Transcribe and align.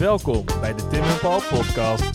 Welkom 0.00 0.44
bij 0.60 0.74
de 0.74 0.86
Tim 0.86 1.02
en 1.02 1.18
Paul 1.20 1.40
podcast. 1.50 2.10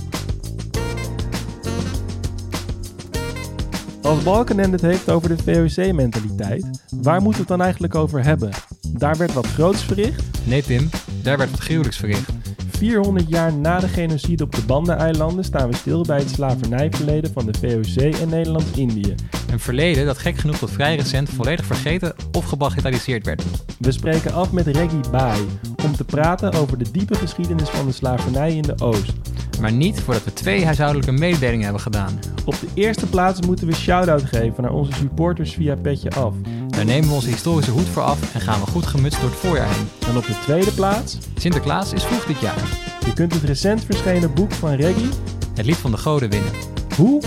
Als 4.02 4.24
Balkenende 4.24 4.72
het 4.72 4.82
heeft 4.82 5.10
over 5.10 5.30
de 5.30 5.44
VOC-mentaliteit, 5.44 6.66
waar 7.02 7.22
moeten 7.22 7.32
we 7.32 7.38
het 7.38 7.48
dan 7.48 7.62
eigenlijk 7.62 7.96
over 7.96 8.24
hebben? 8.24 8.50
Daar 8.88 9.18
werd 9.18 9.34
wat 9.34 9.48
groots 9.48 9.84
verricht. 9.84 10.24
Nee 10.44 10.64
Tim, 10.64 10.90
daar 11.22 11.38
werd 11.38 11.52
wat 11.52 11.60
gruwelijks 11.60 11.98
verricht. 11.98 12.30
400 12.70 13.30
jaar 13.30 13.54
na 13.54 13.80
de 13.80 13.88
genocide 13.88 14.44
op 14.44 14.56
de 14.56 14.66
Banda-eilanden 14.66 15.44
staan 15.44 15.70
we 15.70 15.76
stil 15.76 16.04
bij 16.04 16.18
het 16.18 16.30
slavernijverleden 16.30 17.32
van 17.32 17.46
de 17.46 17.54
VOC 17.60 18.14
en 18.14 18.30
Nederlands-Indië. 18.30 19.16
Een 19.56 19.62
verleden 19.62 20.06
dat 20.06 20.18
gek 20.18 20.38
genoeg 20.38 20.58
tot 20.58 20.72
vrij 20.72 20.96
recent 20.96 21.30
volledig 21.30 21.66
vergeten 21.66 22.14
of 22.32 22.46
gebagatelliseerd 22.46 23.26
werd. 23.26 23.44
We 23.80 23.92
spreken 23.92 24.34
af 24.34 24.52
met 24.52 24.68
Reggie 24.68 25.10
Bai 25.12 25.42
om 25.84 25.96
te 25.96 26.04
praten 26.04 26.54
over 26.54 26.78
de 26.78 26.92
diepe 26.92 27.16
geschiedenis 27.16 27.70
van 27.70 27.86
de 27.86 27.92
slavernij 27.92 28.56
in 28.56 28.62
de 28.62 28.76
Oost. 28.80 29.14
Maar 29.62 29.72
niet 29.72 30.02
voordat 30.02 30.24
we 30.24 30.34
twee 30.34 30.66
huishoudelijke 30.66 31.12
mededelingen 31.12 31.64
hebben 31.64 31.82
gedaan. 31.82 32.20
Op 32.46 32.60
de 32.60 32.68
eerste 32.74 33.06
plaats 33.06 33.42
moeten 33.42 33.68
we 33.68 33.76
shout-out 33.76 34.24
geven 34.24 34.64
naar 34.64 34.74
onze 34.74 34.92
supporters 34.92 35.54
via 35.54 35.76
Petje 35.76 36.10
Af. 36.10 36.34
Daar 36.68 36.86
nemen 36.86 37.10
we 37.10 37.16
onze 37.16 37.30
historische 37.30 37.72
hoed 37.72 37.88
voor 37.88 38.04
af 38.04 38.34
en 38.34 38.42
gaan 38.42 38.60
we 38.60 38.68
goed 38.68 38.86
gemutst 38.86 39.22
door 39.22 39.30
het 39.30 39.40
voorjaar 39.40 39.70
heen. 39.70 39.88
En 40.08 40.18
op 40.18 40.26
de 40.26 40.40
tweede 40.42 40.72
plaats, 40.72 41.18
Sinterklaas 41.38 41.94
is 41.94 42.04
vroeg 42.04 42.26
dit 42.26 42.40
jaar. 42.40 42.68
je 43.06 43.14
kunt 43.14 43.34
het 43.34 43.44
recent 43.44 43.84
verschenen 43.84 44.34
boek 44.34 44.52
van 44.52 44.74
Reggie, 44.74 45.10
Het 45.54 45.66
lied 45.66 45.78
van 45.78 45.92
de 45.92 45.98
goden 45.98 46.30
winnen. 46.30 46.52
Hoe? 46.96 47.22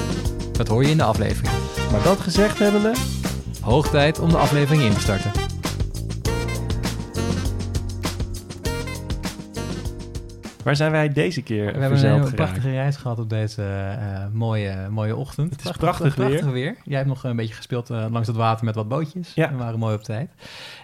Dat 0.52 0.68
hoor 0.68 0.82
je 0.84 0.90
in 0.90 0.96
de 0.96 1.04
aflevering. 1.04 1.57
Maar 1.90 2.02
dat 2.02 2.20
gezegd 2.20 2.58
hebbende, 2.58 2.92
Hoog 3.62 3.88
tijd 3.88 4.18
om 4.18 4.28
de 4.28 4.36
aflevering 4.36 4.82
in 4.82 4.92
te 4.92 5.00
starten. 5.00 5.30
waar 10.64 10.76
zijn 10.76 10.90
wij 10.90 11.08
deze 11.08 11.42
keer 11.42 11.72
We 11.72 11.78
hebben 11.78 12.04
een 12.10 12.34
prachtige 12.34 12.70
reis 12.70 12.96
gehad 12.96 13.18
op 13.18 13.30
deze 13.30 13.62
eh, 13.62 14.26
mooie, 14.32 14.88
mooie 14.90 15.16
ochtend. 15.16 15.50
Het 15.50 15.64
is 15.64 15.70
prachtig 15.70 16.14
weer. 16.14 16.52
weer. 16.52 16.76
Jij 16.84 16.96
hebt 16.96 17.08
nog 17.08 17.24
een 17.24 17.36
beetje 17.36 17.54
gespeeld 17.54 17.90
eh, 17.90 18.06
langs 18.10 18.28
het 18.28 18.36
water 18.36 18.64
met 18.64 18.74
wat 18.74 18.88
bootjes. 18.88 19.34
Ja. 19.34 19.50
We 19.50 19.56
waren 19.56 19.78
mooi 19.78 19.94
op 19.94 20.02
tijd. 20.02 20.30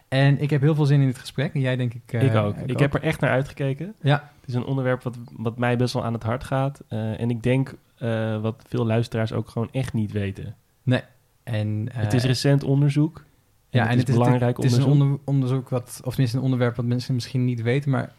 En 0.08 0.40
ik 0.40 0.50
heb 0.50 0.60
heel 0.60 0.74
veel 0.74 0.86
zin 0.86 1.00
in 1.00 1.06
dit 1.06 1.18
gesprek. 1.18 1.54
En 1.54 1.60
jij 1.60 1.76
denk 1.76 1.94
ik... 1.94 2.12
eh, 2.12 2.22
ik 2.22 2.34
ook. 2.34 2.56
Ik 2.66 2.78
heb 2.78 2.94
er 2.94 3.02
echt 3.02 3.20
naar 3.20 3.30
uitgekeken. 3.30 3.94
Ja, 4.00 4.30
Het 4.40 4.48
is 4.48 4.54
een 4.54 4.64
onderwerp 4.64 5.02
wat, 5.02 5.16
wat 5.36 5.58
mij 5.58 5.76
best 5.76 5.94
wel 5.94 6.04
aan 6.04 6.12
het 6.12 6.22
hart 6.22 6.44
gaat. 6.44 6.80
Eh, 6.88 7.20
en 7.20 7.30
ik 7.30 7.42
denk 7.42 7.74
eh, 7.98 8.40
wat 8.40 8.64
veel 8.68 8.86
luisteraars 8.86 9.32
ook 9.32 9.48
gewoon 9.48 9.68
echt 9.72 9.92
niet 9.92 10.12
weten. 10.12 10.56
En... 10.84 11.88
eh, 11.92 12.00
het 12.02 12.12
is 12.12 12.24
recent 12.24 12.64
onderzoek. 12.64 13.16
En 13.16 13.24
ja, 13.70 13.80
het 13.80 13.88
en 13.88 13.94
is 13.94 14.00
het 14.00 14.08
is 14.08 14.14
belangrijk 14.14 14.56
het 14.56 14.64
is 14.66 14.72
een 14.72 14.84
onderzoek. 14.84 15.04
onder- 15.04 15.20
onderzoek 15.24 15.68
wat, 15.68 16.00
of 16.04 16.10
tenminste 16.10 16.36
een 16.36 16.42
onderwerp 16.42 16.76
wat 16.76 16.84
mensen 16.84 17.14
misschien 17.14 17.44
niet 17.44 17.62
weten, 17.62 17.90
maar 17.90 18.12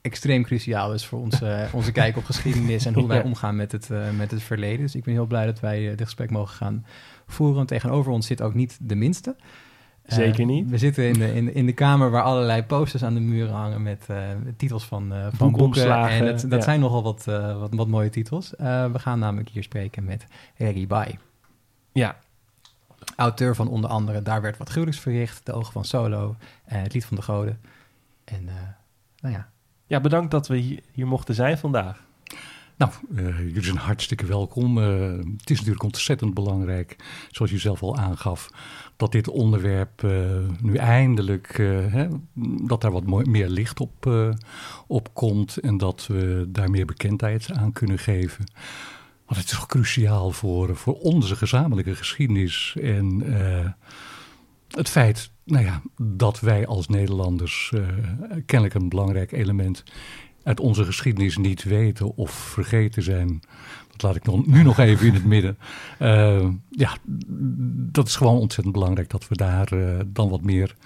extreem 0.00 0.42
cruciaal 0.42 0.94
is 0.94 1.06
voor 1.06 1.18
onze, 1.20 1.66
onze 1.72 1.92
kijk 1.92 2.16
op 2.16 2.24
geschiedenis 2.24 2.86
en 2.86 2.94
hoe 2.94 3.06
wij 3.08 3.16
Ja. 3.16 3.22
omgaan 3.22 3.56
met 3.56 3.72
het, 3.72 3.90
eh, 3.90 4.10
met 4.18 4.30
het 4.30 4.42
verleden. 4.42 4.80
Dus 4.80 4.94
ik 4.94 5.04
ben 5.04 5.14
heel 5.14 5.26
blij 5.26 5.46
dat 5.46 5.60
wij 5.60 5.82
eh, 5.82 5.88
dit 5.96 6.04
gesprek 6.04 6.30
mogen 6.30 6.54
gaan 6.56 6.84
voeren. 7.26 7.66
Tegenover 7.66 8.12
ons 8.12 8.26
zit 8.26 8.42
ook 8.42 8.54
niet 8.54 8.78
de 8.80 8.94
minste. 8.94 9.36
Eh, 10.02 10.16
Zeker 10.16 10.44
niet. 10.44 10.70
We 10.70 10.78
zitten 10.78 11.04
in 11.08 11.12
de, 11.18 11.34
in, 11.34 11.54
in 11.54 11.66
de 11.66 11.72
kamer 11.72 12.10
waar 12.10 12.22
allerlei 12.22 12.62
posters 12.62 13.04
aan 13.04 13.14
de 13.14 13.20
muren 13.20 13.54
hangen 13.54 13.82
met 13.82 14.04
eh, 14.08 14.16
titels 14.56 14.84
van, 14.84 15.12
eh 15.12 15.26
van 15.32 15.52
boeken. 15.52 16.08
En 16.08 16.24
dat, 16.24 16.40
dat 16.40 16.50
ja. 16.50 16.60
zijn 16.60 16.80
nogal 16.80 17.02
wat, 17.02 17.26
eh, 17.28 17.58
wat, 17.58 17.74
wat 17.74 17.88
mooie 17.88 18.10
titels. 18.10 18.56
Eh, 18.56 18.92
we 18.92 18.98
gaan 18.98 19.18
namelijk 19.18 19.48
hier 19.48 19.62
spreken 19.62 20.04
met 20.04 20.26
Reggie 20.56 20.86
Bai. 20.86 21.18
Ja, 21.92 22.18
Auteur 23.16 23.54
van 23.54 23.68
onder 23.68 23.90
andere 23.90 24.22
Daar 24.22 24.42
werd 24.42 24.56
wat 24.56 24.68
gruwelijks 24.68 25.00
verricht, 25.00 25.46
De 25.46 25.52
Ogen 25.52 25.72
van 25.72 25.84
Solo, 25.84 26.36
eh, 26.64 26.82
Het 26.82 26.94
Lied 26.94 27.04
van 27.04 27.16
de 27.16 27.22
Goden. 27.22 27.60
En 28.24 28.48
eh, 28.48 28.54
nou 29.20 29.34
ja, 29.34 29.48
ja, 29.86 30.00
bedankt 30.00 30.30
dat 30.30 30.48
we 30.48 30.56
hier, 30.56 30.80
hier 30.92 31.06
mochten 31.06 31.34
zijn 31.34 31.58
vandaag. 31.58 32.02
Nou, 32.76 32.92
eh, 33.16 33.38
jullie 33.38 33.64
zijn 33.64 33.76
hartstikke 33.76 34.26
welkom. 34.26 34.78
Eh, 34.78 35.16
het 35.38 35.50
is 35.50 35.56
natuurlijk 35.56 35.82
ontzettend 35.82 36.34
belangrijk, 36.34 36.96
zoals 37.30 37.50
je 37.50 37.58
zelf 37.58 37.82
al 37.82 37.96
aangaf, 37.96 38.50
dat 38.96 39.12
dit 39.12 39.28
onderwerp 39.28 40.04
eh, 40.04 40.38
nu 40.60 40.76
eindelijk, 40.76 41.58
eh, 41.58 41.92
hè, 41.92 42.08
dat 42.66 42.80
daar 42.80 42.92
wat 42.92 43.06
mooi- 43.06 43.30
meer 43.30 43.48
licht 43.48 43.80
op, 43.80 44.06
eh, 44.06 44.30
op 44.86 45.14
komt 45.14 45.56
en 45.56 45.76
dat 45.76 46.06
we 46.06 46.44
daar 46.48 46.70
meer 46.70 46.86
bekendheid 46.86 47.52
aan 47.52 47.72
kunnen 47.72 47.98
geven. 47.98 48.44
Want 49.32 49.44
het 49.44 49.52
is 49.52 49.58
toch 49.58 49.68
cruciaal 49.68 50.30
voor, 50.30 50.76
voor 50.76 50.94
onze 50.94 51.36
gezamenlijke 51.36 51.94
geschiedenis 51.94 52.76
en 52.82 53.22
eh, 53.38 53.70
het 54.68 54.88
feit 54.88 55.30
nou 55.44 55.64
ja, 55.64 55.82
dat 56.02 56.40
wij 56.40 56.66
als 56.66 56.88
Nederlanders 56.88 57.72
eh, 57.74 57.80
kennelijk 58.46 58.74
een 58.74 58.88
belangrijk 58.88 59.32
element 59.32 59.82
uit 60.42 60.60
onze 60.60 60.84
geschiedenis 60.84 61.36
niet 61.36 61.62
weten 61.62 62.16
of 62.16 62.30
vergeten 62.30 63.02
zijn. 63.02 63.40
Dat 63.90 64.02
laat 64.02 64.16
ik 64.16 64.24
nog, 64.24 64.46
nu 64.46 64.62
nog 64.62 64.78
even 64.78 65.06
in 65.06 65.14
het 65.14 65.24
midden. 65.24 65.58
Eh, 65.98 66.48
ja, 66.70 66.96
dat 67.92 68.06
is 68.06 68.16
gewoon 68.16 68.38
ontzettend 68.38 68.74
belangrijk 68.74 69.10
dat 69.10 69.28
we 69.28 69.36
daar 69.36 69.68
dan 70.06 70.28
wat 70.28 70.42
meer 70.42 70.76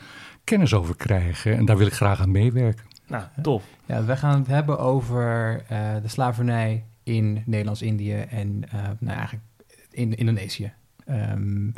kennis 0.45 0.75
over 0.75 0.97
krijgen. 0.97 1.57
En 1.57 1.65
daar 1.65 1.77
wil 1.77 1.87
ik 1.87 1.95
graag 1.95 2.21
aan 2.21 2.31
meewerken. 2.31 2.85
Nou, 3.07 3.25
tof. 3.43 3.65
ja, 3.87 4.05
we 4.05 4.17
gaan 4.17 4.39
het 4.39 4.47
hebben 4.47 4.79
over 4.79 5.63
eh, 5.69 5.95
de 6.03 6.09
slavernij 6.09 6.85
in 7.07 7.43
Nederlands-Indië 7.47 8.15
en 8.15 8.65
eh, 8.71 8.83
nou, 8.99 9.17
eigenlijk 9.17 9.45
in 9.91 10.15
Indonesië. 10.15 10.73
Ehm, 11.05 11.71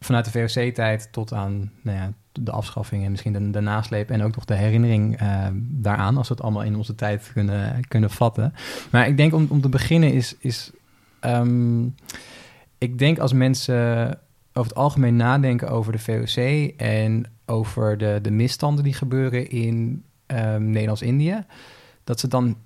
vanuit 0.00 0.24
de 0.24 0.30
VOC-tijd 0.30 1.08
tot 1.12 1.32
aan 1.32 1.72
nou 1.82 1.96
ja, 1.96 2.12
de 2.32 2.50
afschaffing 2.50 3.04
en 3.04 3.10
misschien 3.10 3.32
de, 3.32 3.50
de 3.50 3.60
nasleep 3.60 4.10
en 4.10 4.22
ook 4.22 4.34
nog 4.34 4.44
de 4.44 4.54
herinnering 4.54 5.16
eh, 5.16 5.46
daaraan, 5.60 6.16
als 6.16 6.28
we 6.28 6.34
het 6.34 6.42
allemaal 6.42 6.62
in 6.62 6.76
onze 6.76 6.94
tijd 6.94 7.30
kunnen, 7.32 7.88
kunnen 7.88 8.10
vatten. 8.10 8.54
Maar 8.90 9.08
ik 9.08 9.16
denk 9.16 9.34
om, 9.34 9.46
om 9.50 9.60
te 9.60 9.68
beginnen 9.68 10.12
is, 10.12 10.36
is 10.38 10.70
ehm, 11.20 11.84
ik 12.78 12.98
denk 12.98 13.18
als 13.18 13.32
mensen 13.32 14.08
over 14.52 14.70
het 14.70 14.80
algemeen 14.80 15.16
nadenken 15.16 15.70
over 15.70 15.92
de 15.92 15.98
VOC 15.98 16.36
en 16.76 17.24
over 17.46 17.98
de, 17.98 18.18
de 18.22 18.30
misstanden 18.30 18.84
die 18.84 18.94
gebeuren 18.94 19.50
in 19.50 20.04
ehm, 20.26 20.70
Nederlands-Indië, 20.70 21.44
dat 22.04 22.20
ze 22.20 22.28
dan 22.28 22.56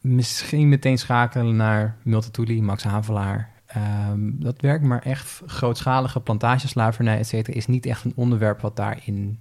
misschien 0.00 0.68
meteen 0.68 0.98
schakelen 0.98 1.56
naar 1.56 1.96
Multatuli, 2.02 2.62
Max 2.62 2.82
Havelaar. 2.82 3.50
Ehm, 3.66 4.20
dat 4.32 4.60
werkt, 4.60 4.84
maar 4.84 5.02
echt 5.02 5.42
grootschalige 5.46 6.20
plantageslavernij, 6.20 7.18
et 7.18 7.26
cetera, 7.26 7.56
is 7.56 7.66
niet 7.66 7.86
echt 7.86 8.04
een 8.04 8.12
onderwerp 8.16 8.60
wat 8.60 8.76
daarin 8.76 9.38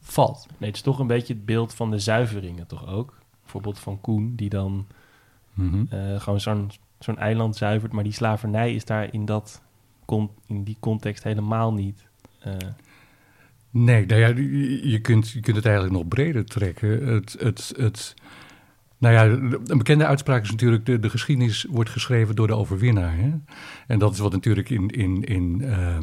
valt. 0.00 0.46
Nee, 0.58 0.68
het 0.68 0.76
is 0.78 0.82
toch 0.84 0.98
een 0.98 1.06
beetje 1.06 1.34
het 1.34 1.44
beeld 1.44 1.74
van 1.74 1.90
de 1.90 1.98
zuiveringen 1.98 2.66
toch 2.66 2.86
ook? 2.88 3.18
Bijvoorbeeld 3.42 3.78
van 3.78 4.00
Koen, 4.00 4.32
die 4.36 4.48
dan 4.48 4.86
Mhm. 5.54 5.84
eh, 5.90 6.20
gewoon 6.20 6.40
zo'n 6.40 6.70
zo'n 6.98 7.18
eiland 7.18 7.56
zuivert. 7.56 7.92
Maar 7.92 8.04
die 8.04 8.12
slavernij 8.12 8.74
is 8.74 8.84
daar 8.84 9.12
in, 9.12 9.24
dat, 9.24 9.62
in 10.46 10.64
die 10.64 10.76
context 10.80 11.22
helemaal 11.24 11.72
niet. 11.72 12.06
eh, 12.38 12.52
Nee, 13.70 14.06
nou 14.06 14.20
ja, 14.20 14.26
je, 14.26 14.88
je 14.88 15.00
kunt, 15.00 15.30
je 15.30 15.40
kunt 15.40 15.56
het 15.56 15.64
eigenlijk 15.66 15.96
nog 15.96 16.08
breder 16.08 16.44
trekken. 16.44 17.06
Het, 17.06 17.36
het, 17.38 17.72
het, 17.76 18.14
nou 18.98 19.14
ja, 19.14 19.24
een 19.64 19.78
bekende 19.78 20.06
uitspraak 20.06 20.42
is 20.42 20.50
natuurlijk... 20.50 20.86
De, 20.86 20.98
de 20.98 21.10
geschiedenis 21.10 21.66
wordt 21.70 21.90
geschreven 21.90 22.36
door 22.36 22.46
de 22.46 22.56
overwinnaar. 22.56 23.16
Hè? 23.16 23.30
En 23.86 23.98
dat 23.98 24.12
is 24.12 24.18
wat 24.18 24.32
natuurlijk 24.32 24.70
in, 24.70 24.88
in, 24.88 25.24
in, 25.24 25.62
eh, 25.62 25.96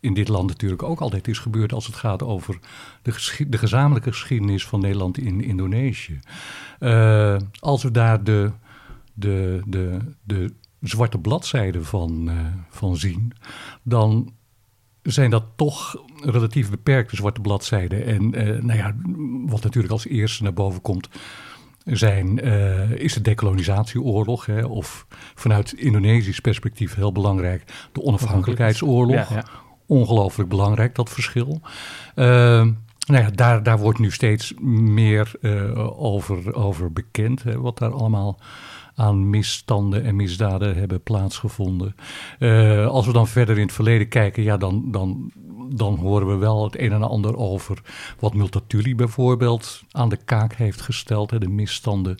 in 0.00 0.14
dit 0.14 0.28
land 0.28 0.48
natuurlijk 0.48 0.82
ook 0.82 1.00
altijd 1.00 1.28
is 1.28 1.38
gebeurd... 1.38 1.72
als 1.72 1.86
het 1.86 1.94
gaat 1.94 2.22
over 2.22 2.58
de, 3.02 3.44
de 3.48 3.58
gezamenlijke 3.58 4.12
geschiedenis 4.12 4.66
van 4.66 4.80
Nederland 4.80 5.18
in 5.18 5.40
Indonesië. 5.40 6.18
Eh, 6.78 7.36
als 7.58 7.82
we 7.82 7.90
daar 7.90 8.24
de, 8.24 8.50
de, 9.14 9.62
de, 9.66 9.98
de 10.22 10.54
zwarte 10.80 11.18
bladzijde 11.18 11.84
van, 11.84 12.28
eh, 12.28 12.36
van 12.68 12.96
zien... 12.96 13.32
dan 13.82 14.32
zijn 15.02 15.30
dat 15.30 15.44
toch 15.56 16.04
relatief 16.22 16.70
beperkte 16.70 17.16
zwarte 17.16 17.40
bladzijden. 17.40 18.04
En 18.04 18.30
nou 18.66 18.78
ja, 18.78 18.96
wat 19.46 19.62
natuurlijk 19.62 19.92
als 19.92 20.06
eerste 20.06 20.42
naar 20.42 20.52
boven 20.52 20.80
komt, 20.80 21.08
zijn, 21.86 22.40
eh, 22.40 22.90
is 22.90 23.12
de 23.12 23.20
decolonisatieoorlog. 23.20 24.46
Hè, 24.46 24.64
of 24.64 25.06
vanuit 25.34 25.72
Indonesisch 25.72 26.40
perspectief 26.40 26.94
heel 26.94 27.12
belangrijk, 27.12 27.88
de 27.92 28.02
onafhankelijkheidsoorlog. 28.02 29.28
Ja, 29.28 29.36
ja. 29.36 29.44
Ongelooflijk 29.86 30.48
belangrijk, 30.48 30.94
dat 30.94 31.10
verschil. 31.10 31.60
Eh, 32.14 32.26
nou 33.06 33.22
ja, 33.22 33.30
daar, 33.30 33.62
daar 33.62 33.78
wordt 33.78 33.98
nu 33.98 34.10
steeds 34.10 34.54
meer 34.60 35.32
eh, 35.40 36.02
over, 36.02 36.54
over 36.54 36.92
bekend, 36.92 37.42
hè, 37.42 37.60
wat 37.60 37.78
daar 37.78 37.92
allemaal 37.92 38.38
aan 38.94 39.30
misstanden 39.30 40.04
en 40.04 40.16
misdaden 40.16 40.76
hebben 40.76 41.02
plaatsgevonden. 41.02 41.94
Eh, 42.38 42.86
als 42.86 43.06
we 43.06 43.12
dan 43.12 43.26
verder 43.26 43.56
in 43.56 43.62
het 43.62 43.72
verleden 43.72 44.08
kijken, 44.08 44.42
ja, 44.42 44.56
dan, 44.56 44.90
dan, 44.90 45.32
dan 45.68 45.94
horen 45.94 46.28
we 46.28 46.36
wel 46.36 46.64
het 46.64 46.78
een 46.78 46.92
en 46.92 47.02
ander 47.02 47.36
over 47.36 47.82
wat 48.18 48.34
Multatuli 48.34 48.94
bijvoorbeeld 48.94 49.82
aan 49.90 50.08
de 50.08 50.18
kaak 50.24 50.54
heeft 50.54 50.80
gesteld. 50.80 51.30
Hè, 51.30 51.38
de 51.38 51.48
misstanden, 51.48 52.16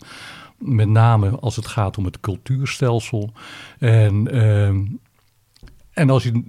met 0.57 0.87
name 0.87 1.29
als 1.29 1.55
het 1.55 1.67
gaat 1.67 1.97
om 1.97 2.05
het 2.05 2.19
cultuurstelsel. 2.19 3.31
En, 3.79 4.31
ehm, 4.31 4.85
en 5.93 6.09
als 6.09 6.23
je 6.23 6.41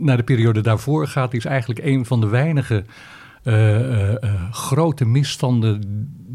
naar 0.00 0.16
de 0.16 0.22
periode 0.22 0.60
daarvoor 0.60 1.08
gaat, 1.08 1.34
is 1.34 1.44
eigenlijk 1.44 1.84
een 1.84 2.06
van 2.06 2.20
de 2.20 2.28
weinige 2.28 2.84
eh, 3.46 3.80
eh, 3.80 4.22
eh, 4.22 4.52
grote 4.52 5.04
misstanden 5.04 5.80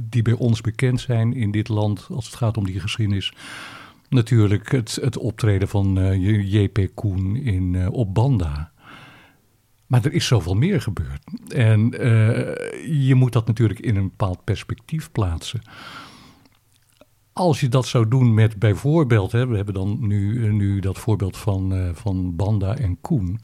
die 0.10 0.22
bij 0.22 0.34
ons 0.34 0.62
bekend 0.62 1.00
zijn 1.00 1.34
in 1.34 1.52
dit 1.52 1.68
land 1.68 2.08
als 2.12 2.26
het 2.26 2.36
gaat 2.36 2.58
om 2.58 2.66
die 2.66 2.80
geschiedenis. 2.80 3.34
Natuurlijk 4.10 4.72
het, 4.72 4.98
het 5.02 5.18
optreden 5.18 5.68
van 5.68 6.16
J.P. 6.22 6.88
Koen 6.94 7.36
in, 7.36 7.90
op 7.90 8.14
Banda. 8.14 8.71
Maar 9.92 10.06
er 10.06 10.14
is 10.14 10.26
zoveel 10.26 10.54
meer 10.54 10.82
gebeurd. 10.82 11.24
En 11.48 12.06
uh, 12.06 13.08
je 13.08 13.16
moet 13.16 13.34
dat 13.34 13.48
natuurlijk 13.48 13.80
in 13.80 13.96
een 13.96 14.08
bepaald 14.10 14.44
perspectief 14.44 15.12
plaatsen. 15.12 15.62
Als 17.34 17.60
je 17.60 17.70
dat 17.70 17.86
zou 17.86 18.08
doen 18.08 18.34
met 18.34 18.60
bijvoorbeeld, 18.60 19.32
hè, 19.32 19.48
we 19.48 19.56
hebben 19.56 19.74
dan 19.74 19.98
nu, 20.08 20.52
nu 20.54 20.80
dat 20.80 20.98
voorbeeld 20.98 21.38
van, 21.38 21.92
van 21.94 22.36
Banda 22.36 22.76
en 22.76 23.02
Koen. 23.02 23.40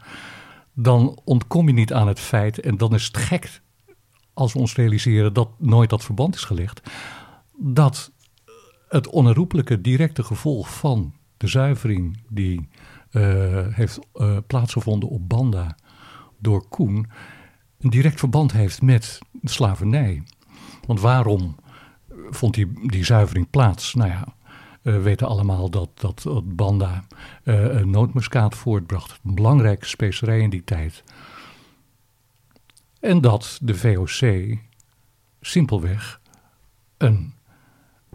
Dan 0.73 1.19
ontkom 1.23 1.67
je 1.67 1.73
niet 1.73 1.93
aan 1.93 2.07
het 2.07 2.19
feit, 2.19 2.59
en 2.59 2.77
dan 2.77 2.93
is 2.93 3.05
het 3.05 3.17
gek 3.17 3.61
als 4.33 4.53
we 4.53 4.59
ons 4.59 4.75
realiseren 4.75 5.33
dat 5.33 5.49
nooit 5.57 5.89
dat 5.89 6.03
verband 6.03 6.35
is 6.35 6.43
gelegd, 6.43 6.89
dat 7.57 8.11
het 8.87 9.07
onherroepelijke 9.07 9.81
directe 9.81 10.23
gevolg 10.23 10.73
van 10.73 11.13
de 11.37 11.47
zuivering 11.47 12.23
die 12.29 12.69
heeft 13.71 13.99
plaatsgevonden 14.47 15.09
op 15.09 15.29
Banda 15.29 15.75
door 16.37 16.67
Koen, 16.67 17.07
een 17.79 17.89
direct 17.89 18.19
verband 18.19 18.51
heeft 18.51 18.81
met 18.81 19.19
slavernij. 19.43 20.23
Want 20.85 20.99
waarom 20.99 21.55
vond 22.29 22.53
die, 22.53 22.87
die 22.89 23.05
zuivering 23.05 23.49
plaats? 23.49 23.93
Nou 23.93 24.09
ja, 24.09 24.35
we 24.81 24.99
weten 24.99 25.27
allemaal 25.27 25.69
dat, 25.69 25.89
dat, 25.93 26.21
dat 26.23 26.55
Banda 26.55 27.03
uh, 27.43 27.83
nootmuskaat 27.83 28.55
voortbracht. 28.55 29.19
Een 29.23 29.35
belangrijke 29.35 29.85
specerij 29.85 30.39
in 30.39 30.49
die 30.49 30.63
tijd. 30.63 31.03
En 32.99 33.21
dat 33.21 33.59
de 33.61 33.75
VOC 33.75 34.57
simpelweg 35.41 36.21
een 36.97 37.33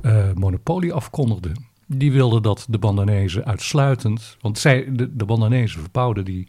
uh, 0.02 0.32
monopolie 0.32 0.92
afkondigde. 0.92 1.52
Die 1.86 2.12
wilden 2.12 2.42
dat 2.42 2.66
de 2.68 2.78
Bandanezen 2.78 3.44
uitsluitend, 3.44 4.36
want 4.40 4.58
zij, 4.58 4.92
de, 4.92 5.16
de 5.16 5.24
Bandanezen 5.24 5.80
verbouwden 5.80 6.24
die, 6.24 6.48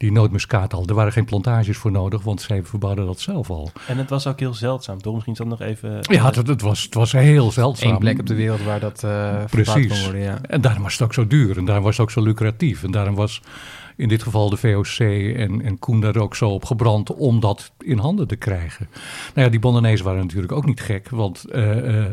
die 0.00 0.12
nootmuskaat 0.12 0.74
al. 0.74 0.86
Er 0.86 0.94
waren 0.94 1.12
geen 1.12 1.24
plantages 1.24 1.76
voor 1.76 1.90
nodig, 1.90 2.22
want 2.22 2.40
zij 2.40 2.62
verbouwden 2.62 3.06
dat 3.06 3.20
zelf 3.20 3.50
al. 3.50 3.70
En 3.86 3.98
het 3.98 4.10
was 4.10 4.26
ook 4.26 4.40
heel 4.40 4.54
zeldzaam, 4.54 5.00
toch? 5.00 5.12
Misschien 5.12 5.32
is 5.32 5.38
dat 5.38 5.48
nog 5.48 5.60
even... 5.60 5.98
Ja, 6.02 6.24
het, 6.24 6.46
het, 6.46 6.62
was, 6.62 6.82
het 6.82 6.94
was 6.94 7.12
heel 7.12 7.50
zeldzaam. 7.52 7.92
Eén 7.92 7.98
plek 7.98 8.18
op 8.18 8.26
de 8.26 8.34
wereld 8.34 8.62
waar 8.62 8.80
dat 8.80 9.02
uh, 9.04 9.44
Precies. 9.50 9.88
kon 9.88 10.02
worden, 10.02 10.20
ja. 10.20 10.38
En 10.42 10.60
daarom 10.60 10.82
was 10.82 10.92
het 10.92 11.02
ook 11.02 11.14
zo 11.14 11.26
duur 11.26 11.58
en 11.58 11.64
daarom 11.64 11.84
was 11.84 11.96
het 11.96 12.02
ook 12.06 12.10
zo 12.10 12.22
lucratief. 12.22 12.82
En 12.82 12.90
daarom 12.90 13.14
was 13.14 13.42
in 13.96 14.08
dit 14.08 14.22
geval 14.22 14.50
de 14.50 14.56
VOC 14.56 14.98
en, 15.36 15.62
en 15.62 15.78
Koen 15.78 16.00
daar 16.00 16.16
ook 16.16 16.36
zo 16.36 16.50
op 16.50 16.64
gebrand 16.64 17.14
om 17.14 17.40
dat 17.40 17.72
in 17.78 17.98
handen 17.98 18.26
te 18.26 18.36
krijgen. 18.36 18.88
Nou 19.34 19.44
ja, 19.46 19.48
die 19.48 19.60
Bandanezen 19.60 20.04
waren 20.04 20.20
natuurlijk 20.20 20.52
ook 20.52 20.66
niet 20.66 20.80
gek, 20.80 21.08
want... 21.08 21.44
Uh, 21.52 21.76
uh, 21.76 22.04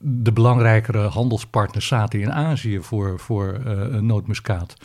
de 0.00 0.32
belangrijkere 0.32 1.06
handelspartners 1.06 1.86
zaten 1.86 2.20
in 2.20 2.32
Azië 2.32 2.80
voor, 2.80 3.18
voor 3.18 3.60
uh, 3.66 4.00
nootmuskaat. 4.00 4.76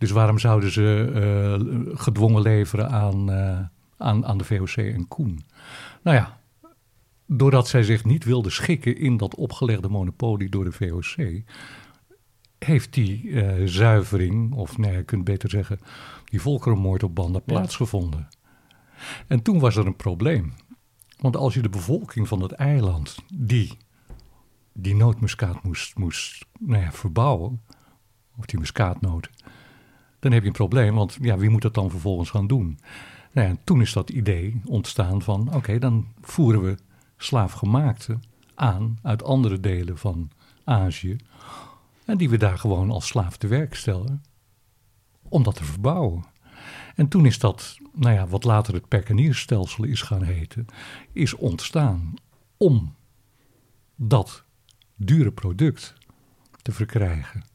Dus 0.00 0.10
waarom 0.10 0.38
zouden 0.38 0.70
ze 0.70 1.10
uh, 1.14 1.96
gedwongen 1.98 2.42
leveren 2.42 2.90
aan, 2.90 3.30
uh, 3.30 3.58
aan, 3.96 4.26
aan 4.26 4.38
de 4.38 4.44
VOC 4.44 4.76
en 4.76 5.08
Koen? 5.08 5.44
Nou 6.02 6.16
ja, 6.16 6.40
doordat 7.26 7.68
zij 7.68 7.82
zich 7.82 8.04
niet 8.04 8.24
wilden 8.24 8.52
schikken 8.52 8.96
in 8.96 9.16
dat 9.16 9.34
opgelegde 9.34 9.88
monopolie 9.88 10.48
door 10.48 10.64
de 10.64 10.72
VOC, 10.72 11.42
heeft 12.58 12.92
die 12.92 13.42
zuivering, 13.68 14.54
of 14.54 14.78
nee, 14.78 14.96
je 14.96 15.02
kunt 15.02 15.24
beter 15.24 15.50
zeggen, 15.50 15.78
die 16.24 16.40
volkerenmoord 16.40 17.02
op 17.02 17.14
banden 17.14 17.42
ja. 17.46 17.52
plaatsgevonden. 17.52 18.28
En 19.26 19.42
toen 19.42 19.58
was 19.58 19.76
er 19.76 19.86
een 19.86 19.96
probleem. 19.96 20.52
Want 21.18 21.36
als 21.36 21.54
je 21.54 21.62
de 21.62 21.68
bevolking 21.68 22.28
van 22.28 22.42
het 22.42 22.52
eiland, 22.52 23.16
die 23.34 23.76
die 24.72 24.94
nootmuskaat 24.94 25.62
moest, 25.62 25.98
moest 25.98 26.44
nou 26.58 26.82
ja, 26.82 26.92
verbouwen, 26.92 27.62
of 28.36 28.46
die 28.46 28.58
muskaatnoten, 28.58 29.32
dan 30.20 30.32
heb 30.32 30.42
je 30.42 30.48
een 30.48 30.54
probleem, 30.54 30.94
want 30.94 31.16
ja, 31.20 31.38
wie 31.38 31.50
moet 31.50 31.62
dat 31.62 31.74
dan 31.74 31.90
vervolgens 31.90 32.30
gaan 32.30 32.46
doen? 32.46 32.78
Nou 33.32 33.56
toen 33.64 33.80
is 33.80 33.92
dat 33.92 34.10
idee 34.10 34.60
ontstaan 34.64 35.22
van, 35.22 35.54
oké, 35.54 35.78
dan 35.78 36.06
voeren 36.20 36.62
we 36.62 36.76
slaafgemaakte 37.16 38.18
aan 38.54 38.98
uit 39.02 39.22
andere 39.22 39.60
delen 39.60 39.98
van 39.98 40.30
Azië, 40.64 41.16
en 42.04 42.16
die 42.16 42.30
we 42.30 42.36
daar 42.36 42.58
gewoon 42.58 42.90
als 42.90 43.06
slaaf 43.06 43.36
te 43.36 43.46
werk 43.46 43.74
stellen, 43.74 44.22
om 45.28 45.42
dat 45.42 45.54
te 45.56 45.64
verbouwen. 45.64 46.24
En 46.94 47.08
toen 47.08 47.26
is 47.26 47.38
dat, 47.38 47.78
nou 47.92 48.14
ja, 48.14 48.26
wat 48.26 48.44
later 48.44 48.74
het 48.74 48.88
perkenierstelsel 48.88 49.84
is 49.84 50.02
gaan 50.02 50.22
heten, 50.22 50.66
is 51.12 51.34
ontstaan 51.34 52.14
om 52.56 52.94
dat 53.96 54.44
dure 54.96 55.32
product 55.32 55.94
te 56.62 56.72
verkrijgen. 56.72 57.49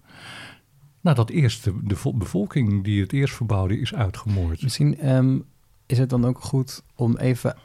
Nadat 1.06 1.30
eerst 1.30 1.64
de, 1.64 1.74
de 1.84 2.14
bevolking 2.14 2.84
die 2.84 3.02
het 3.02 3.14
eerst 3.14 3.36
verbouwde 3.36 3.80
is 3.80 3.94
uitgemoord. 3.94 4.62
Misschien 4.62 5.16
um, 5.16 5.46
is 5.86 5.98
het 5.98 6.10
dan 6.10 6.26
ook 6.26 6.40
goed 6.40 6.84
om 6.96 7.18
even 7.18 7.56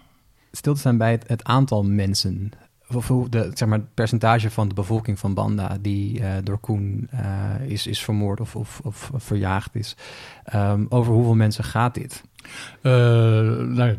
stil 0.53 0.73
te 0.73 0.81
staan 0.81 0.97
bij 0.97 1.11
het, 1.11 1.29
het 1.29 1.45
aantal 1.45 1.83
mensen. 1.85 2.51
Of 2.95 3.07
de 3.07 3.51
zeg 3.55 3.69
maar, 3.69 3.81
percentage 3.81 4.51
van 4.51 4.69
de 4.69 4.75
bevolking 4.75 5.19
van 5.19 5.35
Banda 5.35 5.79
die 5.81 6.21
uh, 6.21 6.35
door 6.43 6.59
Koen 6.59 7.09
uh, 7.15 7.71
is, 7.71 7.87
is 7.87 8.05
vermoord 8.05 8.41
of, 8.41 8.57
of, 8.57 8.81
of 8.83 9.11
verjaagd 9.15 9.75
is. 9.75 9.97
Um, 10.55 10.87
over 10.89 11.13
hoeveel 11.13 11.35
mensen 11.35 11.65
gaat 11.65 11.95
dit? 11.95 12.23
Uh, 12.83 12.93
nou, 13.67 13.97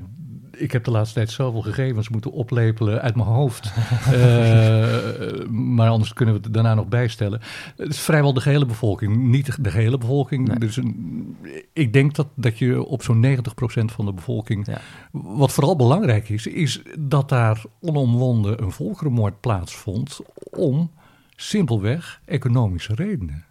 ik 0.52 0.72
heb 0.72 0.84
de 0.84 0.92
laatste 0.92 1.16
tijd 1.16 1.30
zoveel 1.30 1.62
gegevens 1.62 2.10
moeten 2.10 2.32
oplepelen 2.32 3.02
uit 3.02 3.16
mijn 3.16 3.28
hoofd. 3.28 3.74
uh, 4.14 5.48
maar 5.78 5.90
anders 5.90 6.14
kunnen 6.14 6.36
we 6.36 6.42
het 6.44 6.54
daarna 6.54 6.74
nog 6.74 6.88
bijstellen. 6.88 7.42
Het 7.76 7.90
is 7.90 8.00
vrijwel 8.00 8.34
de 8.34 8.42
gehele 8.42 8.66
bevolking, 8.66 9.18
niet 9.18 9.64
de 9.64 9.72
gehele 9.72 9.98
bevolking. 9.98 10.48
Nee. 10.48 10.60
Dus 10.60 10.78
een, 10.78 11.38
ik 11.74 11.94
denk 11.94 12.16
dat, 12.16 12.28
dat 12.36 12.58
je 12.58 12.84
op 12.84 13.04
zo'n 13.04 13.26
90% 13.26 13.40
van 13.86 14.06
de 14.06 14.14
bevolking. 14.14 14.66
Ja. 14.68 14.82
Wat 15.12 15.52
vooral 15.52 15.76
belangrijk 15.76 16.30
is, 16.30 16.48
is 16.48 16.82
dat 17.00 17.30
daar 17.30 17.64
onomwonden 17.80 18.62
een 18.62 18.72
volkerenmoord 18.72 19.40
plaatsvond. 19.40 20.20
om 20.52 20.92
simpelweg 21.36 22.22
economische 22.26 22.96
redenen 22.96 23.46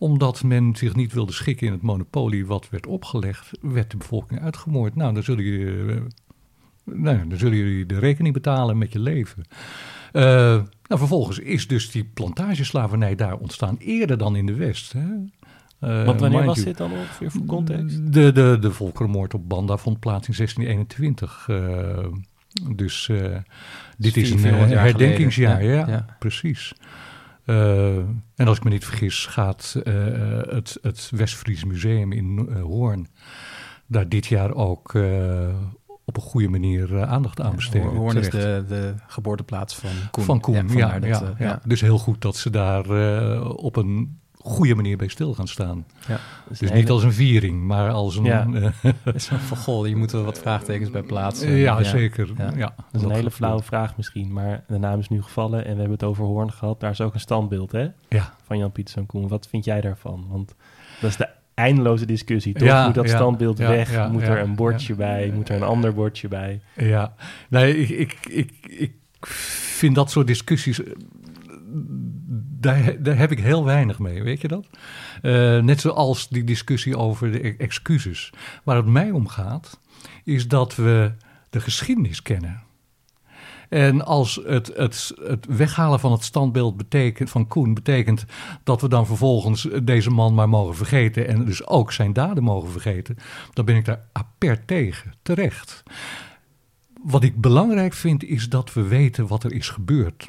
omdat 0.00 0.42
men 0.42 0.76
zich 0.76 0.94
niet 0.94 1.12
wilde 1.12 1.32
schikken 1.32 1.66
in 1.66 1.72
het 1.72 1.82
monopolie 1.82 2.46
wat 2.46 2.68
werd 2.70 2.86
opgelegd, 2.86 3.50
werd 3.60 3.90
de 3.90 3.96
bevolking 3.96 4.40
uitgemoord. 4.40 4.94
Nou, 4.94 5.14
dan 5.14 5.22
zullen 5.22 5.44
jullie, 5.44 6.02
nou, 6.84 7.28
dan 7.28 7.38
zullen 7.38 7.56
jullie 7.56 7.86
de 7.86 7.98
rekening 7.98 8.34
betalen 8.34 8.78
met 8.78 8.92
je 8.92 8.98
leven. 8.98 9.44
Uh, 10.12 10.22
nou, 10.22 10.64
vervolgens 10.86 11.38
is 11.38 11.68
dus 11.68 11.90
die 11.90 12.04
plantageslavernij 12.04 13.14
daar 13.14 13.36
ontstaan 13.36 13.76
eerder 13.78 14.18
dan 14.18 14.36
in 14.36 14.46
de 14.46 14.54
West. 14.54 14.92
Hè? 14.92 15.06
Uh, 15.88 16.04
Want 16.04 16.20
wanneer 16.20 16.44
was 16.44 16.64
dit 16.64 16.76
dan 16.76 16.92
ongeveer 16.92 17.30
voor 17.30 17.44
context? 17.44 18.12
De, 18.12 18.32
de, 18.32 18.56
de 18.60 18.72
volkerenmoord 18.72 19.34
op 19.34 19.48
Banda 19.48 19.76
vond 19.76 20.00
plaats 20.00 20.28
in 20.28 20.34
1621. 20.36 21.46
Uh, 21.50 22.76
dus 22.76 23.08
uh, 23.08 23.36
dit 23.98 24.16
is 24.16 24.30
een 24.30 24.40
herdenkingsjaar, 24.44 25.64
ja, 25.64 25.88
ja, 25.88 26.16
precies. 26.18 26.72
Uh, 27.50 27.96
en 28.34 28.46
als 28.46 28.56
ik 28.56 28.64
me 28.64 28.70
niet 28.70 28.84
vergis, 28.84 29.26
gaat 29.26 29.74
uh, 29.84 29.94
het, 30.42 30.78
het 30.82 31.10
Westfries 31.14 31.64
Museum 31.64 32.12
in 32.12 32.48
uh, 32.50 32.62
Hoorn 32.62 33.08
daar 33.86 34.08
dit 34.08 34.26
jaar 34.26 34.54
ook 34.54 34.94
op 36.04 36.16
een 36.16 36.22
goede 36.22 36.48
manier 36.48 37.04
aandacht 37.06 37.40
aan 37.40 37.54
besteden. 37.54 37.92
Ja, 37.92 37.96
Hoorn 37.96 38.16
is 38.16 38.30
de, 38.30 38.64
de, 38.68 38.94
geboorteplaats 39.06 39.74
van 39.74 39.90
Koen. 40.10 40.24
Van 40.24 40.40
Koen, 40.40 40.54
ja. 40.54 40.94
ja, 40.94 40.98
dat, 40.98 41.34
ja 41.38 41.60
Dus 41.64 41.80
heel 41.80 41.98
goed 41.98 42.20
dat 42.20 42.36
ze 42.36 42.50
daar 42.50 42.90
op 43.52 43.76
een 43.76 44.19
goede 44.42 44.74
manier 44.74 44.96
bij 44.96 45.08
stil 45.08 45.34
gaan 45.34 45.48
staan. 45.48 45.86
Ja, 46.08 46.18
dus 46.48 46.72
niet 46.72 46.90
als 46.90 47.02
een 47.02 47.12
viering, 47.12 47.62
maar 47.62 47.90
als 47.90 48.16
een... 48.16 48.24
Ja, 48.24 48.46
van, 49.14 49.56
goh, 49.64 49.88
je 49.88 49.96
moet 49.96 50.12
er 50.12 50.24
wat 50.24 50.38
vraagtekens 50.38 50.90
bij 50.90 51.02
plaatsen. 51.02 51.50
Ja, 51.50 51.78
ja 51.78 51.84
zeker. 51.84 52.30
Ja. 52.36 52.52
Ja. 52.56 52.74
Dat 52.76 53.00
is 53.00 53.02
een 53.02 53.14
hele 53.14 53.30
flauwe 53.30 53.62
vraag 53.62 53.96
misschien, 53.96 54.32
maar 54.32 54.64
de 54.66 54.78
naam 54.78 54.98
is 54.98 55.08
nu 55.08 55.22
gevallen 55.22 55.58
en 55.58 55.72
we 55.72 55.80
hebben 55.80 55.90
het 55.90 56.02
over 56.02 56.24
Hoorn 56.24 56.52
gehad. 56.52 56.80
Daar 56.80 56.90
is 56.90 57.00
ook 57.00 57.14
een 57.14 57.20
standbeeld 57.20 57.72
hè? 57.72 57.88
Ja. 58.08 58.34
van 58.42 58.58
Jan 58.58 58.72
Pieterszoon 58.72 59.06
Koen. 59.06 59.28
Wat 59.28 59.46
vind 59.46 59.64
jij 59.64 59.80
daarvan? 59.80 60.26
Want 60.28 60.54
dat 61.00 61.10
is 61.10 61.16
de 61.16 61.28
eindeloze 61.54 62.06
discussie, 62.06 62.54
toch? 62.54 62.68
Ja, 62.68 62.84
moet 62.84 62.94
dat 62.94 63.08
standbeeld 63.08 63.58
weg? 63.58 64.10
moet 64.10 64.22
er 64.22 64.38
een 64.38 64.54
bordje 64.54 64.94
bij? 64.94 65.30
Moet 65.34 65.48
er 65.48 65.56
een 65.56 65.62
ander 65.62 65.94
bordje 65.94 66.28
bij? 66.28 66.60
Ja, 66.76 67.14
nee, 67.48 67.78
ik, 67.78 67.90
ik, 67.90 68.18
ik, 68.26 68.52
ik 68.66 68.92
vind 69.26 69.94
dat 69.94 70.10
soort 70.10 70.26
discussies 70.26 70.80
daar, 72.60 73.02
daar, 73.02 73.18
heb 73.18 73.30
ik 73.30 73.38
heel 73.38 73.64
weinig 73.64 73.98
mee, 73.98 74.22
weet 74.22 74.40
je 74.40 74.48
dat? 74.48 74.66
Uh, 75.22 75.58
net 75.58 75.80
zoals 75.80 76.28
die 76.28 76.44
discussie 76.44 76.96
over 76.96 77.32
de 77.32 77.56
excuses. 77.56 78.32
Waar 78.64 78.76
het 78.76 78.86
mij 78.86 79.10
om 79.10 79.28
gaat, 79.28 79.80
is 80.24 80.48
dat 80.48 80.76
we 80.76 81.12
de 81.50 81.60
geschiedenis 81.60 82.22
kennen. 82.22 82.62
En 83.68 84.04
als 84.04 84.40
het, 84.44 84.66
het, 84.76 85.12
het 85.22 85.46
weghalen 85.46 86.00
van 86.00 86.12
het 86.12 86.24
standbeeld 86.24 86.76
betekent, 86.76 87.30
van 87.30 87.46
Koen 87.46 87.74
betekent 87.74 88.24
dat 88.64 88.80
we 88.80 88.88
dan 88.88 89.06
vervolgens 89.06 89.68
deze 89.82 90.10
man 90.10 90.34
maar 90.34 90.48
mogen 90.48 90.76
vergeten 90.76 91.28
en 91.28 91.44
dus 91.44 91.66
ook 91.66 91.92
zijn 91.92 92.12
daden 92.12 92.42
mogen 92.42 92.70
vergeten, 92.70 93.16
dan 93.52 93.64
ben 93.64 93.76
ik 93.76 93.84
daar 93.84 94.04
apert 94.12 94.66
tegen, 94.66 95.14
terecht. 95.22 95.82
wat 97.02 97.22
ik 97.22 97.40
belangrijk 97.40 97.92
vind 97.92 98.24
is 98.24 98.48
dat 98.48 98.72
we 98.72 98.82
weten 98.82 99.26
wat 99.26 99.44
er 99.44 99.52
is 99.52 99.68
gebeurd. 99.68 100.28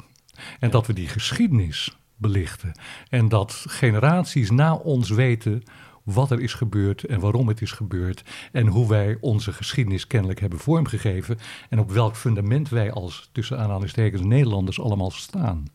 En 0.58 0.70
dat 0.70 0.86
we 0.86 0.92
die 0.92 1.08
geschiedenis 1.08 1.96
belichten. 2.22 2.72
En 3.08 3.28
dat 3.28 3.64
generaties 3.68 4.50
na 4.50 4.74
ons 4.74 5.10
weten 5.10 5.62
wat 6.02 6.30
er 6.30 6.40
is 6.40 6.54
gebeurd 6.54 7.04
en 7.04 7.20
waarom 7.20 7.48
het 7.48 7.62
is 7.62 7.72
gebeurd. 7.72 8.22
En 8.52 8.66
hoe 8.66 8.88
wij 8.88 9.16
onze 9.20 9.52
geschiedenis 9.52 10.06
kennelijk 10.06 10.40
hebben 10.40 10.58
vormgegeven. 10.58 11.38
En 11.68 11.78
op 11.78 11.90
welk 11.90 12.16
fundament 12.16 12.68
wij 12.68 12.92
als 12.92 13.28
tussen 13.32 13.58
aanhalingstekens 13.58 14.22
Nederlanders 14.22 14.80
allemaal 14.80 15.10
staan. 15.10 15.66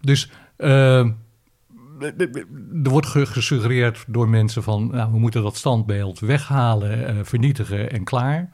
Dus 0.00 0.30
uh, 0.58 1.06
er 2.82 2.90
wordt 2.90 3.06
gesuggereerd 3.06 4.04
door 4.06 4.28
mensen 4.28 4.62
van 4.62 4.90
nou, 4.90 5.12
we 5.12 5.18
moeten 5.18 5.42
dat 5.42 5.56
standbeeld 5.56 6.18
weghalen, 6.18 7.16
uh, 7.16 7.24
vernietigen 7.24 7.90
en 7.90 8.04
klaar. 8.04 8.50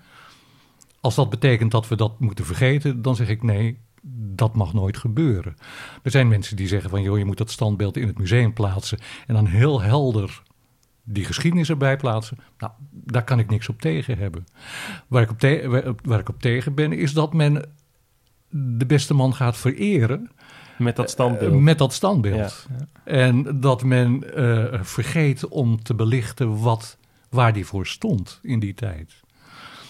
Als 1.00 1.14
dat 1.14 1.30
betekent 1.30 1.70
dat 1.70 1.88
we 1.88 1.96
dat 1.96 2.20
moeten 2.20 2.44
vergeten, 2.44 3.02
dan 3.02 3.16
zeg 3.16 3.28
ik 3.28 3.42
nee, 3.42 3.78
dat 4.16 4.54
mag 4.54 4.72
nooit 4.72 4.96
gebeuren. 4.96 5.56
Er 6.02 6.10
zijn 6.10 6.28
mensen 6.28 6.56
die 6.56 6.68
zeggen 6.68 6.90
van 6.90 7.02
joh, 7.02 7.18
je 7.18 7.24
moet 7.24 7.38
dat 7.38 7.50
standbeeld 7.50 7.96
in 7.96 8.06
het 8.06 8.18
museum 8.18 8.52
plaatsen 8.52 8.98
en 9.26 9.34
dan 9.34 9.46
heel 9.46 9.80
helder 9.80 10.42
die 11.04 11.24
geschiedenis 11.24 11.70
erbij 11.70 11.96
plaatsen. 11.96 12.38
Nou, 12.58 12.72
daar 12.90 13.24
kan 13.24 13.38
ik 13.38 13.50
niks 13.50 13.68
op 13.68 13.80
tegen 13.80 14.18
hebben. 14.18 14.46
Waar 15.06 15.22
ik 15.22 15.30
op, 15.30 16.00
waar 16.04 16.18
ik 16.18 16.28
op 16.28 16.40
tegen 16.40 16.74
ben, 16.74 16.92
is 16.92 17.12
dat 17.12 17.32
men 17.32 17.68
de 18.48 18.86
beste 18.86 19.14
man 19.14 19.34
gaat 19.34 19.56
vereren. 19.56 20.30
Met 20.78 20.96
dat 20.96 21.10
standbeeld. 21.10 21.54
Uh, 21.54 21.60
met 21.60 21.78
dat 21.78 21.92
standbeeld. 21.92 22.66
En 23.04 23.60
dat 23.60 23.84
men 23.84 24.24
uh, 24.36 24.82
vergeet 24.82 25.48
om 25.48 25.82
te 25.82 25.94
belichten 25.94 26.60
wat, 26.60 26.98
waar 27.30 27.52
die 27.52 27.66
voor 27.66 27.86
stond 27.86 28.38
in 28.42 28.60
die 28.60 28.74
tijd. 28.74 29.20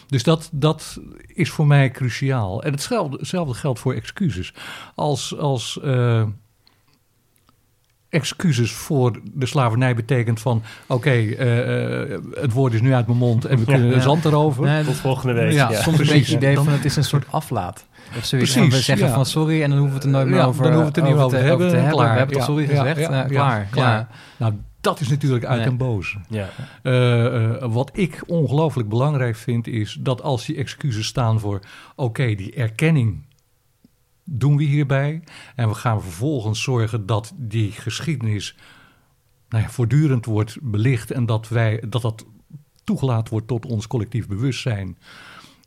Dus 0.08 0.22
dat, 0.22 0.48
dat 0.52 1.00
is 1.26 1.50
voor 1.50 1.66
mij 1.66 1.90
cruciaal. 1.90 2.62
En 2.62 2.72
hetzelfde, 2.72 3.16
hetzelfde 3.16 3.54
geldt 3.54 3.78
voor 3.78 3.94
excuses. 3.94 4.54
Als, 4.94 5.36
als 5.38 5.78
uh, 5.84 6.22
excuses 8.08 8.72
voor 8.72 9.20
de 9.32 9.46
slavernij 9.46 9.94
betekent 9.94 10.40
van... 10.40 10.62
oké, 10.86 11.14
uh, 11.14 12.18
het 12.32 12.52
woord 12.52 12.72
is 12.72 12.80
nu 12.80 12.94
uit 12.94 13.06
mijn 13.06 13.18
mond 13.18 13.44
en 13.44 13.58
we 13.58 13.64
kunnen 13.64 13.90
ja, 13.90 14.00
zand 14.00 14.24
erover. 14.24 14.64
Nee, 14.64 14.84
Tot 14.84 14.94
volgende 14.94 15.32
week. 15.32 15.52
Ja, 15.52 15.72
soms 15.72 15.98
een 15.98 16.06
beetje 16.06 16.36
idee 16.36 16.56
van 16.56 16.68
het 16.68 16.84
is 16.84 16.96
een 16.96 17.04
soort 17.04 17.24
aflaat. 17.30 17.86
Of 18.16 18.24
zoiets. 18.24 18.52
Precies, 18.52 18.74
we 18.74 18.80
zeggen 18.80 19.10
van 19.10 19.26
sorry 19.26 19.62
en 19.62 19.70
dan 19.70 19.78
hoeven 19.78 20.00
we 20.00 20.06
het 20.06 20.14
er 20.14 20.20
nooit 20.20 20.28
meer 20.28 20.44
over, 20.44 20.62
dan 20.62 20.72
hoeven 20.72 20.92
we 20.92 21.00
het 21.00 21.08
er 21.08 21.14
niet 21.14 21.22
over, 21.22 21.38
te, 21.38 21.44
hebben. 21.44 21.66
Over 21.66 21.68
te 21.68 21.82
hebben. 21.82 21.98
Klaar. 21.98 22.12
We 22.12 22.18
hebben 22.18 22.36
toch 22.36 22.44
sorry 22.44 22.66
gezegd? 22.66 23.28
klaar. 23.28 23.66
klaar. 23.70 24.08
Nou, 24.36 24.52
dat 24.80 25.00
is 25.00 25.08
natuurlijk 25.08 25.44
uit 25.44 25.62
en 25.62 25.76
boos. 25.76 26.16
Ja. 26.28 26.48
Uh, 26.82 27.24
uh, 27.24 27.72
wat 27.72 27.90
ik 27.92 28.22
ongelooflijk 28.26 28.88
belangrijk 28.88 29.36
vind 29.36 29.66
is 29.66 29.98
dat 30.00 30.22
als 30.22 30.46
die 30.46 30.56
excuses 30.56 31.06
staan 31.06 31.40
voor... 31.40 31.60
oké, 31.96 32.34
die 32.34 32.54
erkenning 32.54 33.26
doen 34.24 34.56
we 34.56 34.64
hierbij... 34.64 35.22
en 35.54 35.68
we 35.68 35.74
gaan 35.74 36.02
vervolgens 36.02 36.62
zorgen 36.62 37.06
dat 37.06 37.32
die 37.36 37.72
geschiedenis 37.72 38.56
nou 39.48 39.62
ja, 39.62 39.70
voortdurend 39.70 40.24
wordt 40.24 40.56
belicht... 40.62 41.10
en 41.10 41.26
dat, 41.26 41.48
wij, 41.48 41.82
dat 41.88 42.02
dat 42.02 42.26
toegelaten 42.84 43.32
wordt 43.32 43.46
tot 43.46 43.66
ons 43.66 43.86
collectief 43.86 44.26
bewustzijn. 44.26 44.98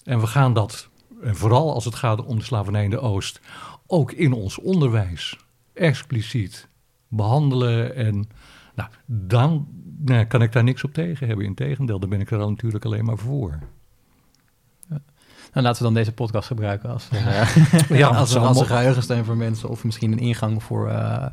En 0.03 0.20
we 0.20 0.27
gaan 0.27 0.53
dat, 0.53 0.89
en 1.22 1.36
vooral 1.36 1.74
als 1.74 1.86
het 1.86 1.96
gaat 1.96 2.25
om 2.25 2.38
de 2.38 2.44
slavernij 2.44 2.84
in 2.84 2.89
de 2.89 3.00
Oost... 3.00 3.39
ook 3.88 4.12
in 4.12 4.34
ons 4.34 4.60
onderwijs 4.60 5.38
expliciet 5.74 6.68
behandelen 7.08 7.96
en 7.96 8.30
nou, 8.75 8.90
dan 9.06 9.68
nou, 10.06 10.25
kan 10.25 10.42
ik 10.42 10.51
daar 10.51 10.63
niks 10.63 10.84
op 10.84 10.94
tegen 10.94 11.28
hebben. 11.28 11.46
Integendeel, 11.46 12.00
dan 12.00 12.10
ben 12.10 12.20
ik 12.20 12.32
er 12.32 12.38
dan 12.38 12.50
natuurlijk 12.50 12.86
alleen 12.86 13.06
maar 13.06 13.18
voor. 13.18 13.60
Nou, 15.54 15.66
laten 15.66 15.82
we 15.82 15.84
dan 15.84 15.94
deze 15.94 16.12
podcast 16.12 16.48
gebruiken 16.48 16.90
als, 16.90 17.08
uh, 17.13 17.58
ja, 17.90 18.08
als, 18.18 18.36
als 18.36 18.60
een 18.60 18.66
geheugensteun 18.66 19.25
voor 19.25 19.38
mensen. 19.38 19.70
Of 19.70 19.84
misschien 19.84 20.12
een 20.12 20.20
ingang 20.20 20.63
voor, 20.63 20.88
uh, 20.88 21.25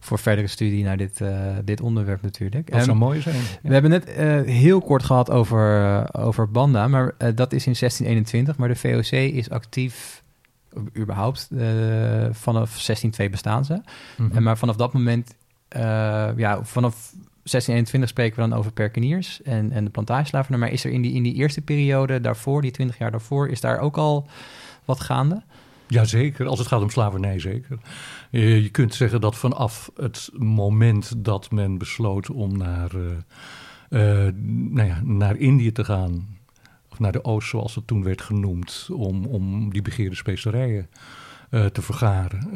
voor 0.00 0.18
verdere 0.18 0.46
studie 0.46 0.84
naar 0.84 0.96
dit, 0.96 1.20
uh, 1.20 1.56
dit 1.64 1.80
onderwerp 1.80 2.22
natuurlijk. 2.22 2.70
Dat 2.70 2.84
zou 2.84 2.96
mooi 2.96 3.20
zijn. 3.20 3.42
We 3.62 3.72
hebben 3.72 3.90
net 3.90 4.08
heel 4.46 4.80
kort 4.80 5.02
gehad 5.02 5.30
over, 5.30 6.06
over 6.14 6.50
Banda, 6.50 6.88
maar 6.88 7.14
dat 7.16 7.52
is 7.52 7.66
in 7.66 7.74
1621. 7.78 8.56
Maar 8.56 8.68
de 8.68 8.76
VOC 8.76 9.10
is 9.12 9.50
actief 9.50 10.22
überhaupt 10.96 11.48
vanaf 12.30 12.88
16.2 13.22 13.30
bestaan 13.30 13.64
ze. 13.64 13.74
Mm 13.74 13.82
-hmm. 14.16 14.36
en, 14.36 14.42
maar 14.42 14.58
vanaf 14.58 14.76
dat 14.76 14.92
moment 14.92 15.34
ja, 16.36 16.64
vanaf 16.64 17.12
1621 17.42 18.08
spreken 18.08 18.42
we 18.42 18.48
dan 18.48 18.58
over 18.58 18.72
perkeniers 18.72 19.42
en, 19.42 19.72
en 19.72 19.84
de 19.84 19.90
plantageslaven. 19.90 20.58
Maar 20.58 20.72
is 20.72 20.84
er 20.84 20.90
in 20.90 21.02
die, 21.02 21.12
in 21.12 21.22
die 21.22 21.34
eerste 21.34 21.60
periode 21.60 22.20
daarvoor, 22.20 22.62
die 22.62 22.70
20 22.70 22.98
jaar 22.98 23.10
daarvoor, 23.10 23.48
is 23.48 23.60
daar 23.60 23.78
ook 23.78 23.96
al 23.96 24.28
wat 24.84 25.00
gaande? 25.00 25.42
Jazeker, 25.86 26.46
als 26.46 26.58
het 26.58 26.68
gaat 26.68 26.82
om 26.82 26.90
slavernij 26.90 27.38
zeker. 27.38 27.78
Je, 28.30 28.70
kunt 28.70 28.94
zeggen 28.94 29.20
dat 29.20 29.36
vanaf 29.36 29.90
het 29.96 30.30
moment 30.32 31.24
dat 31.24 31.50
men 31.50 31.78
besloot 31.78 32.30
om 32.30 32.56
naar, 32.56 32.90
uh, 32.94 33.02
uh, 33.90 34.32
nou 34.44 34.88
ja, 34.88 35.00
naar 35.02 35.36
Indië 35.36 35.72
te 35.72 35.84
gaan, 35.84 36.38
of 36.90 36.98
naar 36.98 37.12
de 37.12 37.24
Oost 37.24 37.48
zoals 37.48 37.74
het 37.74 37.86
toen 37.86 38.02
werd 38.02 38.22
genoemd, 38.22 38.88
om, 38.92 39.26
om 39.26 39.72
die 39.72 39.82
begeerde 39.82 40.16
specerijen 40.16 40.88
te 41.72 41.82
vergaren 41.82 42.48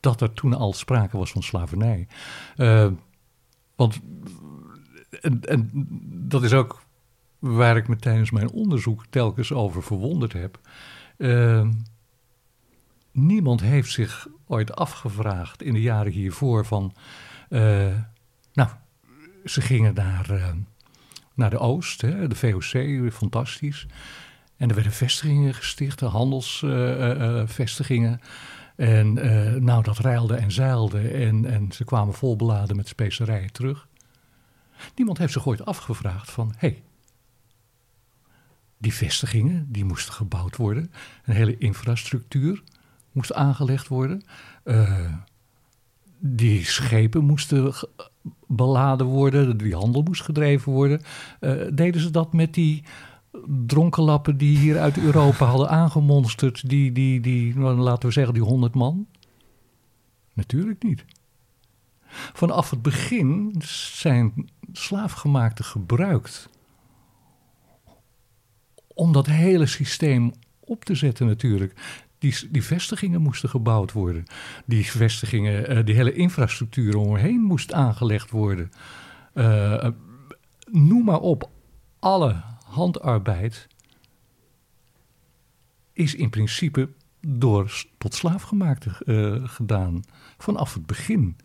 dat 0.00 0.20
er 0.20 0.32
toen 0.32 0.54
al 0.54 0.72
sprake 0.72 1.16
was 1.16 1.30
van 1.30 1.42
slavernij. 1.42 2.08
Uh, 2.56 2.90
want, 3.76 4.00
en, 5.20 5.70
dat 6.28 6.42
is 6.42 6.52
ook 6.52 6.82
waar 7.38 7.76
ik 7.76 7.88
me 7.88 7.96
tijdens 7.96 8.30
mijn 8.30 8.50
onderzoek 8.50 9.04
telkens 9.10 9.52
over 9.52 9.82
verwonderd 9.82 10.32
heb. 10.32 10.60
Uh, 11.16 11.68
niemand 13.12 13.60
heeft 13.60 13.90
zich 13.90 14.28
ooit 14.46 14.76
afgevraagd 14.76 15.62
in 15.62 15.72
de 15.72 15.80
jaren 15.80 16.12
hiervoor 16.12 16.66
van... 16.66 16.94
Uh, 17.48 17.96
nou, 18.52 18.68
ze 19.44 19.60
gingen 19.60 19.94
naar, 19.94 20.54
naar 21.34 21.50
de 21.50 21.58
Oost, 21.58 22.00
hè, 22.00 22.28
de 22.28 22.34
VOC, 22.34 23.10
fantastisch. 23.12 23.86
En 24.56 24.68
er 24.68 24.74
werden 24.74 24.92
vestigingen 24.92 25.54
gesticht, 25.54 26.00
handelsvestigingen. 26.00 28.20
En 28.80 29.26
uh, 29.26 29.54
nou, 29.54 29.82
dat 29.82 29.98
reilde 29.98 30.34
en 30.34 30.52
zeilde 30.52 31.08
en, 31.08 31.44
en 31.44 31.72
ze 31.72 31.84
kwamen 31.84 32.14
volbeladen 32.14 32.76
met 32.76 32.88
specerijen 32.88 33.52
terug. 33.52 33.88
Niemand 34.94 35.18
heeft 35.18 35.32
zich 35.32 35.46
ooit 35.46 35.64
afgevraagd 35.64 36.30
van, 36.30 36.52
hé, 36.56 36.68
hey, 36.68 36.82
die 38.78 38.94
vestigingen, 38.94 39.66
die 39.68 39.84
moesten 39.84 40.12
gebouwd 40.12 40.56
worden. 40.56 40.92
Een 41.24 41.34
hele 41.34 41.58
infrastructuur 41.58 42.62
moest 43.12 43.32
aangelegd 43.32 43.88
worden. 43.88 44.22
Uh, 44.64 45.14
die 46.18 46.64
schepen 46.64 47.24
moesten 47.24 47.74
beladen 48.46 49.06
worden, 49.06 49.56
die 49.56 49.74
handel 49.74 50.02
moest 50.02 50.22
gedreven 50.22 50.72
worden. 50.72 51.02
Uh, 51.40 51.62
deden 51.72 52.00
ze 52.00 52.10
dat 52.10 52.32
met 52.32 52.54
die 52.54 52.84
dronkenlappen 53.66 54.36
die 54.36 54.58
hier 54.58 54.78
uit 54.78 54.98
Europa 54.98 55.46
hadden 55.46 55.68
aangemonsterd, 55.68 56.68
die, 56.68 56.92
die, 56.92 57.20
die 57.20 57.58
nou, 57.58 57.76
laten 57.76 58.08
we 58.08 58.14
zeggen, 58.14 58.34
die 58.34 58.42
honderd 58.42 58.74
man? 58.74 59.06
Natuurlijk 60.34 60.82
niet. 60.82 61.04
Vanaf 62.32 62.70
het 62.70 62.82
begin 62.82 63.54
zijn 63.64 64.50
slaafgemaakten 64.72 65.64
gebruikt 65.64 66.48
om 68.94 69.12
dat 69.12 69.26
hele 69.26 69.66
systeem 69.66 70.32
op 70.60 70.84
te 70.84 70.94
zetten 70.94 71.26
natuurlijk. 71.26 72.00
Die, 72.18 72.48
die 72.50 72.64
vestigingen 72.64 73.22
moesten 73.22 73.48
gebouwd 73.48 73.92
worden. 73.92 74.24
Die 74.66 74.90
vestigingen, 74.90 75.76
uh, 75.76 75.84
die 75.84 75.94
hele 75.94 76.12
infrastructuur 76.12 76.96
omheen 76.96 77.40
moest 77.40 77.72
aangelegd 77.72 78.30
worden. 78.30 78.70
Uh, 79.34 79.88
noem 80.70 81.04
maar 81.04 81.20
op, 81.20 81.50
alle 81.98 82.42
handarbeid 82.70 83.68
is 85.92 86.14
in 86.14 86.30
principe 86.30 86.88
door 87.26 87.84
tot 87.98 88.14
slaafgemaakte 88.14 88.90
uh, 89.04 89.48
gedaan. 89.48 90.02
Vanaf 90.38 90.74
het 90.74 90.86
begin. 90.86 91.36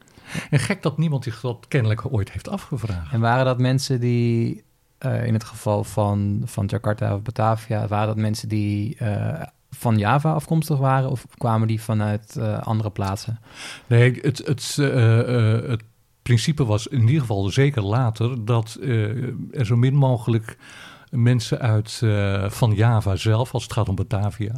En 0.50 0.60
gek 0.60 0.82
dat 0.82 0.98
niemand 0.98 1.24
zich 1.24 1.42
dat 1.42 1.66
kennelijk 1.68 2.14
ooit 2.14 2.32
heeft 2.32 2.50
afgevraagd. 2.50 3.14
En 3.14 3.20
waren 3.20 3.46
dat 3.46 3.60
mensen 3.60 4.00
die, 4.00 4.64
uh, 5.00 5.26
in 5.26 5.34
het 5.34 5.44
geval 5.44 5.84
van, 5.84 6.42
van 6.46 6.66
Jakarta 6.66 7.16
of 7.16 7.22
Batavia, 7.22 7.88
waren 7.88 8.08
dat 8.08 8.18
mensen 8.18 8.50
die 8.50 8.98
uh, 9.02 9.42
van 9.70 9.98
Java 9.98 10.34
afkomstig 10.34 10.78
waren 10.78 11.10
of 11.10 11.26
kwamen 11.38 11.68
die 11.68 11.82
vanuit 11.82 12.38
andere 12.62 12.90
plaatsen? 12.90 13.40
Nee, 13.88 14.20
het, 14.22 14.38
het, 14.38 14.76
het 15.68 15.84
principe 16.22 16.66
was 16.66 16.88
in 16.88 17.02
ieder 17.02 17.20
geval 17.20 17.50
zeker 17.50 17.82
later 17.82 18.46
dat 18.46 18.78
er 18.82 19.66
zo 19.66 19.76
min 19.76 19.96
mogelijk 19.96 20.58
mensen 21.10 21.60
uit, 21.60 22.02
uh, 22.04 22.50
van 22.50 22.74
Java 22.74 23.16
zelf, 23.16 23.54
als 23.54 23.64
het 23.64 23.74
gaat 23.74 23.90
om 23.90 23.96
Batavia, 23.96 24.54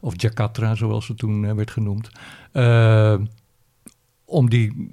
of 0.00 0.12
Jakarta, 0.16 0.74
zoals 0.74 1.08
het 1.08 1.18
toen 1.18 1.42
uh, 1.42 1.52
werd 1.52 1.70
genoemd, 1.70 2.10
uh, 2.52 3.14
om 4.24 4.50
die 4.50 4.90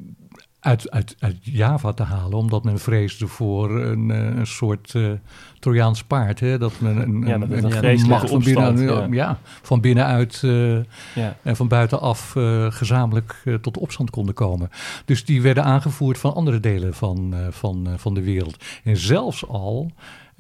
uit, 0.64 0.92
uit, 0.92 1.16
uit 1.20 1.38
Java 1.42 1.94
te 1.94 2.04
halen, 2.04 2.38
omdat 2.38 2.64
men 2.64 2.80
vreesde 2.80 3.28
voor 3.28 3.82
een, 3.82 4.12
eh, 4.12 4.36
een 4.36 4.48
soort 4.48 4.94
uh, 4.94 5.12
Trojaans 5.60 6.04
paard. 6.04 6.40
Hè? 6.40 6.58
Dat 6.58 6.80
men 6.80 6.98
een, 6.98 7.28
ja, 7.28 7.36
een, 7.36 7.86
een, 7.86 8.08
macht 8.08 8.30
van, 8.30 8.44
binnen, 8.44 9.12
ja. 9.12 9.40
van 9.62 9.82
binnenuit 9.82 10.42
uh, 10.46 10.78
ja. 11.16 11.38
en 11.42 11.56
van 11.56 11.68
buitenaf 11.68 12.36
uh, 12.36 12.72
gezamenlijk 12.72 13.44
tot 13.62 13.78
opstand 13.78 14.10
konden 14.10 14.34
komen. 14.34 14.70
Dus 15.06 15.26
die 15.26 15.42
werden 15.42 15.64
aangevoerd 15.64 16.18
van 16.18 16.34
andere 16.34 16.60
delen 16.60 16.94
van, 16.94 17.36
van, 17.50 17.88
van 17.98 18.14
de 18.14 18.24
wereld. 18.24 18.64
En 18.84 18.98
zelfs 18.98 19.48
al, 19.48 19.92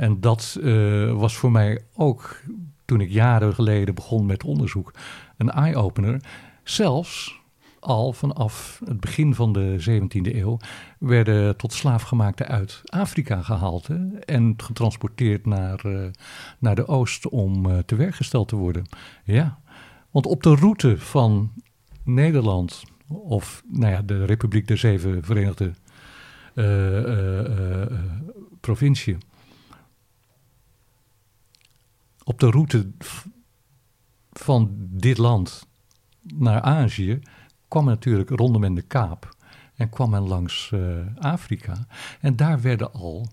en 0.03 0.21
dat 0.21 0.59
was 1.13 1.35
voor 1.35 1.51
mij 1.51 1.79
ook 1.95 2.41
toen 2.85 3.01
ik 3.01 3.09
jaren 3.09 3.53
geleden 3.53 3.95
begon 3.95 4.25
met 4.25 4.43
onderzoek, 4.43 4.93
een 5.37 5.49
eye-opener. 5.49 6.21
Zelfs 6.63 7.41
al 7.79 8.13
vanaf 8.13 8.81
het 8.85 8.99
begin 8.99 9.35
van 9.35 9.53
de 9.53 9.99
17e 10.01 10.35
eeuw 10.35 10.57
werden 10.99 11.57
tot 11.57 11.73
slaafgemaakte 11.73 12.45
uit 12.45 12.81
Afrika 12.85 13.41
gehaald 13.41 13.87
en 14.25 14.53
getransporteerd 14.57 15.45
naar, 15.45 15.85
uh, 15.85 16.05
naar 16.59 16.75
de 16.75 16.87
oost 16.87 17.29
om 17.29 17.65
uh, 17.65 17.77
te 17.77 17.95
werk 17.95 18.15
gesteld 18.15 18.47
te 18.47 18.55
worden. 18.55 18.85
Ja, 19.23 19.59
want 20.11 20.25
op 20.25 20.43
de 20.43 20.55
route 20.55 20.97
van 20.97 21.51
Nederland 22.03 22.83
of 23.07 23.63
nou 23.67 23.91
ja, 23.91 24.01
de 24.01 24.25
Republiek 24.25 24.67
der 24.67 24.77
Zeven 24.77 25.23
Verenigde 25.23 25.73
uh, 26.53 27.85
Provinciën. 28.59 29.21
Op 32.23 32.39
de 32.39 32.49
route 32.49 32.91
van 34.31 34.69
dit 34.77 35.17
land 35.17 35.67
naar 36.21 36.61
Azië 36.61 37.19
kwam 37.67 37.85
natuurlijk 37.85 38.29
rondom 38.29 38.61
men 38.61 38.73
de 38.73 38.81
Kaap 38.81 39.35
en 39.75 39.89
kwam 39.89 40.09
men 40.09 40.27
langs 40.27 40.71
uh, 40.73 40.99
Afrika. 41.17 41.85
En 42.19 42.35
daar 42.35 42.61
werden 42.61 42.93
al 42.93 43.27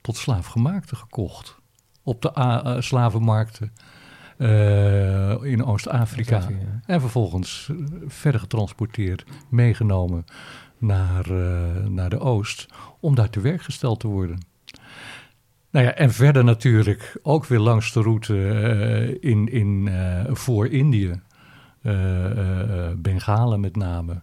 tot 0.00 0.16
slaafgemaakte 0.16 0.96
gekocht. 0.96 1.56
Op 2.02 2.22
de 2.22 2.32
uh, 2.34 2.80
slavenmarkten 2.80 3.72
uh, 4.38 5.42
in 5.42 5.64
Oost-Afrika. 5.64 6.48
En 6.86 7.00
vervolgens 7.00 7.70
verder 8.06 8.40
getransporteerd, 8.40 9.24
meegenomen 9.48 10.24
naar, 10.78 11.32
naar 11.90 12.10
de 12.10 12.18
Oost, 12.18 12.66
om 13.00 13.14
daar 13.14 13.30
te 13.30 13.40
werk 13.40 13.62
gesteld 13.62 14.00
te 14.00 14.06
worden. 14.06 14.38
Nou 15.76 15.88
ja, 15.88 15.94
en 15.94 16.12
verder 16.12 16.44
natuurlijk 16.44 17.18
ook 17.22 17.46
weer 17.46 17.58
langs 17.58 17.92
de 17.92 18.02
route 18.02 19.18
in, 19.20 19.48
in, 19.48 19.90
voor 20.26 20.66
Indië. 20.66 21.20
Uh, 21.82 22.90
Bengalen 22.96 23.60
met 23.60 23.76
name, 23.76 24.22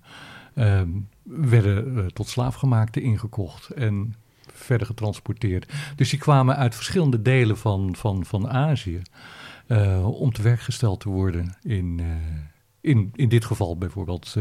ehm, 0.56 0.90
werden 1.24 2.14
tot 2.14 2.28
slaafgemaakte 2.28 3.02
ingekocht 3.02 3.70
en 3.70 4.16
verder 4.54 4.88
getransporteerd. 4.88 5.74
Dus 5.96 6.10
die 6.10 6.20
kwamen 6.20 6.56
uit 6.56 6.76
verschillende 6.76 7.22
delen 7.22 7.58
van, 7.58 7.96
van, 7.96 8.26
van 8.26 8.50
Azië 8.50 9.02
om 10.04 10.32
te 10.32 10.42
werk 10.42 10.62
gesteld 10.62 11.00
te 11.00 11.10
worden 11.10 11.56
in, 11.62 12.02
in, 12.82 13.12
in 13.16 13.30
dit 13.30 13.46
geval 13.46 13.78
bijvoorbeeld 13.78 14.36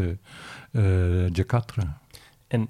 Jakarta. 1.33 2.01
En 2.49 2.69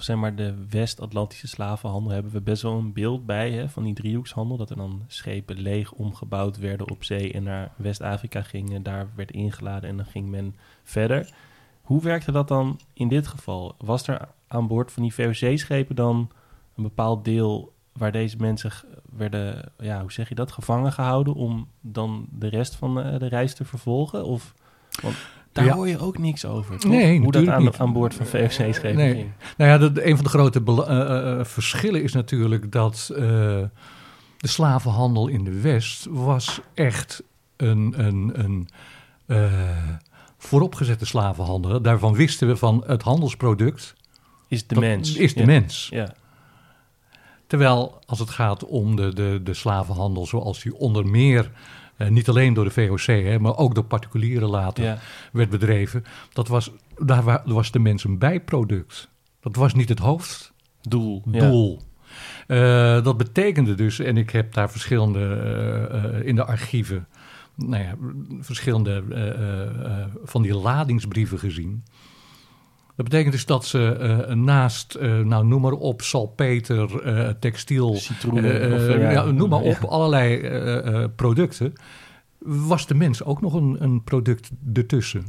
zeg 0.00 0.16
maar, 0.16 0.34
de 0.34 0.54
West-Atlantische 0.70 1.46
slavenhandel 1.46 2.12
hebben 2.12 2.32
we 2.32 2.40
best 2.40 2.62
wel 2.62 2.78
een 2.78 2.92
beeld 2.92 3.26
bij 3.26 3.50
hè, 3.50 3.68
van 3.68 3.84
die 3.84 3.94
driehoekshandel. 3.94 4.56
Dat 4.56 4.70
er 4.70 4.76
dan 4.76 5.02
schepen 5.06 5.58
leeg 5.58 5.92
omgebouwd 5.92 6.58
werden 6.58 6.90
op 6.90 7.04
zee 7.04 7.32
en 7.32 7.42
naar 7.42 7.72
West-Afrika 7.76 8.42
gingen. 8.42 8.82
Daar 8.82 9.08
werd 9.14 9.30
ingeladen 9.30 9.90
en 9.90 9.96
dan 9.96 10.06
ging 10.06 10.28
men 10.28 10.56
verder. 10.84 11.30
Hoe 11.82 12.02
werkte 12.02 12.32
dat 12.32 12.48
dan 12.48 12.80
in 12.92 13.08
dit 13.08 13.26
geval? 13.26 13.74
Was 13.78 14.06
er 14.06 14.28
aan 14.48 14.66
boord 14.66 14.92
van 14.92 15.02
die 15.02 15.14
VOC-schepen 15.14 15.96
dan 15.96 16.30
een 16.76 16.82
bepaald 16.82 17.24
deel 17.24 17.72
waar 17.92 18.12
deze 18.12 18.36
mensen 18.36 18.72
werden, 19.12 19.72
ja, 19.78 20.00
hoe 20.00 20.12
zeg 20.12 20.28
je 20.28 20.34
dat, 20.34 20.52
gevangen 20.52 20.92
gehouden 20.92 21.34
om 21.34 21.68
dan 21.80 22.26
de 22.30 22.48
rest 22.48 22.74
van 22.74 22.94
de, 22.94 23.18
de 23.18 23.26
reis 23.26 23.54
te 23.54 23.64
vervolgen? 23.64 24.24
Of, 24.24 24.54
want 25.02 25.16
daar 25.64 25.74
hoor 25.74 25.88
je 25.88 25.98
ook 25.98 26.18
niks 26.18 26.44
over. 26.44 26.78
Toch? 26.78 26.90
Nee, 26.90 27.20
Hoe 27.20 27.32
dat 27.32 27.48
aan, 27.48 27.78
aan, 27.78 27.92
boord 27.92 28.14
van 28.14 28.26
nee. 28.32 28.48
ging. 28.50 29.30
Nou 29.56 29.70
ja, 29.70 29.78
dat, 29.78 29.98
een 29.98 30.14
van 30.14 30.24
de 30.24 30.30
grote 30.30 30.62
uh, 30.66 31.44
verschillen 31.44 32.02
is 32.02 32.12
natuurlijk 32.12 32.72
dat 32.72 33.08
uh, 33.12 33.18
de 33.18 33.68
slavenhandel 34.48 35.28
in 35.28 35.44
de 35.44 35.60
West 35.60 36.06
was 36.10 36.60
echt 36.74 37.22
een, 37.56 37.94
een, 37.96 38.30
een 38.34 38.68
vooropgezette 40.38 41.06
slavenhandel. 41.06 41.82
Daarvan 41.82 42.14
wisten 42.14 42.48
we 42.48 42.56
van 42.56 42.84
het 42.86 43.02
handelsproduct. 43.02 43.94
Is 44.48 44.66
de 44.66 44.80
mens. 44.80 45.16
Is 45.16 45.34
de 45.34 45.46
mens. 45.46 45.88
Ja. 45.90 46.14
Terwijl 47.46 48.00
als 48.06 48.18
het 48.18 48.30
gaat 48.30 48.64
om 48.64 48.96
de, 48.96 49.14
de, 49.14 49.40
de 49.44 49.54
slavenhandel 49.54 50.26
zoals 50.26 50.62
die 50.62 50.74
onder 50.74 51.06
meer 51.06 51.50
uh, 51.98 52.08
niet 52.08 52.28
alleen 52.28 52.54
door 52.54 52.64
de 52.64 52.70
VOC, 52.70 53.06
hè, 53.06 53.38
maar 53.38 53.56
ook 53.56 53.74
door 53.74 53.84
particulieren 53.84 54.48
later 54.48 54.98
werd 55.32 55.50
bedreven. 55.50 56.04
Dat 56.32 56.48
was, 56.48 56.70
daar 56.96 57.42
was 57.44 57.70
de 57.70 57.78
mens 57.78 58.04
een 58.04 58.18
bijproduct. 58.18 59.10
Dat 59.40 59.56
was 59.56 59.74
niet 59.74 59.88
het 59.88 59.98
hoofddoel. 59.98 61.22
Doel. 61.24 61.80
Uh, 62.46 63.04
dat 63.04 63.16
betekende 63.16 63.74
dus, 63.74 63.98
en 63.98 64.16
ik 64.16 64.30
heb 64.30 64.52
daar 64.52 64.70
verschillende 64.70 65.20
uh, 66.20 66.26
in 66.26 66.34
de 66.34 66.44
archieven, 66.44 67.06
nou 67.54 67.82
ja, 67.82 67.94
verschillende 68.40 69.02
van 70.24 70.42
die 70.42 70.54
ladingsbrieven 70.54 71.38
gezien. 71.38 71.84
Dat 72.98 73.08
betekent 73.08 73.32
dus 73.32 73.46
dat 73.46 73.66
ze 73.66 73.96
uh, 74.28 74.34
naast, 74.34 74.96
uh, 75.00 75.18
nou 75.18 75.46
noem 75.46 75.60
maar 75.60 75.72
op, 75.72 76.02
salpeter, 76.02 77.06
uh, 77.06 77.28
textiel, 77.28 77.96
ja, 78.32 79.24
noem 79.24 79.48
maar 79.48 79.60
op, 79.60 79.84
allerlei 79.84 81.08
producten, 81.08 81.72
was 82.38 82.86
de 82.86 82.94
mens 82.94 83.24
ook 83.24 83.40
nog 83.40 83.54
een, 83.54 83.76
een 83.82 84.04
product 84.04 84.50
ertussen. 84.72 85.26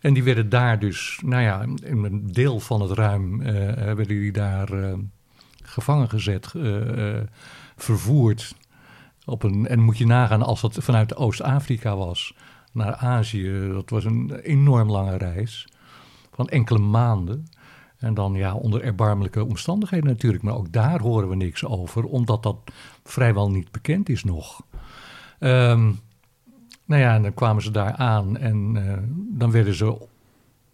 En 0.00 0.14
die 0.14 0.22
werden 0.22 0.48
daar 0.48 0.78
dus, 0.78 1.20
nou 1.24 1.42
ja, 1.42 1.64
in 1.82 2.04
een 2.04 2.32
deel 2.32 2.60
van 2.60 2.80
het 2.80 2.90
ruim 2.90 3.38
werden 3.74 4.08
die 4.08 4.32
daar 4.32 4.68
gevangen 5.62 6.08
gezet, 6.08 6.52
vervoerd. 7.76 8.54
Op 9.24 9.42
een, 9.42 9.66
en 9.66 9.80
moet 9.80 9.98
je 9.98 10.06
nagaan 10.06 10.42
als 10.42 10.60
dat 10.60 10.76
vanuit 10.80 11.16
Oost-Afrika 11.16 11.96
was 11.96 12.34
naar 12.72 12.94
Azië, 12.94 13.68
dat 13.72 13.90
was 13.90 14.04
een 14.04 14.34
enorm 14.42 14.90
lange 14.90 15.16
reis 15.16 15.68
van 16.40 16.48
enkele 16.48 16.78
maanden. 16.78 17.46
En 17.98 18.14
dan 18.14 18.34
ja, 18.34 18.54
onder 18.54 18.82
erbarmelijke 18.82 19.44
omstandigheden 19.44 20.06
natuurlijk. 20.06 20.42
Maar 20.42 20.56
ook 20.56 20.72
daar 20.72 21.00
horen 21.00 21.28
we 21.28 21.36
niks 21.36 21.64
over, 21.64 22.04
omdat 22.04 22.42
dat 22.42 22.56
vrijwel 23.04 23.50
niet 23.50 23.70
bekend 23.70 24.08
is 24.08 24.24
nog. 24.24 24.62
Um, 25.40 26.00
nou 26.84 27.00
ja, 27.00 27.14
en 27.14 27.22
dan 27.22 27.34
kwamen 27.34 27.62
ze 27.62 27.70
daar 27.70 27.92
aan 27.92 28.36
en 28.36 28.74
uh, 28.74 28.92
dan 29.38 29.50
werden 29.50 29.74
ze 29.74 30.08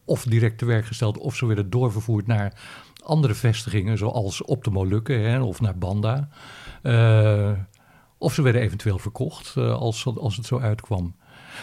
of 0.05 0.24
direct 0.24 0.59
te 0.59 0.64
werk 0.64 0.87
gesteld, 0.87 1.18
of 1.18 1.37
ze 1.37 1.46
werden 1.46 1.70
doorvervoerd 1.70 2.26
naar 2.26 2.52
andere 3.05 3.35
vestigingen, 3.35 3.98
zoals 3.98 4.42
op 4.42 4.64
de 4.64 4.70
Molukken 4.70 5.31
hè, 5.31 5.40
of 5.40 5.61
naar 5.61 5.79
Banda. 5.79 6.29
Uh, 6.83 7.50
of 8.18 8.35
ze 8.35 8.42
werden 8.42 8.62
eventueel 8.62 8.98
verkocht 8.98 9.55
uh, 9.59 9.74
als, 9.74 10.07
als 10.16 10.37
het 10.37 10.46
zo 10.46 10.59
uitkwam. 10.59 11.14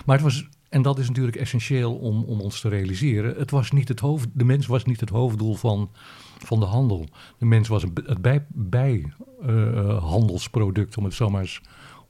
Maar 0.06 0.16
het 0.16 0.26
was 0.26 0.48
en 0.74 0.82
dat 0.82 1.00
is 1.00 1.08
natuurlijk 1.08 1.36
essentieel 1.36 1.96
om, 1.96 2.24
om 2.24 2.42
ons 2.42 2.62
te 2.62 2.70
realiseren. 2.70 3.36
Het 3.36 3.52
was 3.52 3.72
niet 3.72 3.88
het 3.88 4.00
hoofd, 4.00 4.28
de 4.34 4.44
mens 4.44 4.66
was 4.66 4.86
niet 4.86 5.00
het 5.00 5.10
hoofddoel 5.10 5.56
van, 5.56 5.92
van 6.38 6.60
de 6.60 6.66
handel. 6.66 7.08
De 7.38 7.46
mens 7.46 7.68
was 7.68 7.82
het 7.82 8.22
bij, 8.22 8.46
bij 8.50 9.14
uh, 9.42 10.04
handelsproduct, 10.04 10.98
om 10.98 11.04
het 11.04 11.14
zo 11.14 11.30
maar 11.30 11.42
eens 11.42 11.62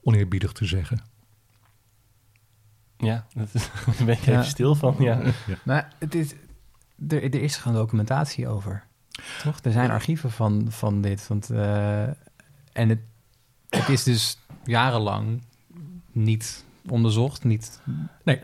oneerbiedig 0.02 0.52
te 0.52 0.64
zeggen. 0.64 1.02
Ja, 2.96 3.26
daar 3.34 4.04
ben 4.04 4.14
ik 4.14 4.26
even 4.26 4.44
stil 4.44 4.74
van. 4.74 4.96
Ja. 4.98 5.22
Maar 5.64 5.92
het 5.98 6.14
is, 6.14 6.34
er, 7.08 7.22
er 7.22 7.42
is 7.42 7.56
gewoon 7.56 7.78
documentatie 7.78 8.48
over. 8.48 8.86
Toch? 9.42 9.58
Er 9.62 9.72
zijn 9.72 9.90
archieven 9.90 10.30
van, 10.30 10.66
van 10.68 11.00
dit. 11.00 11.28
Want, 11.28 11.50
uh, 11.50 12.02
en 12.72 12.88
het, 12.88 13.00
het 13.68 13.88
is 13.88 14.02
dus 14.02 14.38
jarenlang 14.64 15.42
niet 16.12 16.64
onderzocht. 16.88 17.44
Niet 17.44 17.80
nee. 18.24 18.40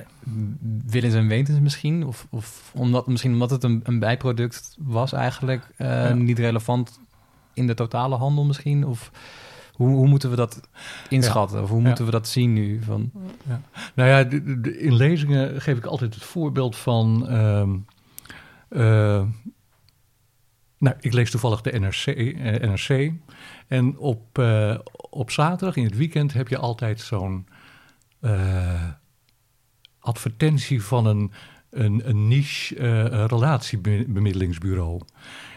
willens 0.87 1.15
en 1.15 1.29
wetens 1.29 1.61
misschien. 1.61 2.07
Of, 2.07 2.27
of 2.31 2.73
omdat, 2.75 3.07
misschien 3.07 3.33
omdat 3.33 3.51
het 3.51 3.65
een, 3.65 3.81
een 3.85 3.99
bijproduct 3.99 4.77
was 4.79 5.13
eigenlijk. 5.13 5.71
Uh, 5.79 6.13
Niet 6.13 6.39
relevant 6.39 7.01
in 7.55 7.67
de 7.67 7.75
totale 7.75 8.17
handel 8.17 8.45
misschien. 8.45 8.87
Of 8.87 9.11
hoe, 9.73 9.89
hoe 9.89 10.09
moeten 10.09 10.31
we 10.31 10.37
dat 10.37 10.61
inschatten? 11.09 11.63
Of 11.63 11.69
hoe 11.69 11.81
moeten 11.81 12.05
we 12.05 12.11
dat 12.11 12.29
zien 12.29 12.53
nu? 12.53 12.83
Van... 12.83 13.11
Ja. 13.49 13.61
Nou 13.95 14.09
ja, 14.09 14.19
in 14.79 14.95
lezingen 14.95 15.61
geef 15.61 15.77
ik 15.77 15.85
altijd 15.85 16.15
het 16.15 16.25
voorbeeld 16.25 16.77
van... 16.77 17.27
Uh, 17.29 17.69
uh, 18.71 19.23
nou, 20.79 20.97
ik 21.01 21.13
lees 21.13 21.31
toevallig 21.31 21.61
de 21.61 21.79
NRC. 21.79 22.07
Eh, 22.07 22.69
NRC 22.69 23.13
en 23.69 23.99
op, 23.99 24.39
uh, 24.39 24.79
op 25.11 25.31
zaterdag 25.31 25.77
in 25.77 25.85
het 25.85 25.97
weekend 25.97 26.33
heb 26.33 26.49
je 26.49 26.59
altijd 26.59 27.01
zo'n 27.01 27.47
uh, 28.21 28.85
advertentie 29.99 30.83
van 30.83 31.07
een 31.07 31.33
een, 31.71 32.09
een 32.09 32.29
niche 32.29 32.77
uh, 32.77 33.25
relatiebemiddelingsbureau. 33.27 35.01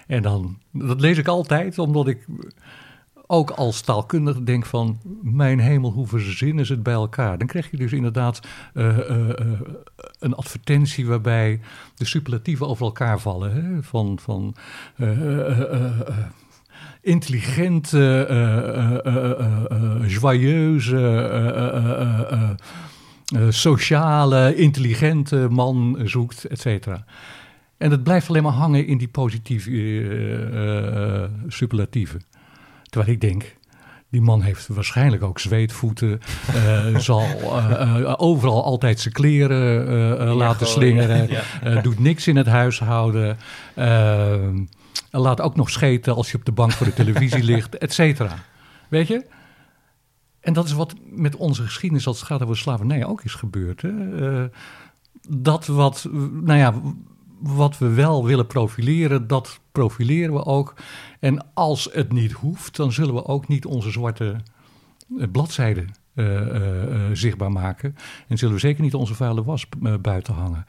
En 0.07 0.21
dan, 0.21 0.57
dat 0.71 0.99
lees 0.99 1.17
ik 1.17 1.27
altijd, 1.27 1.79
omdat 1.79 2.07
ik 2.07 2.25
ook 3.27 3.49
als 3.49 3.81
taalkundige 3.81 4.43
denk 4.43 4.65
van... 4.65 4.99
mijn 5.21 5.59
hemel, 5.59 5.91
hoe 5.91 6.07
verzinnen 6.07 6.65
ze 6.65 6.73
het 6.73 6.83
bij 6.83 6.93
elkaar? 6.93 7.37
Dan 7.37 7.47
krijg 7.47 7.71
je 7.71 7.77
dus 7.77 7.91
inderdaad 7.91 8.39
uh, 8.73 8.97
een 10.19 10.35
advertentie... 10.35 11.07
waarbij 11.07 11.59
de 11.95 12.05
superlatieven 12.05 12.67
over 12.67 12.85
elkaar 12.85 13.19
vallen. 13.19 13.53
Hè? 13.53 13.83
Van, 13.83 14.19
van 14.19 14.55
intelligente, 17.03 18.27
joyeuze... 20.07 20.97
sociale, 23.49 24.55
intelligente 24.55 25.47
man 25.49 25.99
zoekt, 26.03 26.45
et 26.45 26.59
cetera. 26.59 27.05
En 27.77 27.91
het 27.91 28.03
blijft 28.03 28.29
alleen 28.29 28.43
maar 28.43 28.51
hangen 28.51 28.87
in 28.87 28.97
die 28.97 29.07
positieve 29.07 29.71
uh, 29.71 31.23
superlatieven. 31.47 32.21
Terwijl 32.83 33.13
ik 33.13 33.21
denk, 33.21 33.55
die 34.09 34.21
man 34.21 34.41
heeft 34.41 34.67
waarschijnlijk 34.67 35.23
ook 35.23 35.39
zweetvoeten. 35.39 36.19
Uh, 36.55 36.97
zal 36.97 37.25
overal 38.17 38.63
altijd 38.63 38.99
zijn 38.99 39.13
kleren 39.13 40.35
laten 40.35 40.67
slingeren. 40.67 41.29
doet 41.81 41.99
niks 41.99 42.27
in 42.27 42.35
het 42.35 42.47
huishouden. 42.47 43.37
Laat 45.21 45.41
ook 45.41 45.55
nog 45.55 45.69
scheten 45.69 46.15
als 46.15 46.31
je 46.31 46.37
op 46.37 46.45
de 46.45 46.51
bank 46.51 46.71
voor 46.71 46.85
de 46.85 46.93
televisie 46.93 47.43
ligt, 47.43 47.77
et 47.77 47.93
cetera. 47.93 48.35
Weet 48.89 49.07
je? 49.07 49.25
En 50.39 50.53
dat 50.53 50.65
is 50.65 50.71
wat 50.71 50.95
met 51.09 51.35
onze 51.35 51.63
geschiedenis 51.63 52.07
als 52.07 52.19
het 52.19 52.27
gaat 52.27 52.41
over 52.41 52.57
slavernij 52.57 53.05
ook 53.05 53.23
is 53.23 53.33
gebeurd. 53.33 53.81
Hè? 53.81 53.91
dat 55.29 55.65
wat, 55.65 56.07
nou 56.31 56.59
ja, 56.59 56.73
wat 57.39 57.77
we 57.77 57.89
wel 57.89 58.25
willen 58.25 58.47
profileren, 58.47 59.27
dat 59.27 59.59
profileren 59.71 60.33
we 60.33 60.45
ook. 60.45 60.73
En 61.19 61.45
als 61.53 61.89
het 61.91 62.11
niet 62.11 62.31
hoeft, 62.31 62.75
dan 62.75 62.91
zullen 62.91 63.13
we 63.13 63.25
ook 63.25 63.47
niet 63.47 63.65
onze 63.65 63.91
zwarte 63.91 64.35
eh, 65.17 65.27
bladzijden 65.31 65.89
uh, 66.15 67.09
zichtbaar 67.13 67.51
maken. 67.51 67.95
En 68.27 68.37
zullen 68.37 68.53
we 68.53 68.59
zeker 68.59 68.83
niet 68.83 68.93
onze 68.93 69.15
vuile 69.15 69.43
was 69.43 69.65
buiten 70.01 70.33
hangen. 70.33 70.65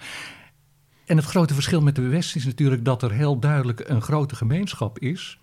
En 1.06 1.16
het 1.16 1.26
grote 1.26 1.54
verschil 1.54 1.80
met 1.80 1.94
de 1.94 2.02
West 2.02 2.36
is 2.36 2.44
natuurlijk 2.44 2.84
dat 2.84 3.02
er 3.02 3.12
heel 3.12 3.38
duidelijk 3.38 3.88
een 3.88 4.02
grote 4.02 4.36
gemeenschap 4.36 4.98
is. 4.98 5.38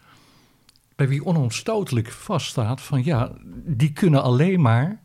Bij 0.95 1.07
wie 1.07 1.25
onomstotelijk 1.25 2.11
vaststaat 2.11 2.81
van 2.81 3.03
ja, 3.03 3.31
die 3.65 3.93
kunnen 3.93 4.23
alleen 4.23 4.61
maar 4.61 5.01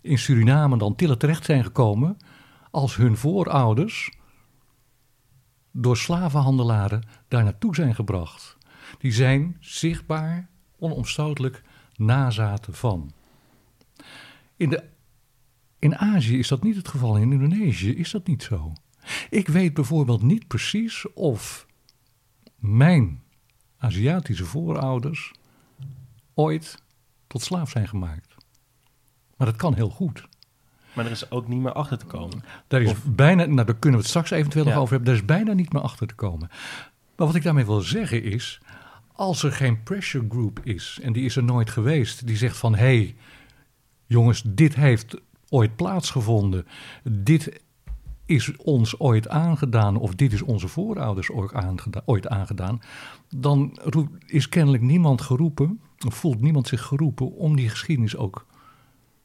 in 0.00 0.18
Suriname 0.18 0.78
dan 0.78 0.94
tillen 0.94 1.18
terecht 1.18 1.44
zijn 1.44 1.64
gekomen 1.64 2.16
als 2.70 2.96
hun 2.96 3.16
voorouders 3.16 4.10
door 5.70 5.96
slavenhandelaren 5.96 7.02
daar 7.28 7.44
naartoe 7.44 7.74
zijn 7.74 7.94
gebracht. 7.94 8.56
Die 8.98 9.12
zijn 9.12 9.56
zichtbaar, 9.60 10.48
onomstotelijk 10.78 11.62
nazaten 11.96 12.74
van. 12.74 13.12
In, 14.56 14.68
de, 14.68 14.84
in 15.78 15.96
Azië 15.96 16.38
is 16.38 16.48
dat 16.48 16.62
niet 16.62 16.76
het 16.76 16.88
geval, 16.88 17.16
in 17.16 17.32
Indonesië 17.32 17.96
is 17.96 18.10
dat 18.10 18.26
niet 18.26 18.42
zo. 18.42 18.72
Ik 19.30 19.48
weet 19.48 19.74
bijvoorbeeld 19.74 20.22
niet 20.22 20.46
precies 20.46 21.12
of 21.12 21.66
mijn 22.56 23.22
Aziatische 23.78 24.44
voorouders 24.44 25.32
ooit 26.34 26.82
tot 27.26 27.42
slaaf 27.42 27.70
zijn 27.70 27.88
gemaakt. 27.88 28.34
Maar 29.36 29.46
dat 29.46 29.56
kan 29.56 29.74
heel 29.74 29.90
goed. 29.90 30.28
Maar 30.92 31.04
er 31.04 31.10
is 31.10 31.30
ook 31.30 31.48
niet 31.48 31.60
meer 31.60 31.72
achter 31.72 31.98
te 31.98 32.06
komen. 32.06 32.44
Daar 32.66 32.82
is 32.82 32.92
bijna, 33.04 33.44
nou 33.44 33.66
daar 33.66 33.76
kunnen 33.76 34.00
we 34.00 34.06
het 34.06 34.06
straks 34.06 34.30
eventueel 34.30 34.64
nog 34.64 34.74
over 34.74 34.88
hebben. 34.88 35.04
Daar 35.04 35.22
is 35.22 35.24
bijna 35.24 35.52
niet 35.52 35.72
meer 35.72 35.82
achter 35.82 36.06
te 36.06 36.14
komen. 36.14 36.48
Maar 37.16 37.26
wat 37.26 37.34
ik 37.34 37.42
daarmee 37.42 37.66
wil 37.66 37.80
zeggen 37.80 38.22
is, 38.22 38.60
als 39.12 39.42
er 39.42 39.52
geen 39.52 39.82
pressure 39.82 40.26
group 40.28 40.60
is, 40.62 40.98
en 41.02 41.12
die 41.12 41.24
is 41.24 41.36
er 41.36 41.44
nooit 41.44 41.70
geweest, 41.70 42.26
die 42.26 42.36
zegt 42.36 42.56
van 42.56 42.74
hé, 42.74 42.96
hey, 42.96 43.16
jongens, 44.06 44.42
dit 44.46 44.74
heeft 44.74 45.16
ooit 45.48 45.76
plaatsgevonden, 45.76 46.66
dit 47.02 47.60
is 48.26 48.56
ons 48.56 49.00
ooit 49.00 49.28
aangedaan, 49.28 49.96
of 49.96 50.14
dit 50.14 50.32
is 50.32 50.42
onze 50.42 50.68
voorouders 50.68 51.30
ooit 51.30 51.52
aangedaan, 51.52 52.02
ooit 52.04 52.28
aangedaan 52.28 52.80
dan 53.28 53.78
is 54.26 54.48
kennelijk 54.48 54.82
niemand 54.82 55.20
geroepen, 55.20 55.80
voelt 55.98 56.40
niemand 56.40 56.68
zich 56.68 56.82
geroepen 56.82 57.32
om 57.32 57.56
die 57.56 57.68
geschiedenis 57.68 58.16
ook 58.16 58.46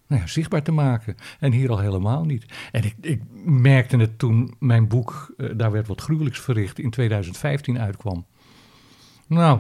nou 0.08 0.22
ja, 0.22 0.28
zichtbaar 0.28 0.64
te 0.64 0.72
maken. 0.72 1.16
En 1.40 1.52
hier 1.52 1.70
al 1.70 1.80
helemaal 1.80 2.26
niet. 2.26 2.46
En 2.72 2.84
ik, 2.84 2.96
ik 3.02 3.22
merkte 3.46 3.98
het 3.98 4.20
toen 4.20 4.54
mijn 4.60 4.88
boek, 4.88 5.34
uh, 5.38 5.50
daar 5.56 5.72
werd 5.72 5.88
wat 5.88 6.02
gruwelijks 6.02 6.40
verricht, 6.40 6.80
in 6.80 6.90
2015 6.90 7.80
uitkwam. 7.80 8.26
Nou, 9.28 9.60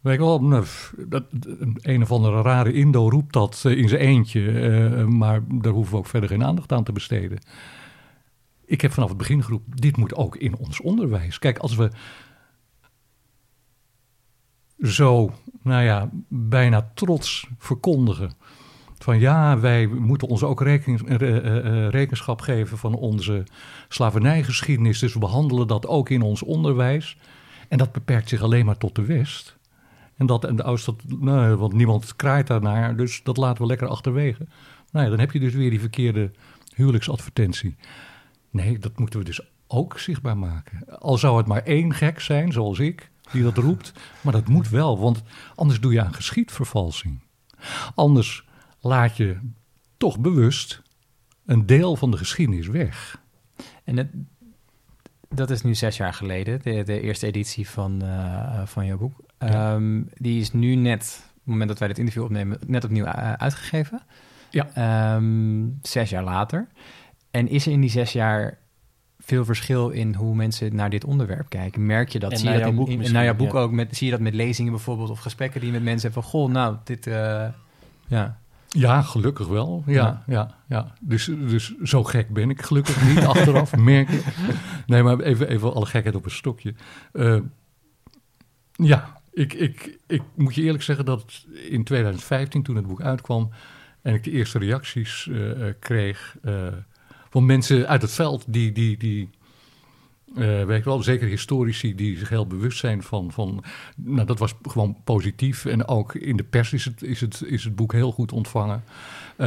weet 0.00 0.14
ik 0.14 0.20
wel, 0.20 0.42
nou, 0.42 0.64
dat, 0.96 1.24
een 1.80 2.02
of 2.02 2.12
andere 2.12 2.42
rare 2.42 2.72
Indo 2.72 3.08
roept 3.08 3.32
dat 3.32 3.62
uh, 3.66 3.78
in 3.78 3.88
zijn 3.88 4.00
eentje, 4.00 4.40
uh, 4.40 5.04
maar 5.04 5.40
daar 5.48 5.72
hoeven 5.72 5.92
we 5.92 5.98
ook 5.98 6.06
verder 6.06 6.28
geen 6.28 6.44
aandacht 6.44 6.72
aan 6.72 6.84
te 6.84 6.92
besteden. 6.92 7.38
Ik 8.68 8.80
heb 8.80 8.92
vanaf 8.92 9.08
het 9.08 9.18
begin 9.18 9.42
geroepen, 9.42 9.76
dit 9.76 9.96
moet 9.96 10.14
ook 10.14 10.36
in 10.36 10.56
ons 10.56 10.80
onderwijs. 10.80 11.38
Kijk, 11.38 11.58
als 11.58 11.74
we 11.74 11.90
zo, 14.80 15.32
nou 15.62 15.84
ja, 15.84 16.10
bijna 16.28 16.90
trots 16.94 17.46
verkondigen 17.58 18.32
van 18.98 19.18
ja, 19.18 19.58
wij 19.58 19.86
moeten 19.86 20.28
ons 20.28 20.42
ook 20.42 20.62
rekening, 20.62 21.20
uh, 21.20 21.88
rekenschap 21.88 22.40
geven 22.40 22.78
van 22.78 22.94
onze 22.94 23.44
slavernijgeschiedenis. 23.88 24.98
Dus 24.98 25.12
we 25.12 25.18
behandelen 25.18 25.66
dat 25.66 25.86
ook 25.86 26.10
in 26.10 26.22
ons 26.22 26.42
onderwijs. 26.42 27.18
En 27.68 27.78
dat 27.78 27.92
beperkt 27.92 28.28
zich 28.28 28.42
alleen 28.42 28.64
maar 28.64 28.78
tot 28.78 28.94
de 28.94 29.04
West. 29.04 29.56
En, 30.16 30.26
dat, 30.26 30.44
en 30.44 30.62
Oost, 30.62 30.86
dat, 30.86 31.02
nou, 31.18 31.56
want 31.56 31.72
niemand 31.72 32.16
kraait 32.16 32.46
daarnaar, 32.46 32.96
dus 32.96 33.22
dat 33.22 33.36
laten 33.36 33.62
we 33.62 33.68
lekker 33.68 33.88
achterwege. 33.88 34.46
Nou 34.90 35.04
ja, 35.04 35.10
dan 35.10 35.20
heb 35.20 35.32
je 35.32 35.40
dus 35.40 35.54
weer 35.54 35.70
die 35.70 35.80
verkeerde 35.80 36.30
huwelijksadvertentie. 36.74 37.76
Nee, 38.64 38.78
dat 38.78 38.98
moeten 38.98 39.18
we 39.18 39.24
dus 39.24 39.40
ook 39.66 39.98
zichtbaar 39.98 40.38
maken. 40.38 40.98
Al 40.98 41.18
zou 41.18 41.36
het 41.36 41.46
maar 41.46 41.62
één 41.62 41.94
gek 41.94 42.20
zijn, 42.20 42.52
zoals 42.52 42.78
ik, 42.78 43.10
die 43.32 43.42
dat 43.42 43.56
roept. 43.56 43.92
Maar 44.22 44.32
dat 44.32 44.48
moet 44.48 44.68
wel, 44.68 44.98
want 44.98 45.22
anders 45.54 45.80
doe 45.80 45.92
je 45.92 46.02
aan 46.02 46.14
geschiedvervalsing. 46.14 47.20
Anders 47.94 48.44
laat 48.80 49.16
je 49.16 49.38
toch 49.96 50.18
bewust 50.18 50.82
een 51.46 51.66
deel 51.66 51.96
van 51.96 52.10
de 52.10 52.16
geschiedenis 52.16 52.66
weg. 52.66 53.22
En 53.84 53.96
het, 53.96 54.08
dat 55.28 55.50
is 55.50 55.62
nu 55.62 55.74
zes 55.74 55.96
jaar 55.96 56.14
geleden, 56.14 56.60
de, 56.62 56.82
de 56.82 57.00
eerste 57.00 57.26
editie 57.26 57.68
van, 57.68 58.04
uh, 58.04 58.62
van 58.66 58.86
jouw 58.86 58.98
boek. 58.98 59.20
Ehm, 59.38 60.02
die 60.14 60.40
is 60.40 60.52
nu 60.52 60.74
net, 60.74 61.22
op 61.26 61.34
het 61.34 61.46
moment 61.46 61.68
dat 61.68 61.78
wij 61.78 61.88
dit 61.88 61.98
interview 61.98 62.24
opnemen, 62.24 62.58
net 62.66 62.84
opnieuw 62.84 63.04
uh, 63.04 63.32
uitgegeven. 63.32 64.02
Ja. 64.50 65.14
Um, 65.16 65.78
zes 65.82 66.10
jaar 66.10 66.24
later. 66.24 66.68
En 67.38 67.48
is 67.48 67.66
er 67.66 67.72
in 67.72 67.80
die 67.80 67.90
zes 67.90 68.12
jaar 68.12 68.58
veel 69.18 69.44
verschil 69.44 69.88
in 69.88 70.14
hoe 70.14 70.34
mensen 70.34 70.74
naar 70.74 70.90
dit 70.90 71.04
onderwerp 71.04 71.48
kijken? 71.48 71.86
Merk 71.86 72.08
je 72.08 72.18
dat? 72.18 72.32
En 72.32 72.38
zie 72.38 72.50
je 72.50 72.58
dat 72.58 72.68
in, 72.68 72.74
boek 72.74 72.88
in, 72.88 73.12
naar 73.12 73.24
jouw 73.24 73.34
boek 73.34 73.54
ook? 73.54 73.72
Met, 73.72 73.96
zie 73.96 74.06
je 74.06 74.12
dat 74.12 74.20
met 74.20 74.34
lezingen 74.34 74.72
bijvoorbeeld 74.72 75.10
of 75.10 75.18
gesprekken 75.18 75.60
die 75.60 75.68
je 75.68 75.74
met 75.74 75.84
mensen 75.84 76.10
hebben 76.10 76.30
van... 76.30 76.40
Goh, 76.40 76.50
nou, 76.50 76.76
dit... 76.84 77.06
Uh, 77.06 77.46
ja. 78.06 78.38
Ja, 78.68 79.02
gelukkig 79.02 79.46
wel. 79.46 79.82
Ja, 79.86 80.22
ja. 80.26 80.54
ja, 80.68 80.94
Dus, 81.00 81.24
dus 81.24 81.74
zo 81.82 82.04
gek 82.04 82.28
ben 82.28 82.50
ik 82.50 82.62
gelukkig 82.62 83.02
niet 83.02 83.24
achteraf, 83.34 83.76
merk 83.76 84.08
ik. 84.08 84.24
Nee, 84.86 85.02
maar 85.02 85.20
even, 85.20 85.48
even 85.48 85.74
alle 85.74 85.86
gekheid 85.86 86.14
op 86.14 86.24
een 86.24 86.30
stokje. 86.30 86.74
Uh, 87.12 87.40
ja, 88.72 89.20
ik, 89.32 89.52
ik, 89.52 89.98
ik 90.06 90.22
moet 90.34 90.54
je 90.54 90.62
eerlijk 90.62 90.84
zeggen 90.84 91.04
dat 91.04 91.46
in 91.68 91.84
2015, 91.84 92.62
toen 92.62 92.76
het 92.76 92.86
boek 92.86 93.02
uitkwam... 93.02 93.50
en 94.02 94.14
ik 94.14 94.24
de 94.24 94.30
eerste 94.30 94.58
reacties 94.58 95.26
uh, 95.30 95.72
kreeg 95.78 96.36
van 97.30 97.46
mensen 97.46 97.88
uit 97.88 98.02
het 98.02 98.12
veld... 98.12 98.44
die, 98.48 98.72
die, 98.72 98.96
die 98.96 99.30
uh, 100.36 100.82
wel, 100.84 101.02
zeker 101.02 101.28
historici 101.28 101.94
die 101.94 102.18
zich 102.18 102.28
heel 102.28 102.46
bewust 102.46 102.78
zijn 102.78 103.02
van, 103.02 103.32
van. 103.32 103.64
Nou, 103.96 104.26
dat 104.26 104.38
was 104.38 104.54
gewoon 104.62 104.96
positief. 105.04 105.64
En 105.64 105.88
ook 105.88 106.14
in 106.14 106.36
de 106.36 106.44
pers 106.44 106.72
is 106.72 106.84
het, 106.84 107.02
is 107.02 107.20
het, 107.20 107.42
is 107.46 107.64
het 107.64 107.76
boek 107.76 107.92
heel 107.92 108.12
goed 108.12 108.32
ontvangen. 108.32 108.84
Uh, 109.38 109.46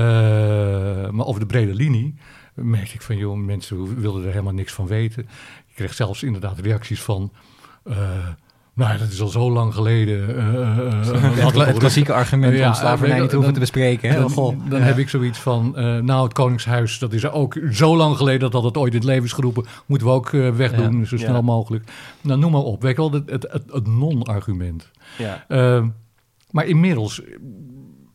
maar 1.10 1.26
over 1.26 1.40
de 1.40 1.46
brede 1.46 1.74
linie 1.74 2.16
merk 2.54 2.94
ik 2.94 3.02
van, 3.02 3.18
joh, 3.18 3.38
mensen 3.38 4.00
wilden 4.00 4.24
er 4.24 4.32
helemaal 4.32 4.54
niks 4.54 4.74
van 4.74 4.88
weten. 4.88 5.28
Je 5.68 5.74
kreeg 5.74 5.94
zelfs 5.94 6.24
inderdaad 6.24 6.60
reacties 6.60 7.02
van. 7.02 7.32
Uh, 7.88 8.28
nou, 8.74 8.98
dat 8.98 9.12
is 9.12 9.22
al 9.22 9.28
zo 9.28 9.52
lang 9.52 9.74
geleden. 9.74 10.20
Uh, 11.12 11.46
het, 11.46 11.56
het 11.56 11.78
klassieke 11.78 12.14
argument 12.24 12.58
ja, 12.58 12.68
om 12.68 12.74
slavernij 12.74 13.20
niet 13.20 13.32
hoeven 13.32 13.54
te 13.54 13.60
bespreken. 13.60 14.10
Hè? 14.10 14.20
Dan, 14.20 14.62
dan 14.70 14.80
ja. 14.80 14.86
heb 14.86 14.98
ik 14.98 15.10
zoiets 15.10 15.40
van, 15.40 15.74
uh, 15.76 15.98
nou, 15.98 16.24
het 16.24 16.34
Koningshuis, 16.34 17.00
dat 17.00 17.14
is 17.14 17.30
ook 17.30 17.58
zo 17.72 17.96
lang 17.96 18.18
geleden 18.18 18.52
dat 18.52 18.64
het 18.64 18.78
ooit 18.78 18.94
in 18.94 19.00
het 19.00 19.08
leven 19.08 19.24
is 19.24 19.34
geroepen. 19.34 19.66
Moeten 19.86 20.08
we 20.08 20.14
ook 20.14 20.32
uh, 20.32 20.56
wegdoen, 20.56 21.00
ja. 21.00 21.06
zo 21.06 21.18
snel 21.18 21.42
mogelijk. 21.42 21.92
Nou, 22.22 22.40
noem 22.40 22.52
maar 22.52 22.62
op. 22.62 22.82
Weet 22.82 22.96
je 22.96 23.02
wel, 23.02 23.12
het, 23.12 23.30
het, 23.30 23.64
het, 23.72 23.88
non-argument. 23.88 24.90
Ja. 25.18 25.46
Uh, 25.48 25.86
maar 26.52 26.66
inmiddels, 26.66 27.22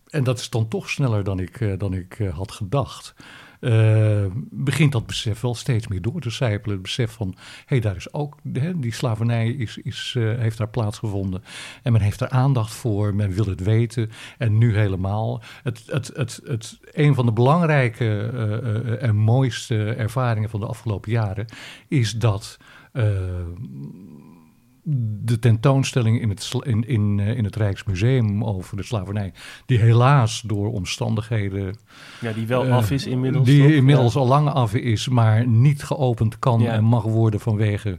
en 0.06 0.24
dat 0.24 0.38
is 0.38 0.50
dan 0.50 0.68
toch 0.68 0.90
sneller 0.90 1.24
dan 1.24 1.38
ik, 1.38 1.74
dan 1.78 1.92
ik 1.92 2.18
had 2.34 2.52
gedacht. 2.52 3.14
Eh, 3.60 4.24
begint 4.50 4.92
dat 4.92 5.06
besef 5.06 5.40
wel 5.40 5.54
steeds 5.54 5.86
meer 5.86 6.02
door 6.02 6.20
te 6.20 6.30
sijpelen. 6.30 6.74
Het 6.74 6.82
besef 6.82 7.12
van, 7.12 7.34
hé, 7.36 7.42
hey, 7.66 7.80
daar 7.80 7.96
is 7.96 8.12
ook, 8.12 8.36
hè, 8.52 8.78
die 8.78 8.94
slavernij 8.94 9.48
is, 9.48 9.78
is, 9.78 10.14
uh, 10.18 10.38
heeft 10.38 10.58
daar 10.58 10.68
plaatsgevonden. 10.68 11.42
En 11.82 11.92
men 11.92 12.00
heeft 12.00 12.20
er 12.20 12.28
aandacht 12.28 12.72
voor, 12.72 13.14
men 13.14 13.32
wil 13.32 13.46
het 13.46 13.62
weten. 13.62 14.10
En 14.38 14.58
nu 14.58 14.76
helemaal. 14.76 15.42
Het, 15.62 15.82
het, 15.86 16.10
het, 16.14 16.40
het, 16.44 16.78
een 16.92 17.14
van 17.14 17.26
de 17.26 17.32
belangrijke 17.32 18.30
uh, 18.34 19.02
en 19.02 19.16
mooiste 19.16 19.92
ervaringen 19.92 20.50
van 20.50 20.60
de 20.60 20.66
afgelopen 20.66 21.10
jaren 21.10 21.46
is 21.88 22.12
dat 22.12 22.58
de 24.88 25.38
tentoonstelling 25.38 26.20
in 26.20 26.29
het, 26.29 26.53
in, 26.62 26.88
in, 26.88 27.18
in 27.18 27.44
het 27.44 27.57
Rijksmuseum 27.57 28.44
over 28.44 28.77
de 28.77 28.83
slavernij, 28.83 29.33
die 29.66 29.79
helaas 29.79 30.40
door 30.40 30.72
omstandigheden. 30.72 31.77
Ja, 32.20 32.33
die 32.33 32.46
wel 32.46 32.64
af 32.64 32.90
is 32.90 33.07
inmiddels. 33.07 33.46
Die 33.46 33.75
inmiddels 33.75 34.16
al 34.16 34.27
lang 34.27 34.49
af 34.49 34.75
is, 34.75 35.09
maar 35.09 35.46
niet 35.46 35.83
geopend 35.83 36.38
kan 36.38 36.66
en 36.66 36.85
mag 36.85 37.03
worden 37.03 37.40
vanwege 37.40 37.99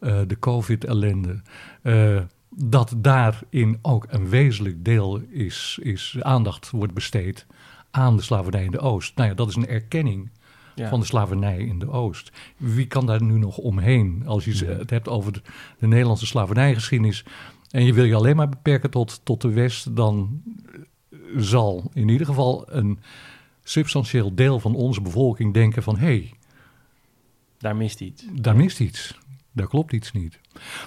uh, 0.00 0.18
de 0.26 0.38
COVID-ellende. 0.38 1.42
Uh, 1.82 2.20
dat 2.48 2.94
daarin 2.96 3.78
ook 3.82 4.06
een 4.08 4.28
wezenlijk 4.28 4.84
deel 4.84 5.20
is, 5.30 5.78
is 5.82 6.16
aandacht 6.20 6.70
wordt 6.70 6.94
besteed 6.94 7.46
aan 7.90 8.16
de 8.16 8.22
slavernij 8.22 8.64
in 8.64 8.70
de 8.70 8.78
Oost. 8.78 9.16
Nou 9.16 9.28
ja, 9.28 9.34
dat 9.34 9.48
is 9.48 9.56
een 9.56 9.68
erkenning 9.68 10.30
ja. 10.74 10.88
van 10.88 11.00
de 11.00 11.06
slavernij 11.06 11.58
in 11.58 11.78
de 11.78 11.90
Oost. 11.90 12.32
Wie 12.56 12.86
kan 12.86 13.06
daar 13.06 13.22
nu 13.22 13.38
nog 13.38 13.58
omheen? 13.58 14.22
Als 14.26 14.44
je 14.44 14.64
het 14.64 14.90
hebt 14.90 15.08
over 15.08 15.32
de, 15.32 15.42
de, 15.78 15.86
Nederlandse 15.86 16.26
slavernijgeschiedenis 16.26 17.24
en 17.70 17.84
je 17.84 17.92
wil 17.92 18.04
je 18.04 18.14
alleen 18.14 18.36
maar 18.36 18.48
beperken 18.48 18.90
tot, 18.90 19.20
tot 19.24 19.40
de 19.40 19.52
West, 19.52 19.96
dan 19.96 20.42
zal 21.36 21.90
in 21.92 22.08
ieder 22.08 22.26
geval 22.26 22.64
een 22.68 22.98
substantieel 23.62 24.34
deel 24.34 24.60
van 24.60 24.74
onze 24.74 25.00
bevolking 25.00 25.54
denken 25.54 25.82
van 25.82 25.96
hé, 25.96 26.06
hey, 26.06 26.32
daar 27.58 27.76
mist 27.76 28.00
iets. 28.00 28.26
Daar 28.32 28.56
mist 28.56 28.80
iets. 28.80 29.18
Daar 29.52 29.68
klopt 29.68 29.92
iets 29.92 30.12
niet. 30.12 30.40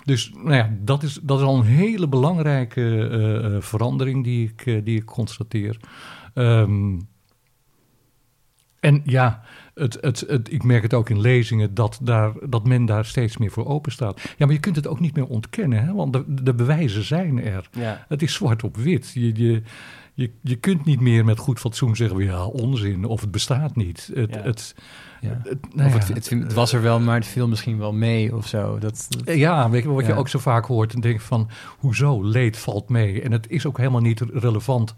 Dus 0.03 0.31
nou 0.33 0.53
ja, 0.53 0.73
dat 0.79 1.03
is, 1.03 1.19
dat 1.21 1.39
is 1.39 1.45
al 1.45 1.57
een 1.57 1.65
hele 1.65 2.07
belangrijke 2.07 2.81
uh, 2.81 3.61
verandering 3.61 4.23
die 4.23 4.49
ik, 4.49 4.65
uh, 4.65 4.85
die 4.85 4.97
ik 4.97 5.05
constateer. 5.05 5.79
Um, 6.33 7.07
en 8.79 9.01
ja, 9.05 9.43
het, 9.77 9.97
het, 10.01 10.23
het, 10.27 10.51
ik 10.51 10.63
merk 10.63 10.83
het 10.83 10.93
ook 10.93 11.09
in 11.09 11.19
lezingen 11.19 11.73
dat, 11.73 11.99
daar, 12.01 12.31
dat 12.49 12.67
men 12.67 12.85
daar 12.85 13.05
steeds 13.05 13.37
meer 13.37 13.51
voor 13.51 13.65
open 13.65 13.91
staat. 13.91 14.21
Ja, 14.37 14.45
maar 14.45 14.55
je 14.55 14.59
kunt 14.59 14.75
het 14.75 14.87
ook 14.87 14.99
niet 14.99 15.15
meer 15.15 15.27
ontkennen, 15.27 15.85
hè? 15.85 15.93
want 15.93 16.13
de, 16.13 16.23
de 16.43 16.53
bewijzen 16.53 17.03
zijn 17.03 17.43
er. 17.43 17.69
Ja. 17.71 18.05
Het 18.07 18.21
is 18.21 18.33
zwart 18.33 18.63
op 18.63 18.77
wit. 18.77 19.11
Je, 19.13 19.35
je, 19.35 19.61
je, 20.13 20.31
je 20.41 20.55
kunt 20.55 20.85
niet 20.85 20.99
meer 20.99 21.25
met 21.25 21.37
goed 21.37 21.59
fatsoen 21.59 21.95
zeggen, 21.95 22.23
ja, 22.23 22.45
onzin, 22.45 23.05
of 23.05 23.21
het 23.21 23.31
bestaat 23.31 23.75
niet. 23.75 24.11
Het, 24.13 24.33
ja. 24.33 24.41
het, 24.41 24.75
ja. 25.21 25.41
Nou 25.73 25.95
of 25.95 26.07
het, 26.07 26.29
het, 26.29 26.53
was 26.53 26.73
er 26.73 26.81
wel, 26.81 26.99
maar 26.99 27.15
het 27.15 27.27
viel 27.27 27.47
misschien 27.47 27.77
wel 27.77 27.93
mee 27.93 28.35
of 28.35 28.47
zo. 28.47 28.77
Dat, 28.77 29.07
Ja, 29.25 29.69
weet 29.69 29.83
je, 29.83 29.89
wat 29.89 30.05
je 30.05 30.13
ook 30.13 30.29
zo 30.29 30.39
vaak 30.39 30.65
hoort 30.65 30.93
en 30.93 31.01
denkt 31.01 31.23
van, 31.23 31.49
hoezo, 31.77 32.23
leed 32.23 32.57
valt 32.57 32.89
mee. 32.89 33.21
En 33.21 33.31
het 33.31 33.49
is 33.49 33.65
ook 33.65 33.77
helemaal 33.77 34.01
niet 34.01 34.21
relevant 34.33 34.93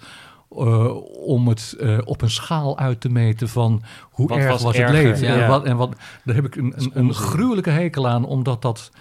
uh, 0.51 0.95
om 1.27 1.47
het 1.47 1.75
uh, 1.79 1.97
op 2.03 2.21
een 2.21 2.29
schaal 2.29 2.77
uit 2.77 3.01
te 3.01 3.09
meten 3.09 3.49
van 3.49 3.83
hoe 4.09 4.27
wat 4.27 4.37
erg 4.37 4.49
was, 4.49 4.61
was 4.61 4.77
het 4.77 4.89
leven. 4.89 5.27
Ja. 5.27 5.41
En, 5.41 5.47
wat, 5.47 5.65
en 5.65 5.77
wat, 5.77 5.95
daar 6.23 6.35
heb 6.35 6.45
ik 6.45 6.55
een, 6.55 6.73
een, 6.75 6.91
een, 6.93 7.13
gruwelijke 7.13 7.69
hekel 7.69 8.07
aan, 8.07 8.25
omdat 8.25 8.61
dat 8.61 8.91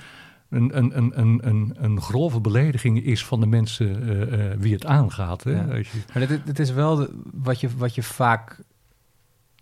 een, 0.50 0.76
een, 0.76 0.96
een, 0.96 1.40
een, 1.48 1.74
een, 1.76 2.00
grove 2.00 2.40
belediging 2.40 3.04
is 3.04 3.24
van 3.24 3.40
de 3.40 3.46
mensen 3.46 4.08
uh, 4.08 4.54
wie 4.58 4.72
het 4.72 4.86
aangaat. 4.86 5.44
Hè? 5.44 5.50
Ja. 5.50 5.74
Je... 5.74 5.84
Maar 6.14 6.26
dit, 6.26 6.46
dit, 6.46 6.58
is 6.58 6.70
wel 6.70 6.96
de, 6.96 7.10
wat, 7.32 7.60
je, 7.60 7.68
wat 7.76 7.94
je 7.94 8.02
vaak 8.02 8.60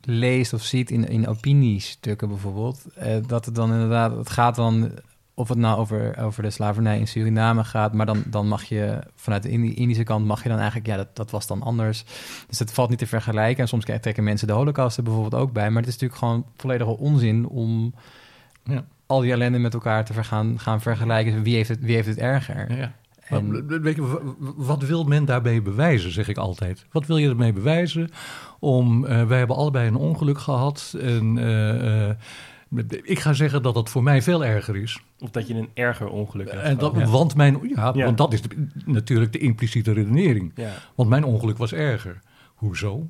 leest 0.01 0.53
of 0.53 0.62
ziet 0.62 0.90
in, 0.90 1.09
in 1.09 1.29
opiniestukken 1.29 2.29
bijvoorbeeld. 2.29 2.85
dat 3.27 3.44
het 3.44 3.55
dan 3.55 3.72
inderdaad, 3.72 4.16
het 4.16 4.31
gaat 4.31 4.55
dan 4.55 4.90
of 5.38 5.49
het 5.49 5.59
nou 5.59 5.79
over, 5.79 6.18
over 6.18 6.42
de 6.42 6.51
slavernij 6.51 6.99
in 6.99 7.09
Suriname 7.09 7.64
gaat, 7.64 7.92
maar 7.92 8.07
dan, 8.07 8.22
dan 8.27 8.49
mag 8.49 8.64
je 8.64 8.99
vanuit 9.14 9.42
de 9.42 9.75
Indische 9.75 10.03
kant 10.03 10.27
mag 10.27 10.42
je 10.42 10.49
dan 10.49 10.59
eigenlijk, 10.59 10.87
ja, 10.87 10.96
dat, 10.96 11.16
dat 11.16 11.31
was 11.31 11.46
dan 11.46 11.62
anders. 11.62 12.05
Dus 12.49 12.59
het 12.59 12.72
valt 12.72 12.90
niet 12.90 12.99
te 12.99 13.07
vergelijken. 13.07 13.62
En 13.62 13.68
soms 13.68 13.85
trekken 13.85 14.25
mensen 14.25 14.46
de 14.46 14.53
holocaust 14.53 14.96
er 14.96 15.03
bijvoorbeeld 15.03 15.42
ook 15.42 15.53
bij. 15.53 15.70
Maar 15.70 15.83
het 15.83 15.87
is 15.87 15.92
natuurlijk 15.92 16.20
gewoon 16.20 16.46
volledige 16.57 16.99
onzin 16.99 17.49
om 17.49 17.94
ja. 18.64 18.85
al 19.07 19.20
die 19.20 19.33
ellende 19.33 19.59
met 19.59 19.75
elkaar 19.75 20.05
te 20.05 20.25
gaan, 20.25 20.59
gaan 20.61 20.81
vergelijken. 20.81 21.42
Wie 21.42 21.55
heeft 21.55 21.68
het, 21.68 21.81
wie 21.81 21.94
heeft 21.94 22.09
het 22.09 22.18
erger? 22.18 22.77
Ja. 22.77 22.92
En... 23.29 23.66
Weet 23.83 23.96
je, 23.96 24.35
wat 24.57 24.83
wil 24.83 25.05
men 25.05 25.25
daarbij 25.25 25.62
bewijzen, 25.62 26.12
zeg 26.12 26.29
ik 26.29 26.37
altijd. 26.37 26.87
Wat 26.92 27.07
wil 27.07 27.16
je 27.16 27.29
ermee 27.29 27.53
bewijzen? 27.53 28.11
Om, 28.59 29.05
uh, 29.05 29.27
wij 29.27 29.38
hebben 29.38 29.57
allebei 29.57 29.88
een 29.88 29.96
ongeluk 29.96 30.38
gehad 30.38 30.96
en... 31.01 31.37
Uh, 31.37 32.07
uh, 32.09 32.11
ik 33.02 33.18
ga 33.18 33.33
zeggen 33.33 33.62
dat 33.62 33.74
dat 33.74 33.90
voor 33.90 34.02
mij 34.02 34.22
veel 34.22 34.44
erger 34.44 34.76
is. 34.76 35.00
Of 35.18 35.31
dat 35.31 35.48
je 35.48 35.55
een 35.55 35.68
erger 35.74 36.09
ongeluk 36.09 36.50
hebt. 36.50 36.62
En 36.62 36.79
dat, 36.79 37.02
want, 37.02 37.35
mijn, 37.35 37.59
ja, 37.74 37.92
want 37.92 38.18
dat 38.18 38.33
is 38.33 38.40
natuurlijk 38.85 39.33
de 39.33 39.38
impliciete 39.38 39.92
redenering. 39.92 40.55
Want 40.94 41.09
mijn 41.09 41.24
ongeluk 41.24 41.57
was 41.57 41.72
erger. 41.72 42.18
Hoezo? 42.55 43.09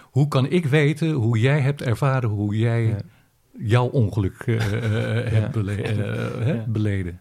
Hoe 0.00 0.28
kan 0.28 0.46
ik 0.50 0.66
weten 0.66 1.10
hoe 1.10 1.38
jij 1.38 1.60
hebt 1.60 1.82
ervaren 1.82 2.28
hoe 2.28 2.58
jij 2.58 2.96
jouw 3.58 3.86
ongeluk 3.86 4.46
uh, 4.46 4.60
hebt 5.24 5.52
bele 5.52 6.64
beleden? 6.66 7.20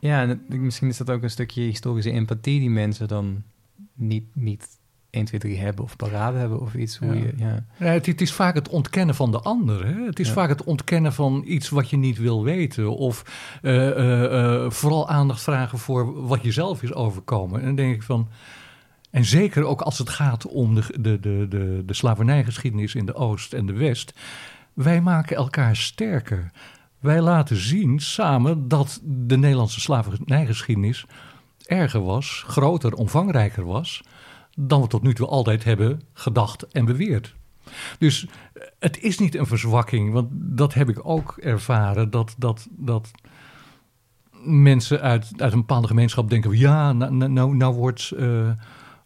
Ja, 0.00 0.20
en 0.20 0.44
misschien 0.48 0.88
is 0.88 0.96
dat 0.96 1.10
ook 1.10 1.22
een 1.22 1.30
stukje 1.30 1.62
historische 1.62 2.10
empathie 2.10 2.60
die 2.60 2.70
mensen 2.70 3.08
dan 3.08 3.42
niet, 3.94 4.24
niet 4.32 4.73
1, 5.14 5.24
2, 5.24 5.40
3 5.40 5.58
hebben 5.58 5.84
of 5.84 5.96
parade 5.96 6.38
hebben 6.38 6.60
of 6.60 6.74
iets. 6.74 6.98
Hoe 6.98 7.18
Je, 7.18 7.32
ja. 7.36 7.64
ja 7.76 7.86
het, 7.86 8.06
het, 8.06 8.20
is 8.20 8.32
vaak 8.32 8.54
het 8.54 8.68
ontkennen 8.68 9.14
van 9.14 9.30
de 9.30 9.40
ander. 9.40 9.86
Hè? 9.86 10.04
Het 10.04 10.18
is 10.18 10.30
vaak 10.30 10.48
het 10.48 10.64
ontkennen 10.64 11.12
van 11.12 11.42
iets 11.46 11.68
wat 11.68 11.90
je 11.90 11.96
niet 11.96 12.18
wil 12.18 12.44
weten. 12.44 12.96
Of 12.96 13.24
uh, 13.62 13.96
uh, 13.96 14.70
vooral 14.70 15.08
aandacht 15.08 15.42
vragen 15.42 15.78
voor 15.78 16.26
wat 16.26 16.42
jezelf 16.42 16.82
is 16.82 16.94
overkomen. 16.94 17.60
En 17.60 17.66
dan 17.66 17.74
denk 17.74 17.94
ik 17.94 18.02
van. 18.02 18.28
En 19.10 19.24
zeker 19.24 19.64
ook 19.64 19.80
als 19.80 19.98
het 19.98 20.08
gaat 20.08 20.46
om 20.46 20.74
de, 20.74 20.82
de, 21.00 21.20
de, 21.20 21.46
de, 21.48 21.82
de 21.86 21.94
slavernijgeschiedenis 21.94 22.94
in 22.94 23.06
de 23.06 23.14
Oost 23.14 23.52
en 23.52 23.66
de 23.66 23.72
West. 23.72 24.14
Wij 24.72 25.00
maken 25.00 25.36
elkaar 25.36 25.76
sterker. 25.76 26.50
Wij 26.98 27.20
laten 27.20 27.56
zien 27.56 28.00
samen 28.00 28.68
dat 28.68 29.00
de 29.02 29.36
Nederlandse 29.36 29.80
slavernijgeschiedenis 29.80 31.06
erger 31.66 32.04
was, 32.04 32.44
groter, 32.46 32.94
omvangrijker 32.94 33.64
was 33.64 34.02
dan 34.56 34.80
we 34.80 34.86
tot 34.86 35.02
nu 35.02 35.14
toe 35.14 35.26
altijd 35.26 35.64
hebben 35.64 36.00
gedacht 36.12 36.68
en 36.68 36.84
beweerd. 36.84 37.34
Dus 37.98 38.26
het 38.78 39.02
is 39.02 39.18
niet 39.18 39.34
een 39.34 39.46
verzwakking, 39.46 40.12
want 40.12 40.28
dat 40.32 40.74
heb 40.74 40.88
ik 40.88 41.00
ook 41.02 41.36
ervaren, 41.40 42.10
dat, 42.10 42.34
dat, 42.38 42.66
dat 42.70 43.10
mensen 44.44 45.00
uit, 45.00 45.30
uit 45.36 45.52
een 45.52 45.58
bepaalde 45.58 45.86
gemeenschap 45.86 46.30
denken, 46.30 46.58
ja, 46.58 46.92
nou, 46.92 47.12
nou, 47.12 47.30
nou, 47.30 47.56
nou 47.56 47.74
wordt... 47.74 48.12
Uh, 48.16 48.48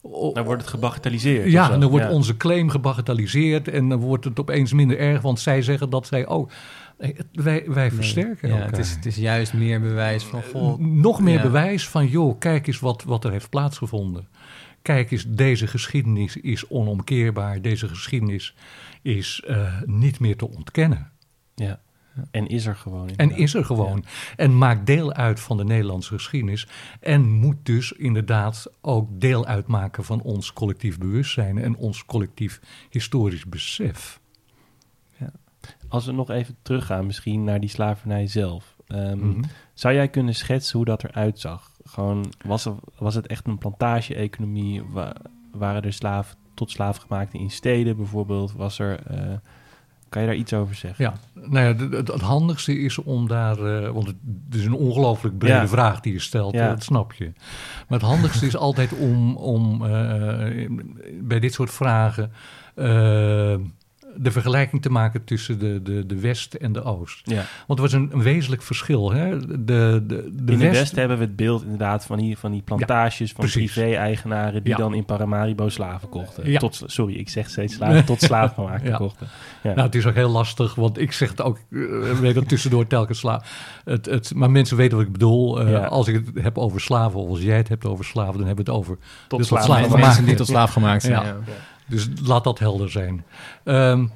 nou 0.03 0.45
wordt 0.45 0.63
het 0.63 0.71
gebagatelliseerd. 0.71 1.51
Ja, 1.51 1.79
dan 1.79 1.91
wordt 1.91 2.09
onze 2.09 2.37
claim 2.37 2.69
gebagatelliseerd 2.69 3.69
en 3.69 3.89
dan 3.89 3.99
wordt 3.99 4.25
het 4.25 4.41
opeens 4.41 4.73
minder 4.73 4.99
erg, 4.99 5.21
want 5.21 5.41
zij 5.41 5.63
zeggen 5.63 5.91
dat 5.91 6.07
zij 6.07 6.27
ook. 6.27 6.51
Oh, 6.99 7.09
wij, 7.33 7.65
wij 7.67 7.91
versterken 7.91 8.49
ja, 8.49 8.57
Het 8.57 8.79
is, 8.79 8.91
het 8.91 9.07
is 9.07 9.17
juist 9.17 9.53
meer 9.53 9.81
bewijs 9.81 10.25
van... 10.25 10.43
Goh, 10.53 10.79
Nog 10.79 11.21
meer 11.21 11.41
bewijs 11.41 11.89
van, 11.89 12.07
joh, 12.07 12.39
kijk 12.39 12.67
eens 12.67 12.81
wat, 12.81 13.05
wat 13.05 13.25
er 13.25 13.31
heeft 13.31 13.51
plaatsgevonden 13.51 14.29
kijk 14.89 15.11
eens, 15.11 15.27
deze 15.29 15.67
geschiedenis 15.67 16.37
is 16.37 16.69
onomkeerbaar. 16.69 17.63
Deze 17.63 17.89
geschiedenis 17.89 18.55
is 19.03 19.43
uh, 19.49 19.83
niet 19.85 20.21
meer 20.21 20.37
te 20.37 20.49
ontkennen. 20.49 21.11
Ja. 21.55 21.81
En 22.31 22.47
is 22.47 22.67
er 22.67 22.77
gewoon. 22.77 23.11
En 23.17 23.31
is 23.31 23.55
er 23.55 23.65
gewoon. 23.65 24.05
En 24.37 24.59
maakt 24.59 24.87
deel 24.87 25.13
uit 25.13 25.41
van 25.41 25.57
de 25.57 25.65
Nederlandse 25.65 26.15
geschiedenis. 26.15 26.69
En 27.01 27.31
moet 27.31 27.57
dus 27.63 27.93
inderdaad 27.93 28.67
ook 28.81 29.21
deel 29.21 29.47
uitmaken 29.47 30.05
van 30.05 30.23
ons 30.23 30.53
collectief 30.53 30.99
bewustzijn 30.99 31.59
en 31.59 31.77
ons 31.77 32.05
collectief 32.05 32.61
historisch 32.91 33.47
besef. 33.47 34.21
Ja. 35.19 35.33
Als 35.89 36.07
we 36.07 36.13
nog 36.13 36.31
even 36.31 36.57
teruggaan, 36.63 37.07
misschien 37.07 37.45
naar 37.45 37.61
die 37.61 37.71
slavernij 37.71 38.27
zelf. 38.27 38.77
Um, 38.87 39.41
Zou 39.75 39.95
jij 39.95 40.09
kunnen 40.09 40.35
schetsen 40.35 40.77
hoe 40.77 40.87
dat 40.87 41.05
eruit 41.05 41.39
zag? 41.39 41.77
Gewoon, 41.89 42.33
was, 42.47 42.65
er, 42.65 42.75
was 42.99 43.15
het 43.15 43.27
echt 43.27 43.47
een 43.47 43.59
plantage-economie? 43.59 44.83
waren 45.53 45.83
er 45.83 45.93
slaven 45.93 46.37
tot 46.55 46.71
slaven 46.71 47.03
gemaakt 47.03 47.35
in 47.35 47.51
steden 47.51 47.97
bijvoorbeeld? 47.97 48.53
Was 48.53 48.79
er... 48.79 49.01
Uh, 49.11 49.33
kan 50.09 50.23
je 50.23 50.29
daar 50.29 50.37
iets 50.37 50.53
over 50.53 50.75
zeggen? 50.75 51.05
Ja, 51.05 51.15
nou 51.49 51.67
ja, 51.67 51.97
het, 51.97 52.09
het 52.09 52.21
handigste 52.21 52.79
is 52.79 52.99
om 52.99 53.29
daar, 53.29 53.59
uh, 53.59 53.91
want 53.91 54.07
het, 54.07 54.17
is 54.51 54.65
een 54.65 54.75
ongelooflijk 54.75 55.39
brede 55.39 55.55
ja. 55.55 55.69
vraag 55.69 56.01
die 56.01 56.13
je 56.13 56.19
stelt, 56.19 56.55
ja. 56.55 56.69
dat 56.69 56.83
snap 56.83 57.13
je. 57.13 57.33
Maar 57.89 57.99
het 57.99 58.09
handigste 58.09 58.47
is 58.47 58.57
altijd 58.57 58.93
om, 58.93 59.37
om 59.37 59.83
uh, 59.83 60.69
bij 61.21 61.41
dit 61.41 61.53
soort 61.53 61.71
vragen 61.71 62.33
de 64.19 64.31
vergelijking 64.31 64.83
te 64.83 64.91
maken 64.91 65.25
tussen 65.25 65.59
de, 65.59 65.83
de, 65.83 66.07
de 66.07 66.21
West 66.21 66.55
en 66.55 66.73
de 66.73 66.83
Oost. 66.83 67.21
Ja. 67.31 67.45
Want 67.67 67.79
er 67.79 67.85
was 67.85 67.93
een, 67.93 68.09
een 68.13 68.23
wezenlijk 68.23 68.63
verschil. 68.63 69.13
Hè? 69.13 69.39
De, 69.47 69.65
de, 69.65 70.03
de 70.07 70.23
in 70.27 70.45
de 70.47 70.57
West, 70.57 70.79
West 70.79 70.97
hebben 70.97 71.19
we 71.19 71.25
het 71.25 71.37
beeld 71.37 71.63
inderdaad 71.63 72.05
van 72.05 72.19
die, 72.19 72.39
van 72.39 72.53
die 72.53 72.63
plantages 72.63 73.33
van 73.33 73.45
privé-eigenaren 73.47 74.63
die 74.63 74.73
Ja. 74.73 74.79
dan 74.79 74.95
in 74.95 75.05
Paramaribo 75.05 75.69
slaven 75.69 76.09
kochten. 76.09 76.51
Ja. 76.51 76.59
Tot, 76.59 76.83
sorry, 76.87 77.15
ik 77.15 77.29
zeg 77.29 77.51
steeds 77.51 77.75
slaven, 77.77 78.05
tot 78.05 78.23
slaafgemaakte 78.23 78.89
Ja. 78.89 78.97
kochten. 78.97 79.27
Ja. 79.63 79.75
Nou, 79.75 79.87
het 79.87 79.95
is 79.95 80.07
ook 80.07 80.15
heel 80.15 80.31
lastig, 80.31 80.75
want 80.75 80.99
ik 80.99 81.13
zeg 81.13 81.29
het 81.31 81.43
ook, 81.43 81.59
uh, 81.69 82.19
weet 82.19 82.35
dat 82.35 82.49
tussendoor 82.49 82.87
telkens 82.87 83.19
sla. 83.19 83.43
Het, 83.85 84.07
het, 84.07 84.35
maar 84.35 84.51
mensen 84.51 84.77
weten 84.77 84.97
wat 84.97 85.07
ik 85.07 85.13
bedoel. 85.13 85.63
Uh, 85.63 85.71
Ja. 85.71 85.85
Als 85.85 86.09
ik 86.09 86.15
het 86.15 86.45
heb 86.45 86.59
over 86.59 86.81
slaven, 86.81 87.21
of 87.21 87.29
als 87.29 87.41
jij 87.43 87.57
het 87.57 87.69
hebt 87.69 87.85
over 87.87 88.05
slaven, 88.05 88.39
dan 88.39 88.47
hebben 88.47 88.65
we 88.65 88.71
het 88.71 88.81
over. 88.81 88.99
tot 89.29 89.39
dus 89.39 89.49
slaven. 89.49 89.67
tot 89.69 89.79
slaven 89.81 90.01
Mensen 90.01 90.25
die 90.25 90.35
tot 90.35 90.47
slaaf 90.47 90.73
gemaakt 90.73 91.03
zijn. 91.03 91.35
Dus 91.89 92.09
laat 92.25 92.45
dat 92.45 92.59
helder 92.59 92.91
zijn. 92.91 93.25
Ehm, 93.65 94.07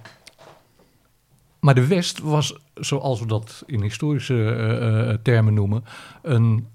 maar 1.61 1.75
de 1.75 1.87
West 1.87 2.19
was, 2.19 2.59
zoals 2.75 3.21
we 3.21 3.27
dat 3.27 3.63
in 3.67 3.83
historische 3.83 4.55
eh, 4.55 5.11
eh, 5.11 5.19
termen 5.23 5.55
noemen, 5.55 5.85
een 6.23 6.67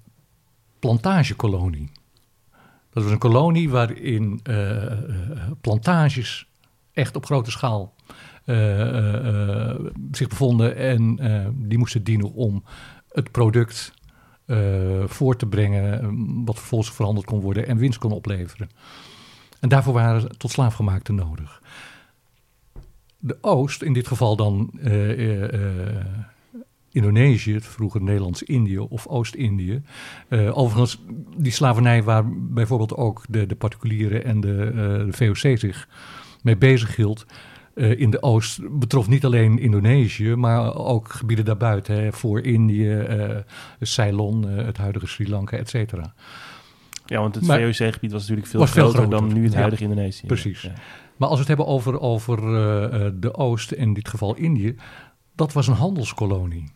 plantagekolonie. 0.78 1.90
Dat 2.92 3.02
was 3.02 3.12
een 3.12 3.18
kolonie 3.18 3.70
waarin 3.70 4.40
eh, 4.42 4.92
eh, 4.92 4.98
plantages 5.60 6.48
echt 6.92 7.16
op 7.16 7.24
grote 7.24 7.50
schaal 7.50 7.94
eh, 8.44 8.80
eh, 8.80 9.70
eh, 9.70 9.80
zich 10.10 10.28
bevonden. 10.28 10.76
En 10.76 11.18
eh, 11.18 11.46
die 11.54 11.78
moesten 11.78 12.04
dienen 12.04 12.32
om 12.32 12.64
het 13.08 13.30
product 13.30 13.92
eh, 14.46 15.04
voor 15.06 15.36
te 15.36 15.46
brengen, 15.46 16.00
eh, 16.00 16.08
wat 16.44 16.58
vervolgens 16.58 16.90
verhandeld 16.90 17.26
kon 17.26 17.40
worden 17.40 17.66
en 17.66 17.76
winst 17.76 17.98
kon 17.98 18.12
opleveren. 18.12 18.70
En 19.60 19.68
daarvoor 19.68 19.92
waren 19.92 20.38
tot 20.38 20.50
slaafgemaakten 20.50 21.14
nodig. 21.14 21.62
De 23.18 23.38
Oost, 23.40 23.82
in 23.82 23.92
dit 23.92 24.06
geval 24.06 24.36
dan 24.36 24.70
eh, 24.82 25.10
eh, 25.10 25.52
eh, 25.54 26.04
Indonesië, 26.92 27.54
het 27.54 27.66
vroeger 27.66 28.02
Nederlands-Indië 28.02 28.78
of 28.78 29.06
Oost-Indië. 29.06 29.82
Overigens, 30.52 31.02
die 31.36 31.52
slavernij 31.52 32.02
waar 32.02 32.24
bijvoorbeeld 32.32 32.96
ook 32.96 33.24
de, 33.28 33.46
de 33.46 33.54
particulieren 33.54 34.24
en 34.24 34.40
de, 34.40 34.72
de 35.06 35.12
VOC 35.12 35.58
zich 35.58 35.88
mee 36.42 36.56
bezig 36.56 36.96
hield. 36.96 37.26
in 37.74 38.10
de 38.10 38.22
Oost 38.22 38.78
betrof 38.78 39.08
niet 39.08 39.24
alleen 39.24 39.58
Indonesië, 39.58 40.34
maar 40.34 40.74
ook 40.74 41.12
gebieden 41.12 41.44
daarbuiten. 41.44 41.94
Hè, 41.94 42.12
voor 42.12 42.40
Indië, 42.40 43.06
Ceylon, 43.80 44.48
het 44.48 44.76
huidige 44.76 45.06
Sri 45.06 45.28
Lanka, 45.28 45.56
et 45.56 45.68
cetera. 45.68 46.14
Ja, 47.08 47.20
want 47.20 47.34
het 47.34 47.46
VOC-gebied 47.46 48.12
was 48.12 48.20
natuurlijk 48.20 48.46
veel 48.48 48.60
Was 48.60 48.70
veel 48.70 48.88
groter 48.88 49.10
dan 49.10 49.32
nu 49.32 49.42
het 49.44 49.52
Ja, 49.52 49.58
huidige 49.58 49.82
Indonesië. 49.82 50.26
precies. 50.26 50.62
Ja. 50.62 50.72
Maar 51.16 51.28
als 51.28 51.38
we 51.38 51.46
het 51.46 51.56
hebben 51.56 51.66
over, 51.74 52.00
over 52.00 52.38
eh, 52.38 53.10
de 53.14 53.34
Oost, 53.34 53.72
in 53.72 53.94
dit 53.94 54.08
geval 54.08 54.34
Indië, 54.34 54.76
dat 55.34 55.52
was 55.52 55.66
een 55.66 55.74
handelskolonie. 55.74 56.72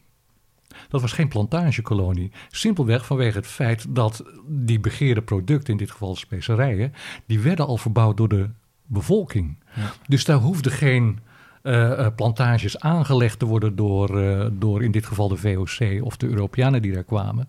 Dat 0.88 1.00
was 1.00 1.12
geen 1.12 1.28
plantagekolonie. 1.28 2.30
Simpelweg 2.50 3.06
vanwege 3.06 3.36
het 3.38 3.46
feit 3.46 3.86
dat 3.88 4.24
die 4.46 4.80
begeerde 4.80 5.22
producten, 5.22 5.72
in 5.72 5.78
dit 5.78 5.90
geval 5.90 6.16
specerijen, 6.16 6.92
die 7.26 7.40
werden 7.40 7.66
al 7.66 7.76
verbouwd 7.76 8.16
door 8.16 8.28
de 8.28 8.50
bevolking. 8.86 9.58
Ja. 9.74 9.92
Dus 10.08 10.24
daar 10.24 10.38
hoefden 10.38 10.72
geen 10.72 11.18
eh, 11.62 12.06
plantages 12.16 12.78
aangelegd 12.80 13.38
te 13.38 13.46
worden 13.46 13.76
door, 13.76 14.08
door 14.52 14.82
in 14.82 14.90
dit 14.90 15.06
geval 15.06 15.28
de 15.28 15.36
VOC 15.36 16.04
of 16.04 16.16
de 16.16 16.26
Europeanen 16.26 16.82
die 16.82 16.92
daar 16.92 17.04
kwamen. 17.04 17.48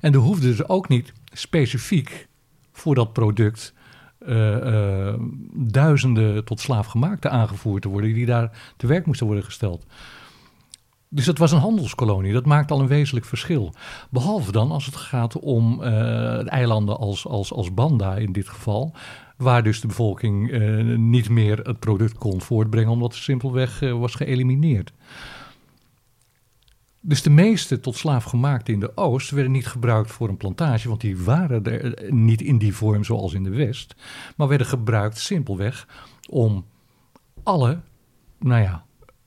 En 0.00 0.12
er 0.12 0.18
hoefde 0.18 0.46
dus 0.46 0.68
ook 0.68 0.88
niet 0.88 1.12
specifiek 1.30 2.28
voor 2.72 2.94
dat 2.94 3.12
product 3.12 3.74
eh, 4.18 5.08
eh, 5.08 5.14
duizenden 5.52 6.44
tot 6.44 6.60
slaafgemaakte 6.60 7.28
aangevoerd 7.28 7.82
te 7.82 7.88
worden, 7.88 8.14
die 8.14 8.26
daar 8.26 8.72
te 8.76 8.86
werk 8.86 9.06
moesten 9.06 9.26
worden 9.26 9.44
gesteld. 9.44 9.86
Dus 11.08 11.26
het 11.26 11.38
was 11.38 11.52
een 11.52 11.58
handelskolonie. 11.58 12.32
Dat 12.32 12.46
maakt 12.46 12.70
al 12.70 12.80
een 12.80 12.86
wezenlijk 12.86 13.26
verschil. 13.26 13.74
Behalve 14.10 14.52
dan 14.52 14.70
als 14.70 14.86
het 14.86 14.96
gaat 14.96 15.38
om 15.38 15.82
eh, 15.82 16.52
eilanden 16.52 16.98
als, 16.98 17.26
als, 17.26 17.52
als 17.52 17.74
Banda 17.74 18.16
in 18.16 18.32
dit 18.32 18.48
geval. 18.48 18.94
Waar 19.36 19.62
dus 19.62 19.80
de 19.80 19.86
bevolking 19.86 20.52
niet 20.96 21.28
meer 21.28 21.58
het 21.58 21.78
product 21.78 22.18
kon 22.18 22.40
voortbrengen, 22.40 22.90
omdat 22.90 23.14
het 23.14 23.22
simpelweg 23.22 23.80
was 23.80 24.14
geëlimineerd. 24.14 24.92
Dus 27.00 27.22
de 27.22 27.30
meeste 27.30 27.80
tot 27.80 27.96
slaafgemaakte 27.96 28.72
in 28.72 28.80
de 28.80 28.96
Oost 28.96 29.30
werden 29.30 29.52
niet 29.52 29.66
gebruikt 29.66 30.10
voor 30.10 30.28
een 30.28 30.36
plantage, 30.36 30.88
want 30.88 31.00
die 31.00 31.18
waren 31.18 31.64
er 31.64 32.12
niet 32.12 32.42
in 32.42 32.58
die 32.58 32.74
vorm 32.74 33.04
zoals 33.04 33.32
in 33.32 33.42
de 33.42 33.50
West, 33.50 33.94
maar 34.36 34.48
werden 34.48 34.66
gebruikt 34.66 35.18
simpelweg 35.18 35.86
om 36.28 36.66
alle, 37.42 37.80
nou 38.38 38.62
ja, 38.62 38.84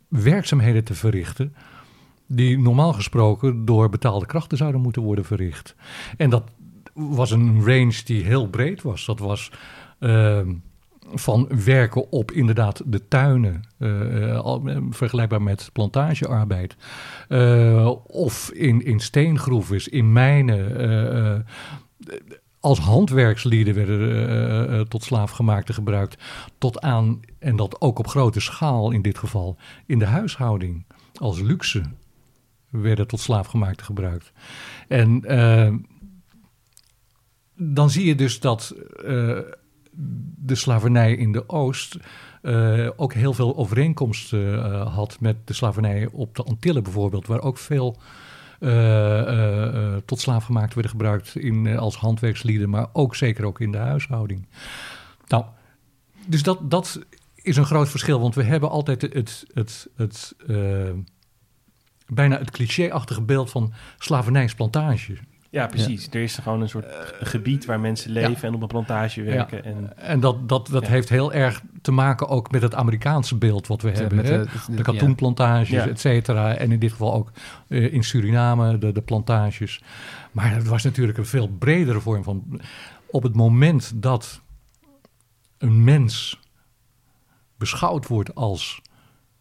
werkzaamheden 0.08 0.84
te 0.84 0.94
verrichten 0.94 1.56
die 2.28 2.60
normaal 2.60 2.94
gesproken 2.94 3.66
door 3.66 3.90
betaalde 3.90 4.26
krachten 4.26 4.58
zouden 4.58 4.82
moeten 4.82 5.02
worden 5.02 5.26
verricht. 5.26 5.76
En 6.18 6.30
dat 6.30 6.44
was 6.94 7.32
een 7.32 7.66
range 7.66 8.02
die 8.06 8.24
heel 8.24 8.50
breed 8.50 8.82
was. 8.82 9.06
Dat 9.06 9.20
was 9.20 9.52
ehm, 10.00 10.54
van 11.14 11.48
werken 11.66 12.12
op 12.12 12.32
inderdaad 12.32 12.82
de 12.86 13.08
tuinen, 13.08 13.62
eh, 13.78 14.30
eh, 14.30 14.36
eh, 14.36 14.78
vergelijkbaar 14.90 15.42
met 15.42 15.70
plantagearbeid, 15.74 16.76
of 18.08 18.52
in, 18.52 18.86
in 18.86 19.00
steengroeven, 19.00 19.92
in 19.92 20.14
mijnen. 20.14 21.46
als 22.60 22.80
handwerkslieden 22.80 23.74
werden 23.74 24.88
tot 24.88 25.04
slaafgemaakte 25.04 25.74
gebruikt, 25.74 26.24
tot 26.58 26.82
aan, 26.82 27.20
en 27.40 27.56
dat 27.56 27.82
ook 27.82 28.00
op 28.00 28.08
grote 28.08 28.40
schaal 28.40 28.92
in 28.92 29.02
dit 29.02 29.18
geval, 29.18 29.58
in 29.86 30.00
de 30.00 30.06
huishouding, 30.06 30.86
als 31.14 31.40
luxe 31.40 31.84
werden 32.70 33.08
tot 33.08 33.20
slaafgemaakte 33.20 33.84
gebruikt. 33.84 34.32
En 34.88 35.22
dan 37.56 37.90
zie 37.90 38.06
je 38.06 38.16
dus 38.16 38.40
dat 38.40 38.76
de 40.36 40.56
slavernij 40.56 41.16
in 41.16 41.32
de 41.32 41.50
Oost 41.50 41.98
eh, 42.42 42.90
ook 42.96 43.14
heel 43.14 43.34
veel 43.34 43.56
overeenkomsten 43.56 44.64
eh, 44.64 44.96
had 44.96 45.18
met 45.20 45.48
de 45.48 45.54
slavernij 45.54 46.10
op 46.12 46.36
de 46.36 46.44
Antillen 46.44 46.84
bijvoorbeeld, 46.84 47.28
waar 47.28 47.42
ook 47.42 47.58
veel 47.58 47.98
eh, 48.60 49.94
eh, 49.94 49.98
tot 50.06 50.20
slaafgemaakte 50.20 50.74
werden 50.74 50.92
gebruikt 50.92 51.36
in, 51.36 51.78
als 51.78 51.96
handwerkslieden, 51.96 52.70
maar 52.70 52.88
ook 52.94 53.16
zeker 53.16 53.46
ook 53.46 53.60
in 53.60 53.72
de 53.72 53.78
huishouding. 53.78 54.48
Nou, 55.28 55.46
dus 56.28 56.44
dat, 56.44 56.72
dat 56.72 57.00
is 57.36 57.58
een 57.58 57.66
groot 57.66 57.90
verschil, 57.90 58.20
want 58.20 58.36
we 58.36 58.44
hebben 58.44 58.70
altijd 58.70 59.02
het, 59.02 59.46
het, 59.54 59.88
het, 59.96 60.36
bijna 62.08 62.38
het 62.38 62.52
cliché-achtige 62.52 63.22
beeld 63.22 63.50
van 63.50 63.74
slavernij 63.98 64.50
plantage. 64.56 65.18
Ja, 65.54 65.68
precies. 65.68 66.08
Er 66.12 66.22
is 66.22 66.38
gewoon 66.38 66.62
een 66.62 66.70
soort 66.70 66.86
gebied 67.22 67.66
waar 67.66 67.80
mensen 67.80 68.12
leven 68.12 68.48
en 68.48 68.54
op 68.54 68.62
een 68.62 68.68
plantage 68.68 69.22
werken. 69.24 69.64
En, 69.64 69.98
En 69.98 70.20
dat, 70.20 70.50
dat, 70.50 70.68
dat 70.68 70.84
Ja. 70.84 70.90
heeft 70.90 71.10
heel 71.10 71.34
erg 71.34 71.62
te 71.82 71.92
maken 71.92 72.28
ook 72.28 72.52
met 72.52 72.62
het 72.62 72.76
Amerikaanse 72.76 73.36
beeld 73.38 73.68
wat 73.68 73.82
we 73.82 73.90
hebben. 73.92 74.16
met 74.16 74.26
de- 74.26 74.48
de, 74.68 74.76
de- 74.76 74.82
katoenplantages, 74.82 75.70
Ja. 75.70 75.88
et 75.88 76.00
cetera. 76.00 76.56
En 76.56 76.72
in 76.72 76.80
dit 76.80 76.92
geval 76.92 77.14
ook 77.14 77.32
eh, 77.68 77.94
in 77.94 78.04
Suriname, 78.04 78.78
de, 78.78 78.92
de 78.92 79.02
plantages. 79.02 79.82
Maar 80.32 80.54
het 80.56 80.68
was 80.68 80.84
natuurlijk 80.84 81.18
een 81.18 81.26
veel 81.26 81.48
bredere 81.48 82.00
vorm 82.00 82.24
van... 82.24 82.62
Op 83.06 83.24
het 83.24 83.36
moment 83.36 83.92
dat 83.96 84.42
een 85.58 85.84
mens 85.84 86.40
beschouwd 87.58 88.08
wordt 88.08 88.36
als 88.36 88.82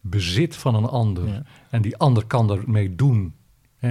bezit 0.01 0.55
van 0.55 0.75
een 0.75 0.85
ander... 0.85 1.27
Ja. 1.27 1.41
en 1.69 1.81
die 1.81 1.97
ander 1.97 2.25
kan 2.25 2.51
ermee 2.51 2.95
doen 2.95 3.33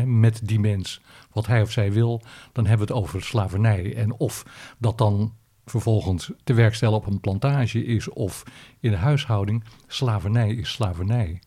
met 0.05 0.41
die 0.43 0.61
mens 0.61 1.01
wat 1.33 1.47
hij 1.47 1.63
of 1.63 1.71
zij 1.71 1.93
wil... 1.93 2.23
dan 2.53 2.67
hebben 2.67 2.87
we 2.87 2.93
het 2.93 3.03
over 3.03 3.23
slavernij. 3.23 3.97
En 3.97 4.13
of 4.13 4.45
dat 4.79 4.99
dan 4.99 5.35
vervolgens 5.65 6.31
te 6.45 6.55
werk 6.55 6.75
stellen 6.75 6.97
op 6.97 7.07
een 7.07 7.21
plantage 7.21 7.85
is 7.85 8.09
of 8.09 8.43
in 8.81 8.91
de 8.91 8.97
huishouding, 8.97 9.65
slavernij 9.87 10.55
is 10.55 10.73
slavernij. 10.73 11.41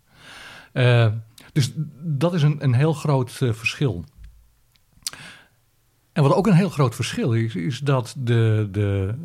Eh, 0.71 1.07
dus 1.53 1.71
dat 2.01 2.33
is 2.33 2.41
een, 2.41 2.63
een 2.63 2.73
heel 2.73 2.93
groot 2.93 3.37
eh, 3.41 3.53
verschil. 3.53 4.03
En 6.13 6.23
wat 6.23 6.33
ook 6.33 6.47
een 6.47 6.53
heel 6.53 6.69
groot 6.69 6.95
verschil 6.95 7.33
is, 7.33 7.55
is 7.55 7.79
dat 7.79 8.15
de, 8.17 8.67
de 8.71 9.15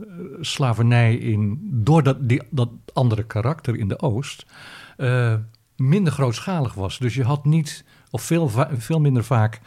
slavernij 0.40 1.14
in, 1.14 1.58
door 1.62 2.02
dat, 2.02 2.28
die, 2.28 2.42
dat 2.50 2.68
andere 2.92 3.22
karakter 3.22 3.76
in 3.76 3.88
de 3.88 4.00
Oost 4.00 4.46
eh, 4.96 5.34
minder 5.76 6.12
grootschalig 6.12 6.74
was. 6.74 6.98
Dus 6.98 7.14
je 7.14 7.24
had 7.24 7.44
niet, 7.44 7.84
of 8.10 8.22
veel, 8.22 8.50
veel 8.76 9.00
minder 9.00 9.24
vaak, 9.24 9.60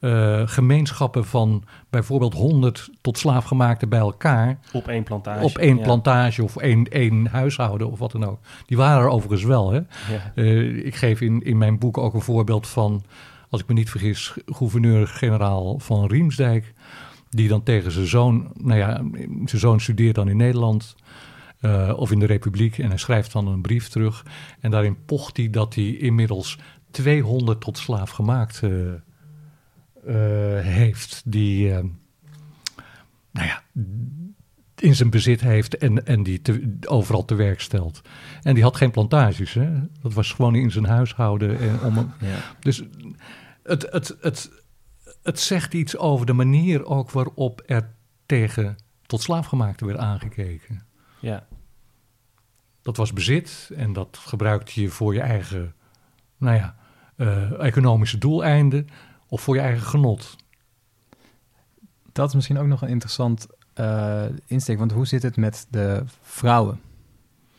eh, 0.00 0.42
gemeenschappen 0.44 1.24
van 1.24 1.64
bijvoorbeeld 1.90 2.34
100 2.34 2.90
tot 3.00 3.18
slaafgemaakte 3.18 3.86
bij 3.86 3.98
elkaar 3.98 4.58
op 4.72 4.88
één 4.88 5.02
plantage. 5.02 5.44
op 5.44 5.58
één 5.58 5.76
Ja. 5.76 5.82
plantage 5.82 6.42
of 6.42 6.56
één, 6.56 6.84
één 6.84 7.26
huishouden 7.26 7.90
of 7.90 7.98
wat 7.98 8.12
dan 8.12 8.24
ook. 8.24 8.38
Die 8.66 8.76
waren 8.76 9.02
er 9.02 9.08
overigens 9.08 9.44
wel. 9.44 9.70
Hè? 9.72 9.76
Ja. 9.78 10.32
Eh, 10.34 10.86
ik 10.86 10.94
geef 10.94 11.20
in, 11.20 11.42
in 11.42 11.58
mijn 11.58 11.78
boek 11.78 11.98
ook 11.98 12.14
een 12.14 12.20
voorbeeld 12.20 12.66
van, 12.68 13.02
als 13.50 13.60
ik 13.60 13.68
me 13.68 13.74
niet 13.74 13.90
vergis, 13.90 14.34
gouverneur-generaal 14.46 15.78
van 15.78 16.06
Riemsdijk. 16.06 16.74
Die 17.30 17.48
dan 17.48 17.62
tegen 17.62 17.90
zijn 17.92 18.06
zoon, 18.06 18.50
nou 18.62 18.78
ja, 18.78 19.02
zijn 19.44 19.60
zoon 19.60 19.80
studeert 19.80 20.14
dan 20.14 20.28
in 20.28 20.36
Nederland. 20.36 20.94
eh, 21.60 21.92
of 21.96 22.10
in 22.10 22.18
de 22.18 22.26
Republiek. 22.26 22.78
En 22.78 22.88
hij 22.88 22.96
schrijft 22.98 23.32
dan 23.32 23.46
een 23.48 23.60
brief 23.60 23.88
terug. 23.88 24.24
En 24.60 24.70
daarin 24.70 24.96
pocht 25.06 25.36
hij 25.36 25.50
dat 25.50 25.74
hij 25.74 25.84
inmiddels 25.84 26.58
200 26.96 27.60
tot 27.60 27.78
slaaf 27.78 28.10
gemaakt 28.10 28.62
eh, 28.62 28.92
eh, 28.92 30.64
heeft. 30.64 31.22
Die, 31.24 31.72
eh, 31.74 31.84
nou 33.30 33.46
ja, 33.46 33.62
in 34.76 34.94
zijn 34.94 35.10
bezit 35.10 35.40
heeft 35.40 35.76
en, 35.76 36.06
en 36.06 36.22
die 36.22 36.42
te- 36.42 36.76
overal 36.86 37.24
te 37.24 37.34
werk 37.34 37.60
stelt. 37.60 38.00
En 38.42 38.54
die 38.54 38.62
had 38.62 38.76
geen 38.76 38.90
plantages. 38.90 39.54
Hè? 39.54 39.70
Dat 40.00 40.12
was 40.14 40.32
gewoon 40.32 40.54
in 40.54 40.70
zijn 40.70 40.84
huishouden. 40.86 41.58
En 41.58 41.80
om 41.80 41.96
een, 41.98 42.10
Ja. 42.20 42.36
dus 42.60 42.82
het, 43.62 43.86
het, 43.90 44.16
het, 44.20 44.50
het 45.22 45.40
zegt 45.40 45.74
iets 45.74 45.96
over 45.96 46.26
de 46.26 46.32
manier 46.32 46.84
ook 46.84 47.10
waarop 47.10 47.62
er 47.66 47.94
tegen 48.26 48.76
tot 49.06 49.22
slaafgemaakte 49.22 49.86
werd 49.86 49.98
aangekeken. 49.98 50.86
ja. 51.20 51.46
Dat 52.82 52.96
was 52.96 53.12
bezit 53.12 53.70
en 53.76 53.92
dat 53.92 54.18
gebruikte 54.20 54.80
je 54.80 54.88
voor 54.88 55.14
je 55.14 55.20
eigen 55.20 55.74
nou 56.36 56.56
ja, 56.56 56.76
eh, 57.16 57.64
economische 57.66 58.18
doeleinden 58.18 58.88
of 59.28 59.40
voor 59.40 59.54
je 59.54 59.60
eigen 59.60 59.86
genot. 59.86 60.36
Dat 62.12 62.28
is 62.28 62.34
misschien 62.34 62.58
ook 62.58 62.66
nog 62.66 62.82
een 62.82 62.88
interessant 62.88 63.46
eh, 63.74 64.22
insteek. 64.46 64.78
Want 64.78 64.92
hoe 64.92 65.06
zit 65.06 65.22
het 65.22 65.36
met 65.36 65.66
de 65.70 66.02
vrouwen 66.20 66.80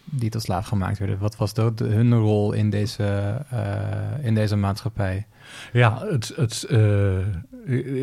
die 0.04 0.30
tot 0.30 0.42
slaaf 0.42 0.68
gemaakt 0.68 1.00
werden? 1.00 1.20
Wat 1.20 1.38
was 1.38 1.54
hun 1.76 2.14
rol 2.14 2.54
in 2.54 2.70
deze, 2.70 3.06
eh, 3.50 4.26
in 4.26 4.34
deze 4.34 4.56
maatschappij? 4.56 5.28
Ja, 5.74 6.06
het, 6.06 6.34
het, 6.36 6.68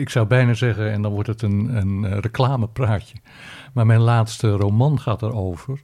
ik 0.00 0.09
zou 0.09 0.26
bijna 0.26 0.55
zeggen, 0.55 0.92
en 0.92 1.02
dan 1.02 1.12
wordt 1.12 1.28
het 1.28 1.42
een, 1.42 1.76
een 1.76 2.20
reclamepraatje. 2.20 3.16
Maar 3.72 3.86
mijn 3.86 4.00
laatste 4.00 4.50
roman 4.50 5.00
gaat 5.00 5.22
erover. 5.22 5.82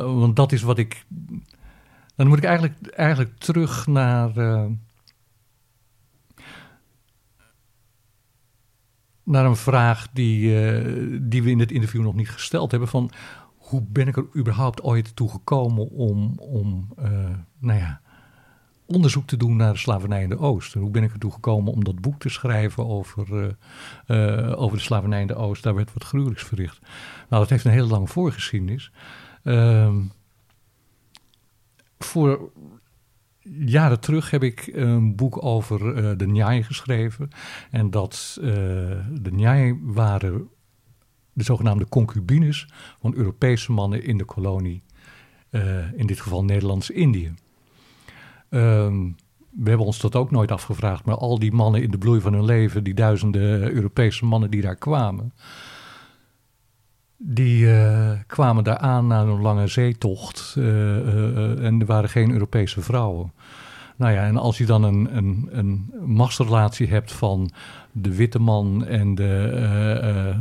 Want 0.00 0.36
dat 0.36 0.52
is 0.52 0.62
wat 0.62 0.78
ik. 0.78 1.04
Dan 2.18 2.26
moet 2.26 2.38
ik 2.38 2.44
eigenlijk, 2.44 2.86
eigenlijk 2.86 3.38
terug 3.38 3.86
naar. 3.86 4.36
eh, 4.36 4.66
naar 9.22 9.44
een 9.44 9.56
vraag 9.56 10.08
die, 10.12 10.68
eh, 10.68 11.18
die 11.20 11.42
we 11.42 11.50
in 11.50 11.58
het 11.58 11.72
interview 11.72 12.02
nog 12.02 12.14
niet 12.14 12.30
gesteld 12.30 12.70
hebben. 12.70 12.88
Van 12.88 13.10
hoe 13.56 13.82
ben 13.82 14.08
ik 14.08 14.16
er 14.16 14.26
überhaupt 14.36 14.82
ooit 14.82 15.16
toe 15.16 15.30
gekomen 15.30 15.90
om, 15.90 16.38
om 16.38 16.88
eh, 16.96 17.30
nou 17.58 17.78
ja, 17.78 18.00
onderzoek 18.86 19.26
te 19.26 19.36
doen 19.36 19.56
naar 19.56 19.72
de 19.72 19.78
slavernij 19.78 20.22
in 20.22 20.28
de 20.28 20.38
Oost. 20.38 20.74
En 20.74 20.80
hoe 20.80 20.90
ben 20.90 21.02
ik 21.02 21.12
ertoe 21.12 21.32
gekomen 21.32 21.72
om 21.72 21.84
dat 21.84 22.00
boek 22.00 22.20
te 22.20 22.28
schrijven 22.28 22.86
over, 22.86 23.56
over 24.56 24.76
de 24.76 24.82
slavernij 24.82 25.20
in 25.20 25.26
de 25.26 25.34
Oost? 25.34 25.62
Daar 25.62 25.74
werd 25.74 25.92
wat 25.92 26.04
gruwelijks 26.04 26.44
verricht. 26.44 26.78
Nou, 27.28 27.42
dat 27.42 27.50
heeft 27.50 27.64
een 27.64 27.70
hele 27.70 27.86
lange 27.86 28.06
voorgeschiedenis. 28.06 28.92
Ehm, 29.42 29.96
voor 31.98 32.50
jaren 33.56 34.00
terug 34.00 34.30
heb 34.30 34.42
ik 34.42 34.70
een 34.72 35.16
boek 35.16 35.44
over 35.44 35.94
eh, 35.94 36.16
de 36.16 36.26
Njai 36.26 36.62
geschreven. 36.62 37.30
En 37.70 37.90
dat 37.90 38.38
eh, 38.40 38.48
de 39.20 39.30
Njai 39.30 39.78
waren 39.82 40.48
de 41.32 41.44
zogenaamde 41.44 41.88
concubines 41.88 42.68
van 43.00 43.14
Europese 43.14 43.72
mannen 43.72 44.04
in 44.04 44.18
de 44.18 44.24
kolonie, 44.24 44.82
eh, 45.50 45.92
in 45.92 46.06
dit 46.06 46.20
geval 46.20 46.44
Nederlands-Indië. 46.44 47.34
Ehm, 48.48 49.10
we 49.50 49.68
hebben 49.68 49.86
ons 49.86 50.00
dat 50.00 50.16
ook 50.16 50.30
nooit 50.30 50.52
afgevraagd, 50.52 51.04
maar 51.04 51.16
al 51.16 51.38
die 51.38 51.52
mannen 51.52 51.82
in 51.82 51.90
de 51.90 51.98
bloei 51.98 52.20
van 52.20 52.32
hun 52.32 52.44
leven, 52.44 52.84
die 52.84 52.94
duizenden 52.94 53.72
Europese 53.72 54.24
mannen 54.24 54.50
die 54.50 54.60
daar 54.60 54.76
kwamen, 54.76 55.32
die 57.18 57.72
eh, 57.72 58.10
kwamen 58.26 58.64
daar 58.64 58.78
aan 58.78 59.06
na 59.06 59.20
een 59.20 59.40
lange 59.40 59.66
zeetocht 59.66 60.54
eh, 60.56 61.64
en 61.64 61.80
er 61.80 61.86
waren 61.86 62.08
geen 62.08 62.30
Europese 62.30 62.80
vrouwen. 62.80 63.32
Nou 63.96 64.12
ja, 64.12 64.24
en 64.24 64.36
als 64.36 64.58
je 64.58 64.66
dan 64.66 64.82
een, 64.82 65.16
een, 65.16 65.48
een 65.50 65.92
machtsrelatie 66.04 66.88
hebt 66.88 67.12
van 67.12 67.50
de 67.92 68.14
witte 68.14 68.38
man 68.38 68.84
en 68.86 69.14
de 69.14 70.34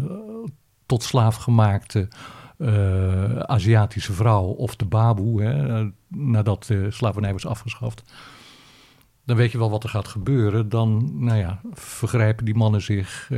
tot 0.85 1.03
slaaf 1.03 1.35
gemaakte 1.35 2.07
Aziatische 3.45 4.13
vrouw 4.13 4.45
of 4.45 4.75
de 4.75 4.85
baboe, 4.85 5.43
hè, 5.43 5.83
nadat 6.07 6.63
de 6.63 6.91
slavernij 6.91 7.31
was 7.31 7.45
afgeschaft, 7.45 8.03
dan 9.25 9.35
weet 9.35 9.51
je 9.51 9.57
wel 9.57 9.69
wat 9.69 9.83
er 9.83 9.89
gaat 9.89 10.07
gebeuren. 10.07 10.69
Dan, 10.69 11.11
nou 11.13 11.37
ja, 11.37 11.59
vergrijpen 11.73 12.45
die 12.45 12.55
mannen 12.55 12.81
zich 12.81 13.29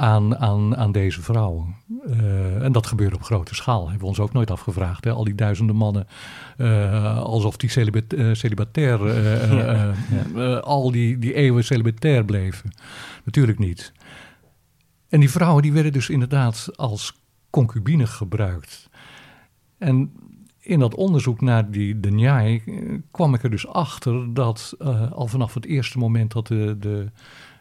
aan, 0.00 0.36
aan, 0.38 0.76
aan 0.76 0.92
deze 0.92 1.22
vrouwen. 1.22 1.76
Eh, 2.06 2.62
en 2.62 2.72
dat 2.72 2.86
gebeurde 2.86 3.16
op 3.16 3.22
grote 3.22 3.54
schaal. 3.54 3.82
Hebben 3.82 4.00
we 4.00 4.06
ons 4.06 4.20
ook 4.20 4.32
nooit 4.32 4.50
afgevraagd. 4.50 5.04
Hè? 5.04 5.10
Al 5.10 5.24
die 5.24 5.34
duizenden 5.34 5.76
mannen, 5.76 6.06
eh, 6.56 7.18
alsof 7.18 7.56
die 7.56 7.70
celibat, 7.70 8.12
eh, 8.12 8.32
celibatair, 8.32 8.98
Ja, 10.34 10.54
al 10.56 10.90
die, 10.90 11.18
die 11.18 11.34
eeuwen 11.34 11.64
celibatair 11.64 12.24
bleven. 12.24 12.70
Natuurlijk 13.24 13.58
niet. 13.58 13.92
En 15.08 15.20
die 15.20 15.30
vrouwen 15.30 15.62
die 15.62 15.72
werden 15.72 15.92
dus 15.92 16.08
inderdaad 16.08 16.70
als 16.76 17.20
concubine 17.50 18.06
gebruikt. 18.06 18.88
En 19.78 20.12
in 20.60 20.78
dat 20.78 20.94
onderzoek 20.94 21.40
naar 21.40 21.70
die 21.70 22.00
de 22.00 22.10
Njai 22.10 22.62
eh, 22.66 22.98
kwam 23.10 23.34
ik 23.34 23.42
er 23.42 23.50
dus 23.50 23.66
achter 23.66 24.34
dat 24.34 24.74
al 25.12 25.26
vanaf 25.26 25.54
het 25.54 25.64
eerste 25.64 25.98
moment 25.98 26.32
dat 26.32 26.46
de, 26.46 26.76
de 26.78 27.10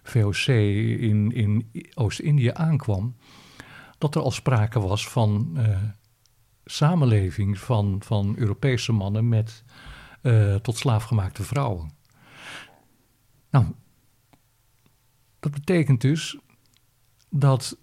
VOC 0.03 0.47
in, 0.47 1.31
in 1.31 1.71
Oost-Indië 1.93 2.51
aankwam, 2.53 3.15
dat 3.97 4.15
er 4.15 4.21
al 4.21 4.31
sprake 4.31 4.79
was 4.79 5.07
van 5.07 5.51
eh, 5.57 5.77
samenleving 6.65 7.57
van, 7.57 8.01
van 8.03 8.35
Europese 8.37 8.91
mannen 8.91 9.29
met 9.29 9.63
eh, 10.21 10.55
tot 10.55 10.77
slaafgemaakte 10.77 11.43
vrouwen. 11.43 11.91
Nou, 13.49 13.65
dat 15.39 15.51
betekent 15.51 16.01
dus 16.01 16.37
dat 17.29 17.77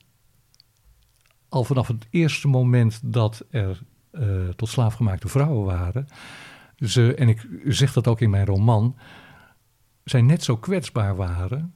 al 1.49 1.65
vanaf 1.65 1.89
het 1.89 2.07
eerste 2.11 2.49
moment 2.49 3.01
dat 3.13 3.45
er 3.51 3.83
eh, 4.11 4.49
tot 4.49 4.69
slaafgemaakte 4.69 5.29
vrouwen 5.29 5.65
waren, 5.65 6.07
ze, 6.77 7.15
en 7.15 7.29
ik 7.29 7.49
zeg 7.65 7.93
dat 7.93 8.07
ook 8.07 8.21
in 8.21 8.31
mijn 8.31 8.47
roman, 8.47 8.97
zij 10.05 10.23
net 10.23 10.43
zo 10.43 10.57
kwetsbaar 10.57 11.17
waren 11.17 11.75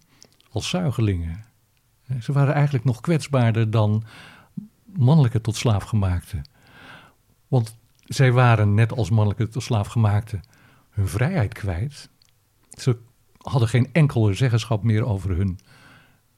als 0.50 0.68
zuigelingen. 0.68 1.44
Ze 2.20 2.32
waren 2.32 2.54
eigenlijk 2.54 2.84
nog 2.84 3.00
kwetsbaarder 3.00 3.70
dan 3.70 4.04
mannelijke 4.84 5.40
tot 5.40 5.56
slaafgemaakte. 5.56 6.42
Want 7.48 7.76
zij 8.04 8.32
waren 8.32 8.74
net 8.74 8.92
als 8.92 9.10
mannelijke 9.10 9.48
tot 9.48 9.62
slaafgemaakte 9.62 10.40
hun 10.90 11.08
vrijheid 11.08 11.54
kwijt. 11.54 12.10
Ze 12.70 12.98
hadden 13.36 13.68
geen 13.68 13.88
enkele 13.92 14.34
zeggenschap 14.34 14.82
meer 14.82 15.04
over 15.04 15.36
hun 15.36 15.58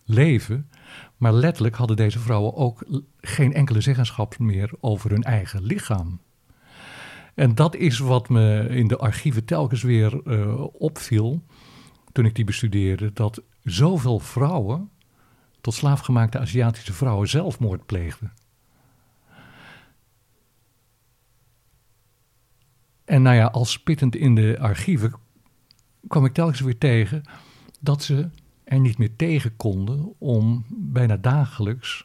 leven. 0.05 0.71
Maar 1.17 1.33
letterlijk 1.33 1.77
hadden 1.77 1.97
deze 1.97 2.19
vrouwen 2.19 2.55
ook 2.55 2.85
geen 3.21 3.55
enkele 3.55 3.81
zeggenschap 3.81 4.39
meer 4.39 4.71
over 4.81 5.11
hun 5.11 5.23
eigen 5.23 5.63
lichaam. 5.63 6.21
En 7.35 7.55
dat 7.55 7.75
is 7.75 7.99
wat 7.99 8.29
me 8.29 8.67
in 8.69 8.89
de 8.89 8.97
archieven 8.97 9.45
telkens 9.45 9.83
weer 9.83 10.23
eh, 10.27 10.65
opviel 10.73 11.43
toen 12.13 12.25
ik 12.25 12.35
die 12.35 12.45
bestudeerde. 12.45 13.13
Dat 13.13 13.43
zoveel 13.63 14.19
vrouwen, 14.19 14.91
tot 15.61 15.75
slaafgemaakte 15.75 16.39
Aziatische 16.39 16.93
vrouwen, 16.93 17.29
zelfmoord 17.29 17.87
pleegden. 17.87 18.33
En 23.05 23.23
nou 23.23 23.37
ja, 23.37 23.47
als 23.47 23.73
spittend 23.73 24.17
in 24.17 24.35
de 24.35 24.57
archieven 24.61 25.13
kwam 26.07 26.25
ik 26.25 26.33
telkens 26.33 26.61
weer 26.61 26.79
tegen 26.79 27.23
dat 27.81 28.03
ze 28.03 28.29
er 28.65 28.81
niet 28.81 28.99
meer 28.99 29.17
tegen 29.17 29.57
konden 29.57 30.15
om 30.19 30.65
bijna 30.69 31.17
dagelijks 31.17 32.05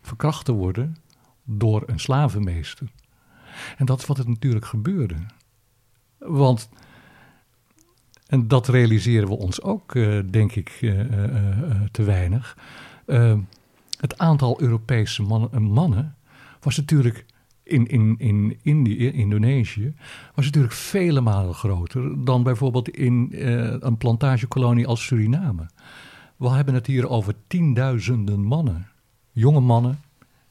verkracht 0.00 0.44
te 0.44 0.52
worden 0.52 0.96
door 1.44 1.82
een 1.86 2.00
slavenmeester. 2.00 2.92
En 3.76 3.86
dat 3.86 3.98
is 3.98 4.06
wat 4.06 4.16
het 4.16 4.28
natuurlijk 4.28 4.66
gebeurde. 4.66 5.16
Want, 6.18 6.68
en 8.34 8.48
dat 8.48 8.68
realiseren 8.68 9.28
we 9.28 9.36
ons 9.36 9.62
ook, 9.62 9.94
eh, 9.94 10.18
denk 10.30 10.54
ik, 10.54 10.78
eh, 10.80 11.00
eh, 11.00 11.80
te 11.90 12.02
weinig. 12.02 12.56
Eh, 13.06 13.38
het 14.00 14.18
aantal 14.18 14.60
Europese 14.60 15.22
mannen, 15.22 15.62
mannen 15.62 16.14
was 16.60 16.76
natuurlijk 16.76 17.24
in, 17.62 17.86
in, 17.86 18.14
in 18.18 18.58
Indië, 18.62 19.10
Indonesië, 19.10 19.94
was 20.34 20.44
natuurlijk 20.44 20.74
vele 20.74 21.20
malen 21.20 21.54
groter 21.54 22.24
dan 22.24 22.42
bijvoorbeeld 22.42 22.88
in 22.88 23.28
een 23.80 23.96
plantagekolonie 23.96 24.86
als 24.86 25.04
Suriname. 25.04 25.66
We 26.36 26.48
hebben 26.48 26.74
het 26.74 26.86
hier 26.86 27.08
over 27.08 27.34
tienduizenden 27.46 28.40
mannen. 28.40 28.86
Jonge 29.32 29.60
mannen, 29.60 29.98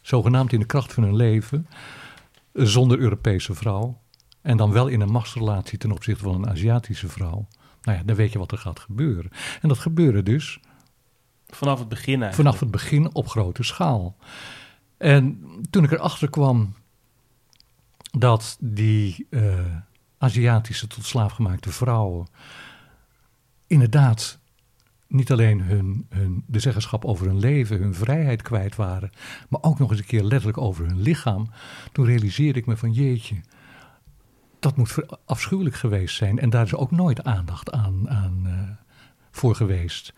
zogenaamd 0.02 0.54
in 0.54 0.60
de 0.60 0.66
kracht 0.66 0.94
van 0.94 1.04
hun 1.04 1.16
leven, 1.16 1.68
zonder 2.54 3.00
Europese 3.00 3.54
vrouw. 3.54 4.02
En 4.42 4.58
dan 4.58 4.72
wel 4.72 4.88
in 4.88 5.02
een 5.02 5.12
machtsrelatie 5.12 5.78
ten 5.78 5.92
opzichte 5.92 6.24
van 6.24 6.36
een 6.36 6.50
Aziatische 6.50 7.08
vrouw. 7.08 7.48
Nou 7.84 7.98
ja, 7.98 8.04
dan 8.04 8.16
weet 8.16 8.32
je 8.32 8.40
wat 8.40 8.52
er 8.52 8.58
gaat 8.58 8.80
gebeuren. 8.80 9.32
En 9.62 9.68
dat 9.68 9.80
gebeurde 9.80 10.24
dus 10.24 10.60
Vanaf 11.48 11.80
het 11.80 11.90
begin 11.90 12.22
eigenlijk. 12.22 12.36
vanaf 12.36 12.60
het 12.60 12.72
begin 12.72 13.14
op 13.16 13.28
grote 13.28 13.64
schaal. 13.64 14.16
En 14.98 15.46
toen 15.70 15.84
ik 15.84 15.92
erachter 15.92 16.30
kwam 16.30 16.74
dat 18.12 18.58
die 18.60 19.28
uh, 19.30 19.60
Aziatische 20.18 20.88
tot 20.88 21.06
slaafgemaakte 21.06 21.72
vrouwen 21.72 22.28
inderdaad 23.68 24.40
niet 25.08 25.32
alleen 25.32 25.62
hun, 25.62 26.06
hun, 26.10 26.44
de 26.48 26.60
zeggenschap 26.60 27.06
over 27.06 27.26
hun 27.26 27.40
leven, 27.40 27.78
hun 27.78 27.96
vrijheid 27.96 28.42
kwijt 28.42 28.76
waren, 28.76 29.12
maar 29.50 29.62
ook 29.62 29.80
nog 29.80 29.90
eens 29.90 30.00
een 30.00 30.06
keer 30.06 30.24
letterlijk 30.24 30.58
over 30.58 30.86
hun 30.86 31.02
lichaam. 31.02 31.50
Toen 31.92 32.06
realiseerde 32.06 32.60
ik 32.60 32.66
me 32.66 32.78
van 32.78 32.92
jeetje, 32.92 33.36
dat 34.64 34.78
moet 34.78 34.96
afschuwelijk 35.26 35.76
geweest 35.76 36.16
zijn. 36.16 36.40
En 36.40 36.50
daar 36.50 36.66
is 36.66 36.76
ook 36.76 36.92
nooit 36.92 37.24
aandacht 37.24 37.72
aan, 37.72 38.10
aan 38.10 38.44
uh, 38.46 38.54
voor 39.32 39.56
geweest. 39.56 40.14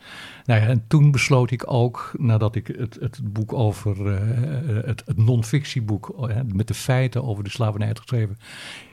Nou 0.46 0.62
ja, 0.62 0.68
en 0.68 0.84
toen 0.88 1.12
besloot 1.12 1.52
ik 1.52 1.72
ook, 1.72 2.12
nadat 2.18 2.56
ik 2.56 2.68
het, 2.68 2.98
het 3.00 3.34
boek 3.34 3.54
over, 3.54 3.98
uh, 3.98 4.86
het, 4.86 5.04
het 5.06 5.18
non-fictieboek 5.18 6.30
met 6.46 6.68
de 6.68 6.74
feiten 6.74 7.24
over 7.24 7.43
de 7.43 7.50
slavernij 7.50 7.88
had 7.88 8.00
geschreven, 8.00 8.38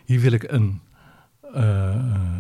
hier 0.05 0.21
wil 0.21 0.33
ik 0.33 0.51
een 0.51 0.81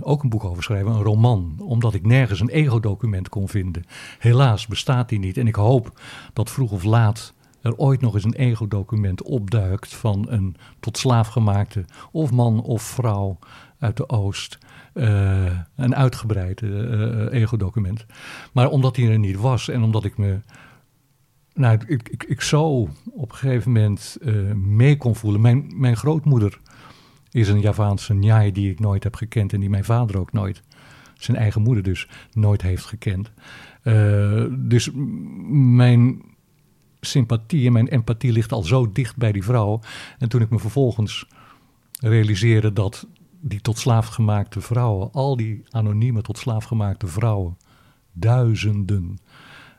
ook 0.00 0.22
een 0.22 0.28
boek 0.28 0.44
over 0.44 0.62
schrijven, 0.62 0.92
een 0.92 1.02
roman, 1.02 1.54
omdat 1.58 1.94
ik 1.94 2.06
nergens 2.06 2.40
een 2.40 2.48
ego-document 2.48 3.28
kon 3.28 3.48
vinden. 3.48 3.84
Helaas 4.18 4.66
bestaat 4.66 5.08
die 5.08 5.18
niet. 5.18 5.36
En 5.36 5.46
ik 5.46 5.54
hoop 5.54 6.00
dat 6.32 6.50
vroeg 6.50 6.72
of 6.72 6.84
laat 6.84 7.34
er 7.62 7.76
ooit 7.76 8.00
nog 8.00 8.14
eens 8.14 8.24
een 8.24 8.34
ego-document 8.34 9.22
opduikt 9.22 9.94
van 9.94 10.26
een 10.28 10.56
tot 10.80 10.98
slaaf 10.98 11.28
gemaakte 11.28 11.84
of 12.12 12.32
man 12.32 12.62
of 12.62 12.82
vrouw 12.82 13.38
uit 13.78 13.96
de 13.96 14.08
Oost. 14.08 14.58
Uh, 14.94 15.58
een 15.76 15.94
uitgebreid 15.94 16.60
uh, 16.60 17.32
ego-document. 17.32 18.06
Maar 18.52 18.68
omdat 18.68 18.94
die 18.94 19.10
er 19.10 19.18
niet 19.18 19.36
was 19.36 19.68
en 19.68 19.82
omdat 19.82 20.04
ik 20.04 20.18
me. 20.18 20.38
Nou, 21.54 21.78
ik, 21.86 22.08
ik, 22.08 22.24
ik 22.24 22.40
zo 22.40 22.88
op 23.12 23.30
een 23.30 23.36
gegeven 23.36 23.72
moment 23.72 24.16
mee 24.54 24.96
kon 24.96 25.16
voelen. 25.16 25.40
Mijn, 25.40 25.72
mijn 25.74 25.96
grootmoeder 25.96 26.60
is 27.30 27.48
een 27.48 27.60
Javaanse 27.60 28.14
Njai 28.14 28.52
die 28.52 28.70
ik 28.70 28.80
nooit 28.80 29.04
heb 29.04 29.14
gekend 29.14 29.52
en 29.52 29.60
die 29.60 29.70
mijn 29.70 29.84
vader 29.84 30.18
ook 30.18 30.32
nooit, 30.32 30.62
zijn 31.14 31.36
eigen 31.36 31.62
moeder 31.62 31.82
dus, 31.82 32.08
nooit 32.32 32.62
heeft 32.62 32.84
gekend. 32.84 33.30
Dus 34.50 34.90
mijn 35.48 36.22
sympathie 37.06 37.66
en 37.66 37.72
mijn 37.72 37.88
empathie 37.88 38.32
ligt 38.32 38.52
al 38.52 38.62
zo 38.62 38.92
dicht 38.92 39.16
bij 39.16 39.32
die 39.32 39.44
vrouw. 39.44 39.80
En 40.18 40.28
toen 40.28 40.40
ik 40.40 40.50
me 40.50 40.58
vervolgens 40.58 41.26
realiseerde 42.00 42.72
dat 42.72 43.06
die 43.40 43.60
tot 43.60 43.78
slaaf 43.78 44.06
gemaakte 44.06 44.60
vrouwen, 44.60 45.12
al 45.12 45.36
die 45.36 45.62
anonieme 45.70 46.22
tot 46.22 46.38
slaaf 46.38 46.64
gemaakte 46.64 47.06
vrouwen, 47.06 47.56
duizenden, 48.12 49.18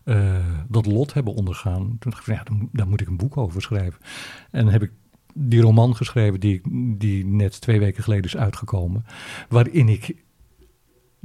uh, 0.05 0.35
dat 0.67 0.85
lot 0.85 1.13
hebben 1.13 1.33
ondergaan. 1.33 1.95
Toen 1.99 2.11
dacht 2.11 2.27
ik 2.27 2.35
ja, 2.35 2.43
daar, 2.71 2.87
moet 2.87 3.01
ik 3.01 3.07
een 3.07 3.17
boek 3.17 3.37
over 3.37 3.61
schrijven. 3.61 3.99
En 4.51 4.67
heb 4.67 4.83
ik 4.83 4.91
die 5.33 5.61
roman 5.61 5.95
geschreven 5.95 6.39
die, 6.39 6.61
die 6.97 7.25
net 7.25 7.61
twee 7.61 7.79
weken 7.79 8.03
geleden 8.03 8.25
is 8.25 8.37
uitgekomen. 8.37 9.05
Waarin 9.49 9.89
ik 9.89 10.15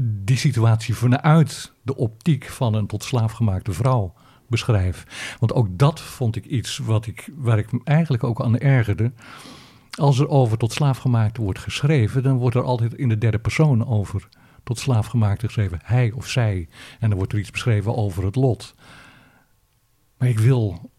die 0.00 0.36
situatie 0.36 0.94
vanuit 0.94 1.72
de 1.82 1.96
optiek 1.96 2.44
van 2.44 2.74
een 2.74 2.86
tot 2.86 3.04
slaaf 3.04 3.32
gemaakte 3.32 3.72
vrouw 3.72 4.14
beschrijf. 4.48 5.36
Want 5.38 5.52
ook 5.52 5.68
dat 5.70 6.00
vond 6.00 6.36
ik 6.36 6.44
iets 6.44 6.78
wat 6.78 7.06
ik, 7.06 7.30
waar 7.36 7.58
ik 7.58 7.72
me 7.72 7.80
eigenlijk 7.84 8.24
ook 8.24 8.42
aan 8.42 8.58
ergerde. 8.58 9.12
Als 9.90 10.18
er 10.18 10.28
over 10.28 10.58
tot 10.58 10.72
slaafgemaakte 10.72 11.42
wordt 11.42 11.58
geschreven, 11.58 12.22
dan 12.22 12.36
wordt 12.36 12.56
er 12.56 12.62
altijd 12.62 12.94
in 12.94 13.08
de 13.08 13.18
derde 13.18 13.38
persoon 13.38 13.86
over 13.86 14.28
tot 14.62 14.78
slaafgemaakte 14.78 15.46
geschreven. 15.46 15.78
Hij 15.82 16.10
of 16.10 16.28
zij. 16.28 16.68
En 17.00 17.08
dan 17.08 17.18
wordt 17.18 17.32
er 17.32 17.38
iets 17.38 17.50
beschreven 17.50 17.96
over 17.96 18.24
het 18.24 18.36
lot. 18.36 18.74
Maar 20.18 20.28
ik 20.28 20.38
wil 20.38 20.90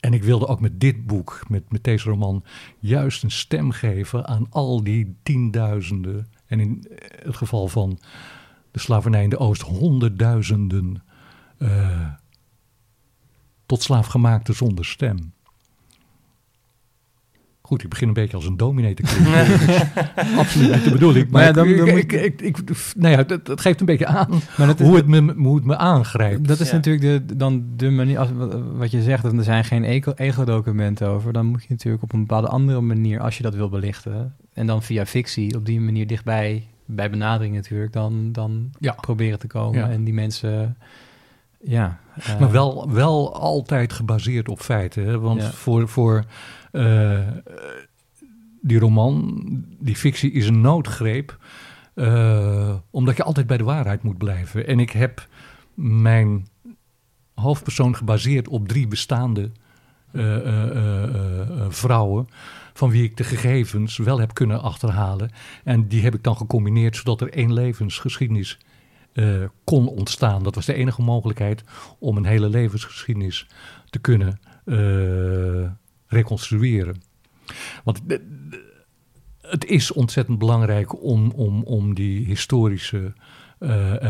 en 0.00 0.12
ik 0.12 0.22
wilde 0.22 0.46
ook 0.46 0.60
met 0.60 0.80
dit 0.80 1.06
boek, 1.06 1.40
met, 1.48 1.72
met 1.72 1.84
deze 1.84 2.08
roman, 2.08 2.44
juist 2.78 3.22
een 3.22 3.30
stem 3.30 3.70
geven 3.70 4.26
aan 4.26 4.46
al 4.50 4.82
die 4.82 5.16
tienduizenden, 5.22 6.28
en 6.46 6.60
in 6.60 6.86
het 7.22 7.36
geval 7.36 7.68
van 7.68 7.98
de 8.70 8.78
slavernij 8.78 9.22
in 9.22 9.30
de 9.30 9.38
Oost, 9.38 9.62
honderdduizenden 9.62 11.02
uh, 11.58 12.08
tot 13.66 13.82
slaafgemaakte 13.82 14.52
zonder 14.52 14.84
stem. 14.84 15.32
Goed, 17.68 17.82
ik 17.82 17.88
begin 17.88 18.08
een 18.08 18.14
beetje 18.14 18.36
als 18.36 18.46
een 18.46 18.56
dominee 18.56 18.94
te 18.94 19.02
klinken. 19.02 19.36
absoluut 20.38 20.74
niet 20.74 20.84
de 20.84 20.90
bedoeling. 20.90 21.30
Maar, 21.30 21.42
ja, 21.42 21.52
dan, 21.52 21.76
dan 21.76 21.88
ik, 21.88 22.12
ik, 22.12 22.40
ik, 22.40 22.58
nou 22.96 23.16
ja, 23.16 23.22
dat, 23.22 23.46
dat, 23.46 23.60
geeft 23.60 23.80
een 23.80 23.86
beetje 23.86 24.06
aan 24.06 24.30
maar 24.56 24.80
hoe, 24.80 24.96
het 24.96 25.06
me, 25.06 25.34
hoe 25.34 25.56
het 25.56 25.64
me 25.64 25.76
aangrijpt. 25.76 26.48
Dat 26.48 26.60
is 26.60 26.72
natuurlijk 26.72 27.28
de, 27.28 27.36
dan 27.36 27.64
de 27.76 27.90
manier, 27.90 28.18
als, 28.18 28.28
wat 28.76 28.90
je 28.90 29.02
zegt, 29.02 29.24
er 29.24 29.44
zijn 29.44 29.64
geen 29.64 29.84
ego-documenten 30.14 31.08
over. 31.08 31.32
Dan 31.32 31.46
moet 31.46 31.62
je 31.62 31.68
natuurlijk 31.68 32.02
op 32.02 32.12
een 32.12 32.20
bepaalde 32.20 32.48
andere 32.48 32.80
manier, 32.80 33.20
als 33.20 33.36
je 33.36 33.42
dat 33.42 33.54
wil 33.54 33.68
belichten, 33.68 34.34
en 34.52 34.66
dan 34.66 34.82
via 34.82 35.06
fictie, 35.06 35.56
op 35.56 35.66
die 35.66 35.80
manier 35.80 36.06
dichtbij, 36.06 36.66
bij 36.84 37.10
benadering 37.10 37.54
natuurlijk, 37.54 37.92
dan, 37.92 38.32
dan 38.32 38.70
ja. 38.78 38.92
proberen 38.92 39.38
te 39.38 39.46
komen. 39.46 39.78
Ja. 39.78 39.90
En 39.90 40.04
die 40.04 40.14
mensen... 40.14 40.76
Ja, 41.60 42.00
uh, 42.18 42.40
maar 42.40 42.50
wel, 42.50 42.90
wel 42.90 43.34
altijd 43.34 43.92
gebaseerd 43.92 44.48
op 44.48 44.60
feiten. 44.60 45.04
Hè? 45.04 45.18
Want 45.18 45.44
voor, 45.44 45.88
voor 45.88 46.24
uh, 46.72 47.20
die 48.60 48.78
roman, 48.78 49.44
die 49.78 49.96
fictie, 49.96 50.32
is 50.32 50.46
een 50.46 50.60
noodgreep. 50.60 51.38
Uh, 51.94 52.74
omdat 52.90 53.16
je 53.16 53.22
altijd 53.22 53.46
bij 53.46 53.56
de 53.56 53.64
waarheid 53.64 54.02
moet 54.02 54.18
blijven. 54.18 54.66
En 54.66 54.80
ik 54.80 54.90
heb 54.90 55.28
mijn 55.74 56.48
hoofdpersoon 57.34 57.96
gebaseerd 57.96 58.48
op 58.48 58.68
drie 58.68 58.88
bestaande 58.88 59.50
vrouwen. 61.68 62.26
Van 62.72 62.90
wie 62.90 63.02
ik 63.02 63.16
de 63.16 63.24
gegevens 63.24 63.96
wel 63.96 64.20
heb 64.20 64.34
kunnen 64.34 64.62
achterhalen. 64.62 65.30
En 65.64 65.88
die 65.88 66.02
heb 66.02 66.14
ik 66.14 66.22
dan 66.22 66.36
gecombineerd 66.36 66.96
zodat 66.96 67.20
er 67.20 67.32
één 67.32 67.52
levensgeschiedenis 67.52 68.58
kon 69.64 69.88
ontstaan. 69.88 70.42
Dat 70.42 70.54
was 70.54 70.66
de 70.66 70.74
enige 70.74 71.02
mogelijkheid 71.02 71.62
om 71.98 72.16
een 72.16 72.24
hele 72.24 72.48
levensgeschiedenis 72.48 73.46
te 73.90 73.98
kunnen 74.00 74.40
reconstrueren. 76.06 77.02
Want 77.84 78.00
het 79.40 79.64
is 79.64 79.92
ontzettend 79.92 80.38
belangrijk 80.38 81.02
om, 81.02 81.30
om, 81.30 81.62
om 81.62 81.94
die 81.94 82.24
historische 82.24 83.12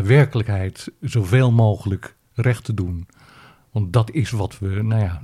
werkelijkheid 0.03 0.93
zoveel 1.01 1.53
mogelijk 1.53 2.17
recht 2.35 2.65
te 2.65 2.75
doen. 2.75 3.09
Want 3.71 3.93
dat 3.93 4.11
is 4.11 4.31
wat 4.31 4.59
we, 4.59 4.83
nou 4.83 5.03
ja, 5.03 5.21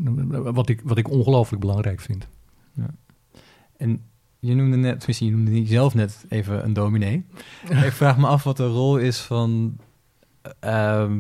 wat 0.53 0.69
ik, 0.69 0.81
wat 0.85 0.99
ik 0.99 1.11
ongelooflijk 1.11 1.61
belangrijk 1.61 2.01
vind. 2.01 2.29
Ja. 2.73 2.95
En 3.77 4.03
je 4.45 4.55
noemde 4.55 4.77
net, 4.77 4.99
tenminste, 4.99 5.25
je 5.25 5.31
noemde 5.31 5.67
zelf 5.67 5.95
net 5.95 6.25
even 6.29 6.65
een 6.65 6.73
dominee. 6.73 7.25
ik 7.89 7.93
vraag 7.93 8.19
me 8.19 8.27
af 8.27 8.43
wat 8.43 8.57
de 8.57 8.67
rol 8.67 8.99
is 8.99 9.21
van 9.21 9.77
uh, 10.65 11.11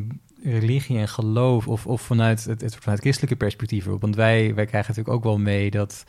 religie 0.43 0.99
en 0.99 1.09
geloof, 1.09 1.68
of, 1.68 1.87
of 1.87 2.03
vanuit 2.03 2.45
het, 2.45 2.61
het, 2.61 2.77
vanuit 2.77 3.01
christelijke 3.01 3.37
perspectief. 3.37 3.85
Want 3.85 4.16
wij, 4.16 4.55
wij 4.55 4.66
krijgen 4.66 4.89
natuurlijk 4.89 5.16
ook 5.16 5.25
wel 5.25 5.39
mee 5.39 5.70
dat 5.70 6.05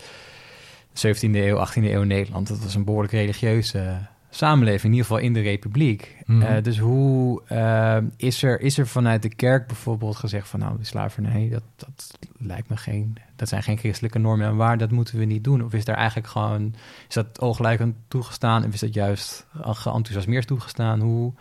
17e 0.90 1.20
eeuw, 1.20 1.68
18e 1.68 1.84
eeuw 1.84 2.04
Nederland, 2.04 2.48
dat 2.48 2.60
was 2.60 2.76
een 2.76 2.84
behoorlijk 2.84 3.14
religieuze 3.14 4.08
samenleving, 4.36 4.84
in 4.84 4.92
ieder 4.92 5.06
geval 5.06 5.24
in 5.24 5.34
de 5.34 5.42
republiek. 5.42 6.16
Mm. 6.26 6.42
Uh, 6.42 6.50
dus 6.62 6.80
hoe 6.80 7.42
uh, 7.52 7.98
is, 8.18 8.44
er, 8.44 8.62
is 8.62 8.78
er 8.78 8.88
vanuit 8.88 9.22
de 9.22 9.36
kerk 9.36 9.68
bijvoorbeeld 9.68 10.16
gezegd 10.16 10.48
van 10.48 10.60
nou, 10.60 10.78
de 10.78 10.86
slavernij, 10.86 11.50
dat, 11.52 11.64
dat 11.76 12.18
lijkt 12.38 12.70
me 12.70 12.78
geen, 12.78 13.18
dat 13.36 13.50
zijn 13.50 13.64
geen 13.64 13.78
christelijke 13.78 14.20
normen 14.20 14.48
en 14.48 14.56
waar, 14.56 14.78
dat 14.78 14.92
moeten 14.92 15.18
we 15.18 15.26
niet 15.26 15.44
doen. 15.44 15.64
Of 15.64 15.74
is 15.74 15.86
daar 15.86 15.96
eigenlijk 15.96 16.28
gewoon, 16.28 16.74
is 17.08 17.14
dat 17.14 17.42
ooglijkend 17.42 17.96
toegestaan 18.08 18.66
of 18.66 18.74
is 18.74 18.80
dat 18.80 18.94
juist 18.94 19.48
geenthousiasmeerd 19.62 20.48
toegestaan? 20.48 21.00
Hoe, 21.00 21.34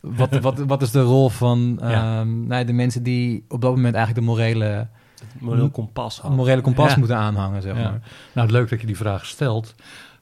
wat, 0.00 0.38
wat, 0.46 0.58
wat 0.58 0.82
is 0.82 0.90
de 0.90 1.02
rol 1.02 1.28
van 1.28 1.78
ja. 1.80 2.20
um, 2.20 2.46
nou, 2.46 2.64
de 2.64 2.72
mensen 2.72 3.02
die 3.02 3.44
op 3.48 3.60
dat 3.60 3.74
moment 3.74 3.94
eigenlijk 3.94 4.26
de 4.26 4.32
morele... 4.32 4.86
morele 5.38 5.68
kompas, 5.68 6.22
morele 6.22 6.60
kompas 6.60 6.96
moeten 6.96 7.16
aanhangen, 7.16 7.62
zeg 7.62 7.74
maar. 7.74 8.00
Nou, 8.32 8.50
leuk 8.50 8.68
dat 8.68 8.80
je 8.80 8.86
die 8.86 8.96
vraag 8.96 9.26
stelt. 9.26 9.74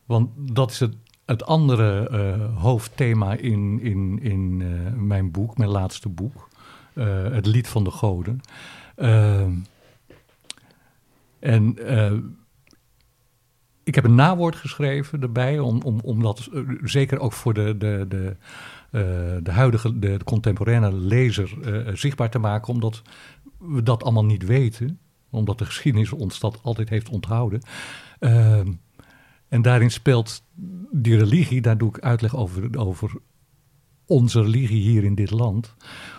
Want 0.07 0.29
dat 0.37 0.71
is 0.71 0.81
het, 0.81 0.95
het 1.27 1.45
andere 1.45 2.09
uh, 2.11 2.63
hoofdthema 2.63 3.33
in, 3.33 3.81
in, 3.81 4.19
in 4.23 4.61
uh, 4.61 4.93
mijn 4.93 5.31
boek, 5.31 5.59
mijn 5.59 5.71
laatste 5.71 6.09
boek. 6.09 6.49
Uh, 6.95 7.25
het 7.31 7.47
lied 7.47 7.69
van 7.69 7.85
de 7.85 7.91
goden. 7.91 8.41
Ehm, 8.97 9.53
en 11.39 11.77
ik 13.85 13.95
heb 13.95 14.05
een 14.05 14.15
nawoord 14.15 14.57
geschreven 14.57 15.23
erbij, 15.23 15.59
om, 15.59 15.83
om, 15.83 16.01
om 16.01 16.23
dat 16.23 16.49
zeker 16.83 17.19
ook 17.19 17.33
voor 17.33 17.55
de, 17.55 17.77
de, 17.79 18.05
de 18.09 18.37
de 19.43 19.51
huidige, 19.51 19.99
de, 19.99 20.19
contemporaine 20.25 20.93
lezer 20.93 21.55
zichtbaar 21.93 22.31
te 22.31 22.39
maken, 22.39 22.73
omdat 22.73 23.03
we 23.59 23.83
dat 23.83 24.03
allemaal 24.03 24.25
niet 24.25 24.47
weten, 24.47 24.99
omdat 25.31 25.59
de 25.59 25.65
geschiedenis 25.65 26.13
ons 26.13 26.41
dat 26.41 26.59
altijd 26.63 26.89
heeft 26.89 27.09
onthouden. 27.09 27.61
Uh, 28.21 28.61
en 29.49 29.63
daarin 29.63 29.91
speelt 29.91 30.43
die 30.91 31.17
religie, 31.17 31.61
daar 31.61 31.79
doe 31.79 31.89
ik 31.89 31.99
uitleg 31.99 32.37
over, 32.37 32.79
over 32.79 33.13
onze 34.07 34.43
religie 34.43 34.83
hier 34.83 35.05
in 35.05 35.15
dit 35.15 35.31
land, 35.31 35.75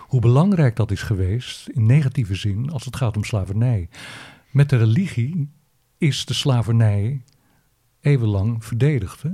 hoe 0.08 0.22
belangrijk 0.22 0.76
dat 0.76 0.92
is 0.92 1.02
geweest 1.02 1.68
in 1.68 1.86
negatieve 1.86 2.36
zin 2.36 2.72
als 2.72 2.86
het 2.86 2.96
gaat 2.96 3.18
om 3.18 3.24
slavernij. 3.24 3.90
met 4.52 4.70
de 4.70 4.78
religie 4.78 5.52
is 5.98 6.26
de 6.26 6.34
slavernij 6.34 7.24
eeuwenlang 8.02 8.66
verdedigd. 8.66 9.24
Hè? 9.24 9.30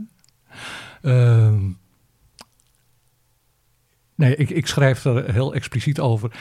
Ehm, 1.02 1.72
nee, 4.16 4.36
ik, 4.36 4.50
ik 4.50 4.68
schrijf 4.68 5.06
er 5.06 5.34
heel 5.34 5.54
expliciet 5.54 6.00
over. 6.00 6.36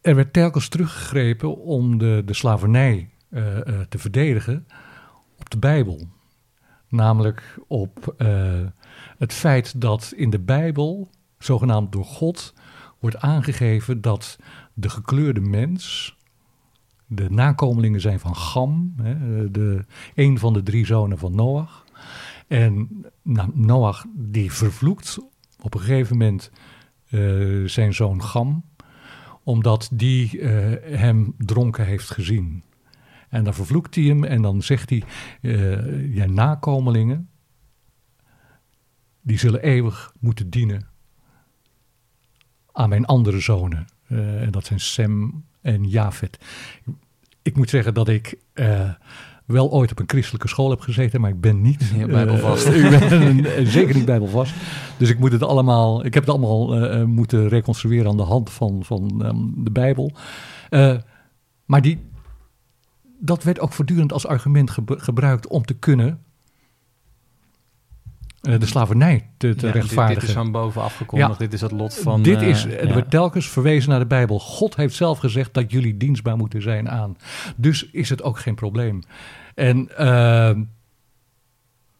Er 0.00 0.14
werd 0.14 0.32
telkens 0.32 0.68
teruggegrepen 0.68 1.56
om 1.56 1.98
de, 1.98 2.22
de 2.24 2.34
slavernij 2.34 3.10
uh, 3.34 3.56
uh, 3.56 3.80
te 3.88 3.98
verdedigen 3.98 4.66
op 5.38 5.50
de 5.50 5.58
Bijbel. 5.58 6.08
Namelijk 6.88 7.58
op 7.66 8.14
uh, 8.18 8.60
het 9.18 9.32
feit 9.32 9.80
dat 9.80 10.12
in 10.16 10.30
de 10.30 10.40
Bijbel, 10.40 11.10
zogenaamd 11.38 11.92
door 11.92 12.04
God, 12.04 12.54
wordt 12.98 13.16
aangegeven 13.16 14.00
dat 14.00 14.38
de 14.74 14.88
gekleurde 14.88 15.40
mens 15.40 16.16
de 17.06 17.30
nakomelingen 17.30 18.00
zijn 18.00 18.20
van 18.20 18.36
Gam, 18.36 18.94
hè, 19.02 19.50
de, 19.50 19.84
een 20.14 20.38
van 20.38 20.52
de 20.52 20.62
drie 20.62 20.86
zonen 20.86 21.18
van 21.18 21.34
Noach. 21.34 21.84
En 22.48 23.04
nou, 23.22 23.50
Noach 23.54 24.04
die 24.14 24.52
vervloekt 24.52 25.18
op 25.60 25.74
een 25.74 25.80
gegeven 25.80 26.16
moment 26.16 26.50
zijn 27.64 27.94
zoon 27.94 28.22
Gam, 28.22 28.64
omdat 29.42 29.88
die 29.92 30.40
hem 30.82 31.34
dronken 31.38 31.84
heeft 31.84 32.10
gezien. 32.10 32.62
En 33.34 33.44
dan 33.44 33.54
vervloekt 33.54 33.94
hij 33.94 34.04
hem 34.04 34.24
en 34.24 34.42
dan 34.42 34.62
zegt 34.62 34.90
hij, 34.90 35.02
uh, 35.40 36.14
ja, 36.14 36.26
nakomelingen, 36.26 37.28
die 39.20 39.38
zullen 39.38 39.62
eeuwig 39.62 40.12
moeten 40.20 40.50
dienen 40.50 40.86
aan 42.72 42.88
mijn 42.88 43.04
andere 43.04 43.40
zonen. 43.40 43.86
en 44.08 44.50
dat 44.50 44.66
zijn 44.66 44.80
Sem 44.80 45.44
en 45.60 45.88
Jafet. 45.88 46.38
Ik 47.42 47.56
moet 47.56 47.70
zeggen 47.70 47.94
dat 47.94 48.08
ik 48.08 48.38
uh, 48.54 48.90
wel 49.46 49.72
ooit 49.72 49.90
op 49.90 49.98
een 49.98 50.08
christelijke 50.08 50.48
school 50.48 50.70
heb 50.70 50.80
gezeten, 50.80 51.20
maar 51.20 51.30
ik 51.30 51.40
ben 51.40 51.60
niet 51.60 51.92
ja, 51.96 52.06
bijbelvast. 52.06 52.68
Uh, 52.68 52.92
ik 53.36 53.42
ben 53.42 53.66
zeker 53.66 53.94
niet 53.94 54.04
bijbelvast. 54.04 54.54
Dus 54.96 55.10
ik 55.10 55.18
moet 55.18 55.32
het 55.32 55.42
allemaal, 55.42 56.04
ik 56.04 56.14
heb 56.14 56.22
het 56.22 56.32
allemaal 56.32 56.92
uh, 56.92 57.04
moeten 57.04 57.48
reconstrueren 57.48 58.10
aan 58.10 58.16
de 58.16 58.22
hand 58.22 58.50
van, 58.50 58.84
van 58.84 59.26
um, 59.26 59.64
de 59.64 59.70
Bijbel. 59.70 60.12
maar 61.64 61.82
die, 61.82 61.98
dat 63.24 63.42
werd 63.42 63.60
ook 63.60 63.72
voortdurend 63.72 64.12
als 64.12 64.26
argument 64.26 64.70
ge 64.70 64.82
gebruikt 64.86 65.46
om 65.46 65.64
te 65.64 65.74
kunnen 65.74 66.22
uh, 68.42 68.60
de 68.60 68.66
slavernij 68.66 69.30
te, 69.36 69.54
te 69.54 69.66
ja, 69.66 69.72
rechtvaardigen. 69.72 70.06
Dit, 70.06 70.20
dit 70.20 70.28
is 70.28 70.34
van 70.34 70.52
boven 70.52 70.82
afgekondigd, 70.82 71.30
ja. 71.30 71.38
dit 71.38 71.52
is 71.52 71.60
het 71.60 71.70
lot 71.70 71.94
van... 71.94 72.22
Dit 72.22 72.42
is, 72.42 72.64
er 72.64 72.86
ja. 72.86 72.92
wordt 72.92 73.10
telkens 73.10 73.48
verwezen 73.48 73.90
naar 73.90 73.98
de 73.98 74.06
Bijbel. 74.06 74.38
God 74.38 74.76
heeft 74.76 74.94
zelf 74.94 75.18
gezegd 75.18 75.54
dat 75.54 75.70
jullie 75.70 75.96
dienstbaar 75.96 76.36
moeten 76.36 76.62
zijn 76.62 76.90
aan. 76.90 77.16
Dus 77.56 77.90
is 77.90 78.08
het 78.08 78.22
ook 78.22 78.38
geen 78.38 78.54
probleem. 78.54 79.00
En 79.54 79.88
uh, 80.00 80.50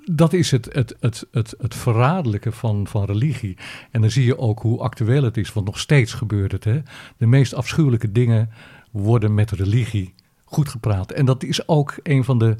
dat 0.05 0.33
is 0.33 0.51
het, 0.51 0.69
het, 0.73 0.97
het, 1.01 1.27
het, 1.31 1.55
het 1.59 1.75
verraderlijke 1.75 2.53
van, 2.53 2.87
van 2.87 3.05
religie. 3.05 3.57
En 3.91 4.01
dan 4.01 4.11
zie 4.11 4.25
je 4.25 4.39
ook 4.39 4.61
hoe 4.61 4.81
actueel 4.81 5.23
het 5.23 5.37
is, 5.37 5.53
want 5.53 5.67
nog 5.67 5.79
steeds 5.79 6.13
gebeurt 6.13 6.53
het. 6.53 6.65
Hè? 6.65 6.81
De 7.17 7.27
meest 7.27 7.55
afschuwelijke 7.55 8.13
dingen 8.13 8.51
worden 8.91 9.35
met 9.35 9.51
religie 9.51 10.15
goed 10.55 10.69
gepraat. 10.69 11.11
En 11.11 11.25
dat 11.25 11.43
is 11.43 11.69
ook 11.69 11.95
een 12.03 12.25
van 12.25 12.39
de... 12.39 12.57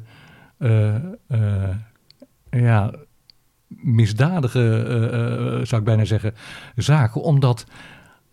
Uh, 0.59 0.95
ja, 2.49 2.93
misdadige, 3.67 4.85
uh, 4.87 5.59
uh, 5.59 5.65
zou 5.65 5.81
ik 5.81 5.87
bijna 5.87 6.05
zeggen, 6.05 6.33
zaken. 6.75 7.21
Omdat 7.21 7.65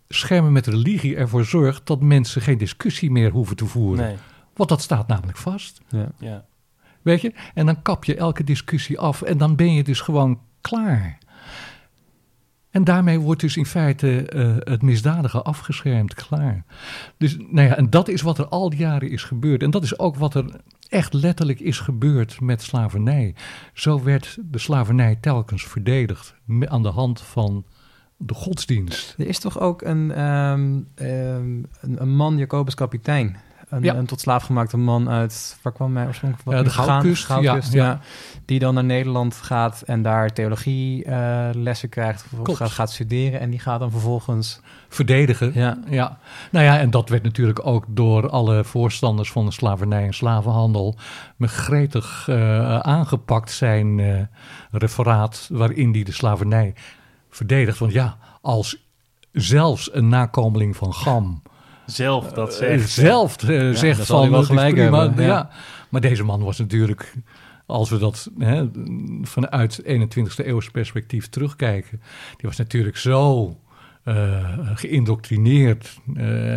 schermen 0.09 0.53
met 0.53 0.67
religie 0.67 1.17
ervoor 1.17 1.45
zorgt 1.45 1.87
dat 1.87 2.01
mensen 2.01 2.43
geen 2.43 2.59
discussie 2.59 3.11
meer 3.11 3.31
hoeven 3.31 3.57
te 3.57 3.67
voeren. 3.67 4.05
Nee. 4.05 4.17
Want 4.55 4.69
dat 4.69 4.83
staat 4.83 5.09
namelijk 5.09 5.39
vast. 5.39 5.81
Ja. 5.89 6.09
Ja. 6.19 6.45
Weet 7.03 7.21
je? 7.21 7.35
En 7.55 7.67
dan 7.67 7.83
kap 7.83 8.05
je 8.05 8.17
elke 8.17 8.45
discussie 8.45 8.99
af 8.99 9.23
en 9.23 9.39
dan 9.39 9.57
ben 9.57 9.75
je 9.75 9.85
dus 9.85 10.01
gewoon 10.01 10.41
klaar. 10.61 11.19
En 12.73 12.85
daarmee 12.85 13.19
wordt 13.19 13.41
dus 13.41 13.57
in 13.57 13.67
feite 13.67 14.33
uh, 14.35 14.57
het 14.59 14.83
misdadige 14.83 15.43
afgeschermd, 15.43 16.15
klaar. 16.15 16.65
Dus 17.19 17.37
nou 17.37 17.69
ja, 17.69 17.77
en 17.77 17.91
dat 17.91 18.09
is 18.09 18.23
wat 18.23 18.39
er 18.39 18.49
al 18.49 18.71
die 18.71 18.79
jaren 18.79 19.11
is 19.11 19.23
gebeurd. 19.23 19.63
En 19.63 19.71
dat 19.71 19.83
is 19.83 19.99
ook 19.99 20.17
wat 20.17 20.35
er 20.35 20.61
echt 20.89 21.13
letterlijk 21.13 21.61
is 21.61 21.79
gebeurd 21.79 22.41
met 22.41 22.63
slavernij. 22.63 23.35
Zo 23.73 24.03
werd 24.03 24.39
de 24.41 24.59
slavernij 24.59 25.17
telkens 25.21 25.67
verdedigd 25.67 26.35
aan 26.65 26.83
de 26.83 26.89
hand 26.89 27.21
van 27.21 27.65
de 28.17 28.35
godsdienst. 28.35 29.15
Er 29.19 29.27
is 29.27 29.39
toch 29.39 29.61
ook 29.61 29.83
een, 29.83 30.25
um, 30.25 30.89
een, 30.95 31.67
een, 31.81 32.15
man, 32.15 32.37
Jacobus 32.37 32.75
Kapitein. 32.75 33.37
Een, 33.73 33.83
Ja. 33.83 33.95
een 33.95 34.07
tot 34.07 34.21
slaaf 34.21 34.45
gemaakte 34.45 34.77
man 34.77 35.09
uit, 35.09 35.59
waar 35.63 35.73
kwam 35.73 35.97
hij 35.97 36.07
oorspronkelijk 36.07 36.51
Ja, 36.51 36.57
wat 36.57 36.65
de? 36.65 36.71
Goudkust, 36.71 37.25
Goudkust, 37.25 37.73
ja. 37.73 38.01
Die 38.45 38.59
dan 38.59 38.75
naar 38.75 38.85
Nederland 38.85 39.35
gaat 39.35 39.83
en 39.83 40.03
daar 40.03 40.33
theologie 40.33 41.05
eh, 41.05 41.49
lessen 41.53 41.89
krijgt. 41.89 42.25
Gaat, 42.43 42.71
gaat 42.71 42.91
studeren 42.91 43.41
en 43.41 43.51
die 43.51 43.59
gaat 43.59 43.81
dan 43.81 43.91
vervolgens... 43.91 44.61
Verdedigen. 44.89 45.51
Ja, 45.55 45.79
Ja, 45.89 46.19
nou 46.51 46.65
ja, 46.65 46.79
en 46.79 46.91
dat 46.91 47.09
werd 47.09 47.23
natuurlijk 47.23 47.67
ook 47.67 47.85
door 47.89 48.31
alle 48.31 48.65
voorstanders 48.65 49.33
van 49.33 49.47
de 49.47 49.53
slavernij 49.53 50.05
en 50.05 50.15
slavenhandel 50.15 50.97
met 51.37 51.51
gretig 51.51 52.29
eh, 52.29 52.79
aangepakt 52.79 53.51
zijn 53.51 54.01
eh, 54.01 54.21
referaat 54.71 55.49
waarin 55.53 55.93
die 55.93 56.05
de 56.05 56.13
slavernij 56.13 56.75
verdedigt. 57.31 57.79
Want 57.79 57.93
ja, 57.93 58.17
als 58.41 58.87
zelfs 59.33 59.95
een 59.95 60.09
nakomeling 60.09 60.77
van 60.77 60.95
Gam 60.95 61.43
Zelf 61.87 62.33
dat 62.33 62.51
eh, 62.51 62.57
zegt. 62.57 62.89
zelf 62.89 63.43
eh, 63.43 63.71
zegt 63.71 64.07
van 64.07 64.31
wel 64.31 64.43
gelijk 64.43 64.75
prima, 64.75 65.01
hebben, 65.01 65.25
ja. 65.25 65.51
Maar 65.89 66.01
deze 66.01 66.25
man 66.25 66.43
was 66.43 66.59
natuurlijk, 66.59 67.15
als 67.67 67.91
we 67.91 67.99
dat 67.99 68.31
hè, 68.39 68.69
vanuit 69.23 69.83
21ste 69.83 70.47
eeuws 70.47 70.71
perspectief 70.71 71.29
terugkijken, 71.29 72.01
die 72.37 72.49
was 72.49 72.57
natuurlijk 72.57 72.97
zo 72.97 73.57
eh, 74.03 74.37
geïndoctrineerd 74.75 75.99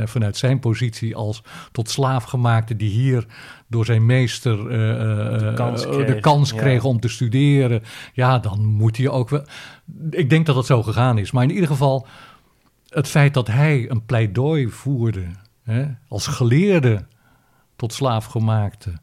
vanuit 0.05 0.38
zijn 0.38 0.59
positie 0.59 1.15
als 1.15 1.43
tot 1.71 1.89
slaafgemaakte 1.89 2.76
die 2.76 2.89
hier 2.89 3.26
door 3.67 3.86
zijn 3.86 4.05
meester 4.05 4.57
De 4.69 5.51
kans 5.55 5.88
kreeg, 5.88 6.07
de 6.07 6.19
kans 6.19 6.51
ja. 6.51 6.57
kreeg 6.57 6.84
om 6.84 6.99
te 6.99 7.09
studeren. 7.09 7.84
Ja, 8.13 8.39
dan 8.39 8.65
moet 8.65 8.97
hij 8.97 9.09
ook 9.09 9.30
wel. 9.30 9.43
Ik 10.09 10.30
denk 10.30 10.45
dat 10.45 10.55
het 10.55 10.65
zo 10.65 10.84
gegaan 10.84 11.17
is. 11.17 11.32
Maar 11.32 11.43
in 11.43 11.51
ieder 11.51 11.67
geval, 11.67 12.07
het 12.96 13.08
feit 13.08 13.34
dat 13.34 13.48
hij 13.48 13.89
een 13.89 14.06
pleidooi 14.06 14.68
voerde 14.70 15.26
hè, 15.64 15.86
als 16.08 16.28
geleerde 16.28 17.06
tot 17.76 17.93
slaafgemaakte. 17.93 18.93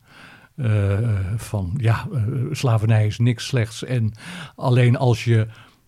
eh, 0.57 0.99
van 1.37 1.75
ja, 1.77 2.09
eh, 2.13 2.23
slavernij 2.51 3.07
is 3.07 3.19
niks 3.19 3.47
slechts. 3.47 3.85
En 3.85 4.13
alleen 4.57 4.97
als 4.97 5.25
je. 5.25 5.47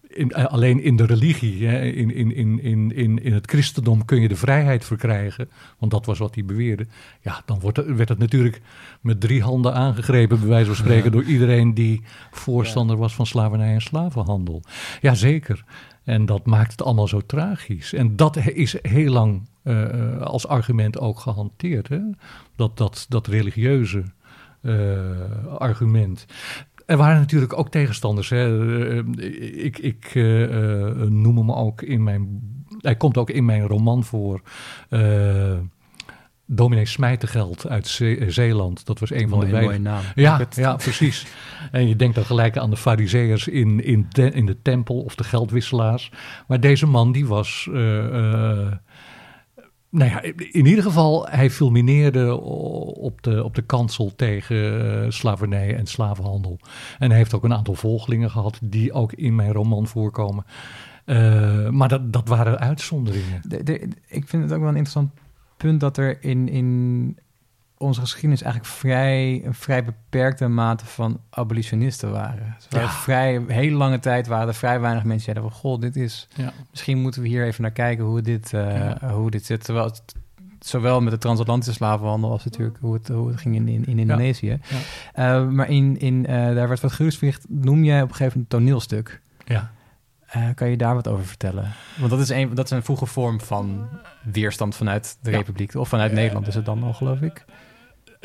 In, 0.09 0.31
eh, 0.31 0.45
alleen 0.45 0.83
in 0.83 0.97
de 0.97 1.07
religie, 1.07 1.67
hè, 1.67 1.81
in, 1.85 2.15
in, 2.15 2.35
in, 2.35 2.63
in, 2.63 2.93
in, 2.95 3.23
in 3.23 3.33
het 3.33 3.47
christendom 3.51 4.05
kun 4.05 4.21
je 4.21 4.29
de 4.29 4.37
vrijheid 4.37 4.85
verkrijgen. 4.85 5.49
Want 5.79 5.93
dat 5.93 6.07
was 6.07 6.19
wat 6.19 6.35
hij 6.35 6.45
beweerde. 6.45 6.87
Ja, 7.21 7.43
dan 7.45 7.61
wordt 7.61 7.77
het, 7.77 7.87
werd 7.97 8.09
het 8.09 8.19
natuurlijk 8.19 8.61
met 9.01 9.21
drie 9.21 9.43
handen 9.43 9.75
aangegrepen, 9.75 10.39
bij 10.39 10.49
wijze 10.49 10.67
van 10.67 10.77
spreken, 10.77 11.05
Ja. 11.05 11.11
door 11.11 11.23
iedereen 11.25 11.75
die 11.75 12.03
voorstander 12.31 12.97
was 12.97 13.15
van 13.15 13.27
slavernij 13.27 13.75
en 13.75 13.81
slavenhandel. 13.83 14.63
Jazeker. 15.01 15.65
En 16.05 16.27
dat 16.27 16.47
maakt 16.47 16.71
het 16.71 16.83
allemaal 16.83 17.09
zo 17.09 17.21
tragisch. 17.27 17.93
En 17.93 18.17
dat 18.17 18.37
is 18.37 18.77
heel 18.83 19.13
lang 19.13 19.49
eh, 19.63 20.21
als 20.21 20.47
argument 20.47 20.99
ook 20.99 21.19
gehanteerd. 21.19 21.89
Hè? 21.89 22.01
Dat, 22.57 22.77
dat, 22.77 23.07
dat 23.09 23.27
religieuze 23.27 24.05
eh, 24.61 25.55
argument. 25.59 26.27
Er 26.87 26.97
waren 26.97 27.19
natuurlijk 27.19 27.59
ook 27.59 27.71
tegenstanders. 27.71 28.29
Hè. 28.29 28.45
Eh, 28.89 29.65
Ik, 29.65 29.79
ik 29.79 30.11
eh, 30.15 30.43
eh, 30.43 31.01
noem 31.09 31.37
hem 31.37 31.53
ook 31.53 31.83
in 31.83 32.03
mijn. 32.03 32.53
Hij 32.81 32.97
komt 32.97 33.17
ook 33.19 33.31
in 33.31 33.45
mijn 33.45 33.67
roman 33.67 34.05
voor. 34.05 34.41
Eh 36.49 36.57
Dominee 36.57 36.87
Smijtegeld 36.87 37.69
uit 37.69 37.87
Ze- 37.87 38.25
Zeeland. 38.29 38.87
Dat 38.87 38.99
was 38.99 39.11
een 39.11 39.29
van 39.29 39.41
de 39.41 39.47
mooie, 39.47 39.63
mooie 39.65 39.79
naam. 39.79 40.03
Ja, 40.15 40.39
Het- 40.39 40.57
ja, 40.57 40.77
precies. 40.77 41.27
En 41.71 41.89
je 41.89 41.97
denkt 41.97 42.15
dan 42.15 42.25
gelijk 42.25 42.57
aan 42.57 42.71
de 42.71 42.77
fariseërs 42.77 43.49
in, 43.49 43.85
in, 43.85 44.07
de, 44.09 44.31
in 44.31 44.47
de 44.47 44.63
tempel 44.63 45.01
of 45.03 45.15
de 45.15 45.25
geldwisselaars. 45.25 46.11
Maar 46.47 46.61
deze 46.61 46.87
man 46.87 47.13
die 47.13 47.27
was... 47.27 47.69
eh, 47.73 48.07
eh, 48.07 48.73
nou 49.91 50.11
ja, 50.11 50.23
in 50.37 50.67
ieder 50.67 50.85
geval, 50.85 51.27
hij 51.29 51.51
fulmineerde 51.51 52.37
op 52.41 53.23
de, 53.23 53.45
op 53.45 53.55
de 53.55 53.63
kansel 53.63 54.13
tegen 54.17 54.93
eh, 55.05 55.11
slavernij 55.11 55.77
en 55.77 55.87
slavenhandel. 55.87 56.59
En 56.99 57.09
hij 57.09 57.19
heeft 57.19 57.35
ook 57.35 57.45
een 57.45 57.55
aantal 57.55 57.75
volgelingen 57.75 58.31
gehad 58.31 58.59
die 58.63 58.93
ook 58.93 59.13
in 59.13 59.35
mijn 59.35 59.53
roman 59.53 59.87
voorkomen. 59.87 60.45
Eh, 61.05 61.69
maar 61.69 61.89
dat, 61.89 62.13
dat 62.13 62.29
waren 62.29 62.59
uitzonderingen. 62.59 63.43
De- 63.49 63.63
de- 63.63 63.89
ik 64.09 64.29
vind 64.29 64.43
het 64.43 64.53
ook 64.53 64.61
wel 64.61 64.69
een 64.69 64.77
interessant 64.77 65.11
punt 65.57 65.81
dat 65.81 65.97
er 65.97 66.25
in, 66.25 66.49
in 66.49 67.19
onze 67.79 68.01
geschiedenis 68.01 68.43
eigenlijk 68.43 68.73
vrij, 68.75 69.43
een 69.45 69.55
vrij 69.55 69.85
beperkte 69.85 70.49
mate 70.49 70.87
van 70.87 71.21
abolitionisten 71.31 72.11
waren. 72.11 72.57
Ze 72.59 72.67
waren 72.71 72.89
Ja. 72.89 72.95
vrij, 72.95 73.43
hele 73.47 73.77
lange 73.77 73.99
tijd 73.99 74.27
waren 74.27 74.49
er 74.49 74.55
vrij 74.55 74.81
weinig 74.81 75.05
mensen 75.05 75.25
die 75.27 75.35
zeiden 75.35 75.43
van, 75.43 75.71
goh, 75.71 75.81
dit 75.81 75.97
is, 75.97 76.29
Ja. 76.37 76.53
misschien 76.71 76.99
moeten 76.99 77.23
we 77.23 77.29
hier 77.29 77.45
even 77.45 77.63
naar 77.63 77.71
kijken 77.71 78.05
hoe 78.05 78.21
dit, 78.23 78.53
eh, 78.53 78.77
Ja. 78.77 79.11
hoe 79.13 79.31
dit 79.31 79.45
zit. 79.45 79.65
Terwijl 79.65 79.87
het 79.87 80.03
zowel 80.59 81.01
met 81.01 81.13
de 81.13 81.19
transatlantische 81.19 81.73
slavenhandel 81.75 82.31
als 82.31 82.45
natuurlijk 82.45 82.79
hoe 82.81 82.95
het, 82.95 83.09
hoe 83.09 83.29
het 83.29 83.41
ging 83.41 83.55
in, 83.55 83.69
in, 83.69 83.87
in 83.87 83.99
Indonesië. 83.99 84.59
Uh, 85.19 85.49
maar 85.49 85.69
in, 85.71 85.99
in, 85.99 86.15
uh, 86.15 86.27
daar 86.55 86.69
werd 86.69 86.81
wat 86.81 86.93
gerustvicht, 86.93 87.45
noem 87.49 87.85
jij 87.85 88.03
op 88.03 88.09
een 88.09 88.15
gegeven 88.15 88.33
moment 88.39 88.53
een 88.53 88.59
toneelstuk. 88.59 89.21
Ja. 89.45 89.71
Uh, 90.37 90.49
kan 90.55 90.71
je 90.71 90.77
daar 90.77 90.95
wat 90.95 91.09
over 91.09 91.25
vertellen? 91.25 91.73
Want 91.99 92.11
dat 92.11 92.21
is 92.21 92.29
een, 92.29 92.55
dat 92.55 92.65
is 92.65 92.71
een 92.71 92.83
vroege 92.83 93.07
vorm 93.07 93.41
van 93.41 93.89
weerstand 94.23 94.75
vanuit 94.77 95.19
de 95.23 95.31
Republiek, 95.31 95.75
of 95.75 95.89
vanuit 95.89 96.13
Nederland 96.13 96.47
is 96.47 96.55
het 96.55 96.65
dan 96.65 96.83
al, 96.83 96.93
geloof 96.93 97.21
ik. 97.21 97.45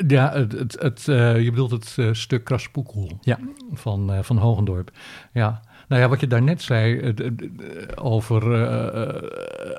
Ja, 0.06 0.32
het, 0.32 0.52
het, 0.52 0.76
het 0.80 1.06
uh, 1.06 1.40
je 1.42 1.50
bedoelt 1.50 1.70
het 1.70 1.96
uh, 1.98 2.12
stuk 2.12 2.44
Kraspoekel 2.44 3.18
ja. 3.20 3.38
van, 3.72 4.24
van 4.24 4.36
Hogendorp. 4.36 4.90
Ja, 5.32 5.60
nou 5.88 6.02
ja, 6.02 6.08
wat 6.08 6.20
je 6.20 6.26
daarnet 6.26 6.62
zei 6.62 7.14
over 7.94 8.52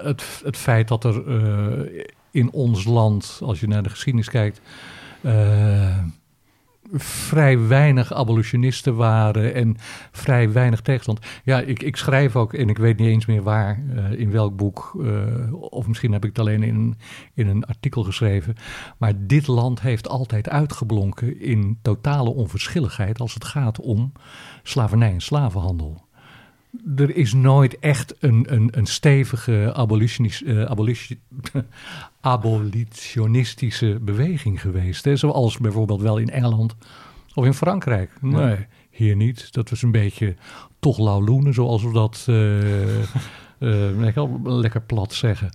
het, 0.05 0.41
het 0.43 0.57
feit 0.57 0.87
dat 0.87 1.03
er 1.03 1.23
in 2.31 2.51
ons 2.51 2.83
land, 2.83 3.39
als 3.43 3.59
je 3.59 3.67
naar 3.67 3.83
de 3.83 3.89
geschiedenis 3.89 4.29
kijkt, 4.29 4.61
vrij 6.93 7.67
weinig 7.67 8.13
abolitionisten 8.13 8.95
waren 8.95 9.53
en 9.53 9.75
vrij 10.11 10.51
weinig 10.51 10.81
tegenstand. 10.81 11.19
Ja, 11.43 11.59
ik, 11.59 11.83
ik 11.83 11.95
schrijf 11.95 12.35
ook, 12.35 12.53
en 12.53 12.69
ik 12.69 12.77
weet 12.77 12.97
niet 12.97 13.07
eens 13.07 13.25
meer 13.25 13.43
waar, 13.43 13.83
uh, 13.95 14.11
in 14.19 14.31
welk 14.31 14.55
boek, 14.55 14.93
uh, 14.97 15.53
of 15.53 15.87
misschien 15.87 16.11
heb 16.11 16.23
ik 16.23 16.29
het 16.29 16.39
alleen 16.39 16.63
in, 16.63 16.95
in 17.33 17.47
een 17.47 17.65
artikel 17.65 18.03
geschreven. 18.03 18.55
Maar 18.97 19.13
dit 19.17 19.47
land 19.47 19.81
heeft 19.81 20.07
altijd 20.07 20.49
uitgeblonken 20.49 21.41
in 21.41 21.79
totale 21.81 22.29
onverschilligheid 22.29 23.19
als 23.19 23.33
het 23.33 23.45
gaat 23.45 23.79
om 23.79 24.11
slavernij 24.63 25.11
en 25.11 25.21
slavenhandel. 25.21 26.09
Er 26.95 27.15
is 27.15 27.33
nooit 27.33 27.79
echt 27.79 28.15
een, 28.19 28.45
een, 28.53 28.69
een 28.71 28.85
stevige 28.85 29.71
abolitionis, 29.75 30.41
uh, 30.41 30.63
abolition, 30.63 31.19
abolitionistische 32.21 33.99
beweging 34.01 34.61
geweest. 34.61 35.05
Hè? 35.05 35.15
Zoals 35.15 35.57
bijvoorbeeld 35.57 36.01
wel 36.01 36.17
in 36.17 36.29
Engeland 36.29 36.75
of 37.33 37.45
in 37.45 37.53
Frankrijk. 37.53 38.11
Nee, 38.21 38.67
hier 38.89 39.15
niet. 39.15 39.53
Dat 39.53 39.69
was 39.69 39.81
een 39.81 39.91
beetje 39.91 40.35
toch 40.79 40.97
lauwloenen, 40.97 41.53
zoals 41.53 41.83
we 41.83 41.91
dat 41.91 42.25
uh, 42.29 42.99
uh, 43.59 44.11
lekker 44.43 44.81
plat 44.81 45.13
zeggen. 45.13 45.49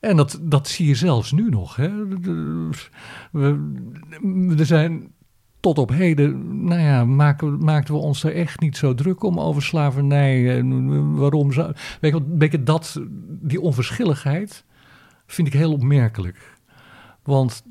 En 0.00 0.16
dat, 0.16 0.38
dat 0.42 0.68
zie 0.68 0.86
je 0.86 0.94
zelfs 0.94 1.32
nu 1.32 1.48
nog. 1.48 1.76
Hè? 1.76 1.90
We, 3.30 4.54
er 4.58 4.66
zijn 4.66 5.12
tot 5.62 5.78
op 5.78 5.90
heden, 5.90 6.64
nou 6.64 6.80
ja, 6.80 7.04
maken, 7.04 7.64
maakten 7.64 7.94
we 7.94 8.00
ons 8.00 8.24
er 8.24 8.34
echt 8.34 8.60
niet 8.60 8.76
zo 8.76 8.94
druk 8.94 9.22
om 9.22 9.40
over 9.40 9.62
slavernij. 9.62 10.56
En 10.56 11.14
waarom 11.16 11.52
zou. 11.52 11.72
Weet 12.00 12.12
je, 12.12 12.36
weet 12.38 12.52
je, 12.52 12.62
dat, 12.62 13.00
die 13.40 13.60
onverschilligheid 13.60 14.64
vind 15.26 15.48
ik 15.48 15.52
heel 15.52 15.72
opmerkelijk. 15.72 16.58
Want 17.22 17.62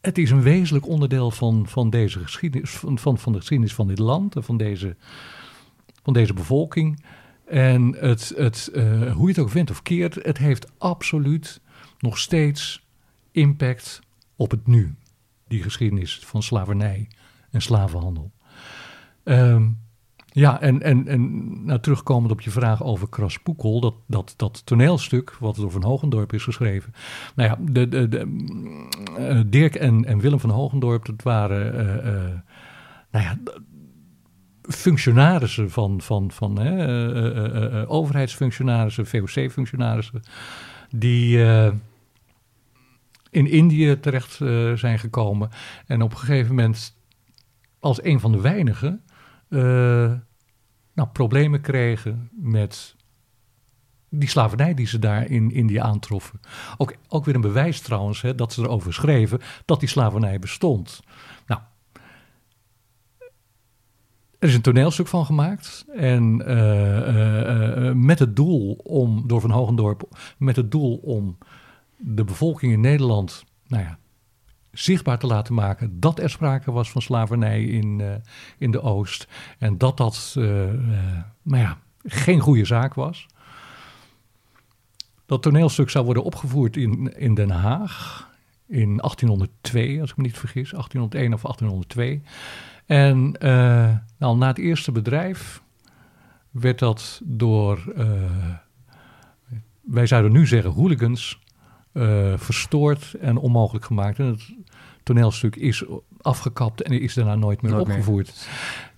het 0.00 0.18
is 0.18 0.30
een 0.30 0.42
wezenlijk 0.42 0.86
onderdeel 0.86 1.30
van, 1.30 1.66
van 1.68 1.90
deze 1.90 2.18
geschiedenis, 2.18 2.70
van, 2.70 3.18
van, 3.18 3.32
de 3.32 3.38
geschiedenis 3.38 3.74
van 3.74 3.88
dit 3.88 3.98
land 3.98 4.36
en 4.36 4.44
van 4.44 4.56
deze, 4.56 4.96
van 6.02 6.12
deze 6.12 6.34
bevolking. 6.34 7.04
En 7.46 7.96
het, 7.98 8.32
het, 8.36 8.70
uh, 8.74 9.12
hoe 9.12 9.22
je 9.22 9.28
het 9.28 9.38
ook 9.38 9.50
vindt 9.50 9.70
of 9.70 9.82
keert, 9.82 10.14
het 10.14 10.38
heeft 10.38 10.72
absoluut 10.78 11.60
nog 11.98 12.18
steeds 12.18 12.86
impact 13.30 14.00
op 14.36 14.50
het 14.50 14.66
nu. 14.66 14.94
Die 15.48 15.62
geschiedenis 15.62 16.18
van 16.18 16.42
slavernij 16.42 17.08
en 17.56 17.62
slavenhandel. 17.62 18.32
Um, 19.24 19.78
ja, 20.36 20.60
en, 20.60 20.82
en, 20.82 21.08
en 21.08 21.64
nou, 21.64 21.80
terugkomend 21.80 22.32
op 22.32 22.40
je 22.40 22.50
vraag 22.50 22.82
over 22.82 23.08
Kraspoekel, 23.08 23.80
dat, 23.80 23.94
dat, 24.06 24.34
dat 24.36 24.66
toneelstuk 24.66 25.36
wat 25.40 25.56
door 25.56 25.70
Van 25.70 25.82
Hogendorp 25.82 26.32
is 26.32 26.42
geschreven. 26.42 26.94
Nou 27.34 27.48
ja, 27.48 27.58
de, 27.72 27.88
de, 27.88 28.26
uh, 29.18 29.40
Dirk 29.46 29.74
en, 29.74 30.04
en 30.04 30.18
Willem 30.18 30.40
van 30.40 30.50
Hogendorp, 30.50 31.04
dat 31.04 31.22
waren, 31.22 31.74
uh, 31.74 32.12
uh, 32.14 32.22
nou 33.10 33.24
ja, 33.24 33.38
functionarissen 34.62 35.70
van, 35.70 36.00
van, 36.00 36.30
van 36.30 36.58
overheidsfunctionarissen, 37.86 39.06
VOC-functionarissen, 39.06 40.22
die 40.90 41.38
in 43.30 43.50
Indië 43.50 44.00
terecht 44.00 44.32
zijn 44.74 44.98
gekomen 44.98 45.50
en 45.86 46.02
op 46.02 46.10
een 46.10 46.18
gegeven 46.18 46.54
moment 46.54 46.95
als 47.86 48.04
een 48.04 48.20
van 48.20 48.32
de 48.32 48.40
weinigen 48.40 49.02
nou, 50.94 51.08
problemen 51.12 51.60
kregen 51.60 52.30
met 52.32 52.96
die 54.08 54.28
slavernij 54.28 54.74
die 54.74 54.86
ze 54.86 54.98
daar 54.98 55.30
in 55.30 55.50
Indië 55.50 55.78
aantroffen. 55.78 56.40
Ook, 56.76 56.94
ook 57.08 57.24
weer 57.24 57.34
een 57.34 57.40
bewijs 57.40 57.80
trouwens 57.80 58.22
hè, 58.22 58.34
dat 58.34 58.52
ze 58.52 58.62
erover 58.62 58.94
schreven 58.94 59.40
dat 59.64 59.80
die 59.80 59.88
slavernij 59.88 60.38
bestond. 60.38 61.02
Nou, 61.46 61.60
er 64.38 64.48
is 64.48 64.54
een 64.54 64.62
toneelstuk 64.62 65.06
van 65.06 65.24
gemaakt. 65.24 65.84
En 65.94 66.42
uh, 66.46 67.08
uh, 67.08 67.84
uh, 67.86 67.92
met 67.92 68.18
het 68.18 68.36
doel 68.36 68.72
om, 68.72 69.26
door 69.26 69.40
Van 69.40 69.50
Hogendorp, 69.50 70.18
met 70.38 70.56
het 70.56 70.70
doel 70.70 70.96
om 70.96 71.38
de 71.96 72.24
bevolking 72.24 72.72
in 72.72 72.80
Nederland, 72.80 73.44
nou 73.66 73.82
ja, 73.82 73.98
zichtbaar 74.78 75.18
te 75.18 75.26
laten 75.26 75.54
maken 75.54 76.00
dat 76.00 76.18
er 76.18 76.30
sprake 76.30 76.72
was 76.72 76.90
van 76.90 77.02
slavernij 77.02 77.64
in, 77.64 77.98
uh, 77.98 78.14
in 78.58 78.70
de 78.70 78.80
Oost. 78.80 79.28
En 79.58 79.78
dat 79.78 79.96
dat 79.96 80.34
uh, 80.38 80.44
nou 81.42 81.62
ja, 81.62 81.78
geen 82.04 82.40
goede 82.40 82.64
zaak 82.64 82.94
was. 82.94 83.26
Dat 85.26 85.42
toneelstuk 85.42 85.90
zou 85.90 86.04
worden 86.04 86.22
opgevoerd 86.22 86.76
in, 86.76 87.18
in 87.18 87.34
Den 87.34 87.50
Haag 87.50 88.28
in 88.66 88.96
1802, 88.96 90.00
als 90.00 90.10
ik 90.10 90.16
me 90.16 90.22
niet 90.22 90.38
vergis, 90.38 90.70
1801 90.70 91.34
of 91.34 91.42
1802. 91.42 92.22
En 92.86 93.30
nou, 94.18 94.38
na 94.38 94.46
het 94.46 94.58
eerste 94.58 94.92
bedrijf 94.92 95.62
werd 96.50 96.78
dat 96.78 97.20
door, 97.24 97.94
wij 99.80 100.06
zouden 100.06 100.32
nu 100.32 100.46
zeggen 100.46 100.70
hooligans, 100.70 101.40
verstoord 102.36 103.14
en 103.20 103.36
onmogelijk 103.36 103.84
gemaakt. 103.84 104.18
En 104.18 104.26
het 104.26 104.54
toneelstuk 105.06 105.56
is 105.56 105.84
afgekapt 106.20 106.82
en 106.82 107.00
is 107.00 107.14
daarna 107.14 107.34
nooit 107.34 107.62
meer 107.62 107.72
nooit 107.72 107.88
opgevoerd. 107.88 108.26
Meer. 108.26 108.94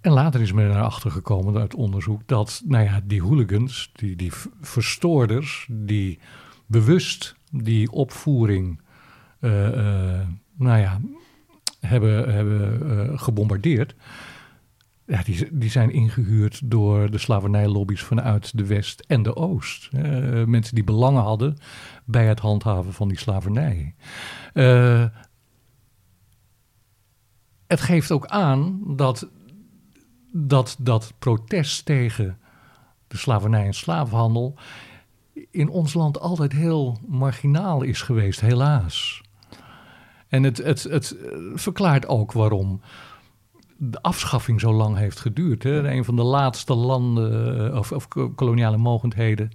En 0.00 0.12
later 0.12 0.40
is 0.40 0.52
men 0.52 0.70
erachter 0.70 1.10
gekomen 1.10 1.60
uit 1.60 1.74
onderzoek 1.74 2.22
dat 2.26 2.62
nou 2.64 2.84
ja, 2.84 3.00
die 3.04 3.22
hooligans, 3.22 3.90
die, 3.92 4.16
die 4.16 4.32
verstoorders, 4.60 5.68
die 5.70 6.18
bewust 6.66 7.36
die 7.50 7.90
opvoering 7.90 8.80
uh, 9.40 9.50
uh, 9.50 10.20
nou 10.56 10.78
ja, 10.78 11.00
hebben, 11.80 12.32
hebben 12.32 12.82
uh, 12.86 13.18
gebombardeerd. 13.18 13.94
Ja, 15.06 15.22
die, 15.22 15.48
die 15.52 15.70
zijn 15.70 15.90
ingehuurd 15.90 16.60
door 16.64 17.10
de 17.10 17.18
slavernijlobby's 17.18 18.02
vanuit 18.02 18.58
de 18.58 18.66
West 18.66 19.00
en 19.00 19.22
de 19.22 19.36
Oost. 19.36 19.92
Mensen 20.46 20.74
die 20.74 20.84
belangen 20.84 21.22
hadden 21.22 21.56
bij 22.10 22.26
het 22.26 22.40
handhaven 22.40 22.92
van 22.92 23.08
die 23.08 23.18
slavernij. 23.18 23.94
Uh, 24.54 25.04
het 27.66 27.80
geeft 27.80 28.10
ook 28.10 28.26
aan 28.26 28.82
dat, 28.96 29.28
dat 30.32 30.76
dat 30.78 31.12
protest 31.18 31.84
tegen 31.84 32.38
de 33.08 33.16
slavernij 33.16 33.66
en 33.66 33.74
slavenhandel 33.74 34.54
in 35.50 35.68
ons 35.68 35.94
land 35.94 36.20
altijd 36.20 36.52
heel 36.52 36.98
marginaal 37.06 37.82
is 37.82 38.02
geweest, 38.02 38.40
helaas. 38.40 39.22
En 40.28 40.42
het, 40.42 40.56
het, 40.56 40.82
het 40.82 41.16
verklaart 41.54 42.06
ook 42.06 42.32
waarom 42.32 42.80
de 43.76 44.02
afschaffing 44.02 44.60
zo 44.60 44.72
lang 44.72 44.96
heeft 44.96 45.20
geduurd. 45.20 45.62
Hè? 45.62 45.90
Een 45.90 46.04
van 46.04 46.16
de 46.16 46.22
laatste 46.22 46.74
landen 46.74 47.78
of, 47.78 47.92
of 47.92 48.08
koloniale 48.34 48.76
mogendheden 48.76 49.50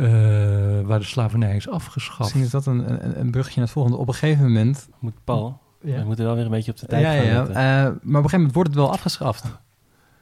uh, 0.00 0.86
waar 0.86 0.98
de 0.98 1.04
slavernij 1.04 1.56
is 1.56 1.68
afgeschaft. 1.68 2.18
Misschien 2.18 2.42
is 2.42 2.50
dat 2.50 2.66
een, 2.66 3.04
een, 3.04 3.20
een 3.20 3.30
brugje 3.30 3.54
naar 3.54 3.64
het 3.64 3.72
volgende. 3.72 3.98
Op 3.98 4.08
een 4.08 4.14
gegeven 4.14 4.44
moment... 4.44 4.88
Moet 4.98 5.24
Paul, 5.24 5.60
ja. 5.82 5.98
we 5.98 6.04
moeten 6.04 6.24
wel 6.24 6.34
weer 6.34 6.44
een 6.44 6.50
beetje 6.50 6.70
op 6.70 6.78
de 6.78 6.86
tijd 6.86 7.02
ja, 7.02 7.12
gaan. 7.12 7.24
Ja, 7.24 7.48
uh, 7.48 7.54
maar 7.54 7.92
op 7.92 8.04
een 8.04 8.14
gegeven 8.14 8.38
moment 8.38 8.54
wordt 8.54 8.68
het 8.68 8.78
wel 8.78 8.92
afgeschaft. 8.92 9.44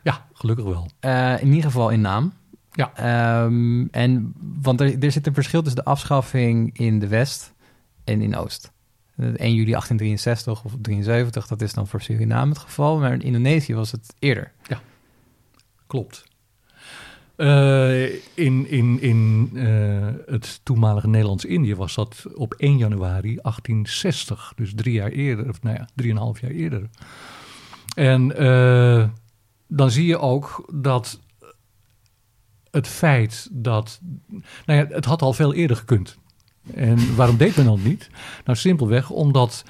Ja, 0.03 0.27
gelukkig 0.33 0.65
wel. 0.65 0.89
Uh, 1.01 1.43
in 1.43 1.49
ieder 1.49 1.71
geval 1.71 1.91
in 1.91 2.01
naam. 2.01 2.33
Ja. 2.73 3.45
Um, 3.45 3.89
en, 3.91 4.35
want 4.63 4.81
er, 4.81 5.03
er 5.03 5.13
zit 5.13 5.27
een 5.27 5.35
verschil 5.35 5.63
tussen 5.63 5.85
de 5.85 5.91
afschaffing 5.91 6.79
in 6.79 6.99
de 6.99 7.09
West 7.09 7.53
en 8.05 8.23
in 8.23 8.37
Oost. 8.37 8.73
1 9.17 9.55
juli 9.55 9.71
1863 9.71 10.65
of 10.65 10.73
73, 10.81 11.47
dat 11.47 11.63
is 11.63 11.73
dan 11.73 11.87
voor 11.87 12.03
Suriname 12.03 12.49
het 12.49 12.59
geval. 12.59 12.99
Maar 12.99 13.13
in 13.13 13.21
Indonesië 13.21 13.75
was 13.75 13.93
het 13.93 14.15
eerder. 14.19 14.53
Ja, 14.67 14.81
klopt. 15.87 16.25
Uh, 17.39 18.13
in 18.35 18.69
in, 18.69 19.01
in 19.01 19.51
uh, 19.53 20.09
het 20.27 20.61
toenmalige 20.63 21.09
Nederlands-Indië 21.09 21.75
was 21.75 21.95
dat 21.95 22.27
op 22.35 22.55
1 22.55 22.77
januari 22.77 23.39
1860. 23.43 24.53
Dus 24.57 24.73
drie 24.75 24.93
jaar 24.93 25.11
eerder, 25.11 25.49
of 25.49 25.63
nou 25.63 25.77
ja, 25.77 25.89
drieënhalf 25.95 26.41
jaar 26.41 26.51
eerder. 26.51 26.89
En 27.95 28.43
uh, 28.43 29.09
dan 29.67 29.91
zie 29.91 30.07
je 30.07 30.19
ook 30.19 30.71
dat 30.75 31.21
het 32.71 32.89
feit 32.89 33.49
dat. 33.53 34.01
Nou 34.67 34.79
ja, 34.79 34.87
het 34.89 35.05
had 35.05 35.23
al 35.23 35.33
veel 35.33 35.55
eerder 35.55 35.77
gekund. 35.77 36.19
En 36.75 37.17
waarom 37.17 37.37
deed 37.37 37.57
men 37.57 37.65
dat 37.65 37.79
niet? 37.79 38.11
Nou, 38.45 38.59
simpelweg 38.59 39.11
omdat 39.11 39.65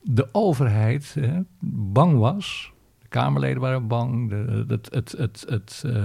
de 0.00 0.28
overheid 0.32 1.14
hè, 1.20 1.40
bang 1.70 2.18
was. 2.18 2.72
De 3.14 3.20
Kamerleden 3.20 3.60
waren 3.60 3.86
bang. 3.86 4.28
De, 4.28 4.64
het, 4.68 4.88
het, 4.92 5.14
het, 5.18 5.44
het, 5.48 5.82
uh, 5.86 5.94
uh, 5.94 6.02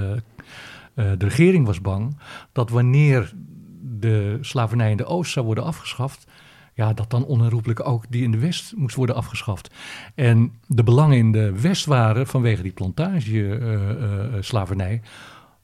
de 0.93 1.15
regering 1.17 1.65
was 1.65 1.81
bang 1.81 2.17
dat 2.51 2.69
wanneer 2.69 3.33
de 3.81 4.37
slavernij 4.41 4.91
in 4.91 4.97
de 4.97 5.05
Oost 5.05 5.31
zou 5.31 5.45
worden 5.45 5.63
afgeschaft, 5.63 6.27
ja, 6.73 6.93
dat 6.93 7.09
dan 7.09 7.25
onherroepelijk 7.25 7.87
ook 7.87 8.05
die 8.09 8.23
in 8.23 8.31
de 8.31 8.37
West 8.37 8.73
moest 8.75 8.95
worden 8.95 9.15
afgeschaft. 9.15 9.73
En 10.15 10.53
de 10.67 10.83
belangen 10.83 11.17
in 11.17 11.31
de 11.31 11.61
West 11.61 11.85
waren 11.85 12.27
vanwege 12.27 12.61
die 12.61 12.71
plantage-slavernij 12.71 14.93
uh, 14.93 14.93
uh, 14.93 14.99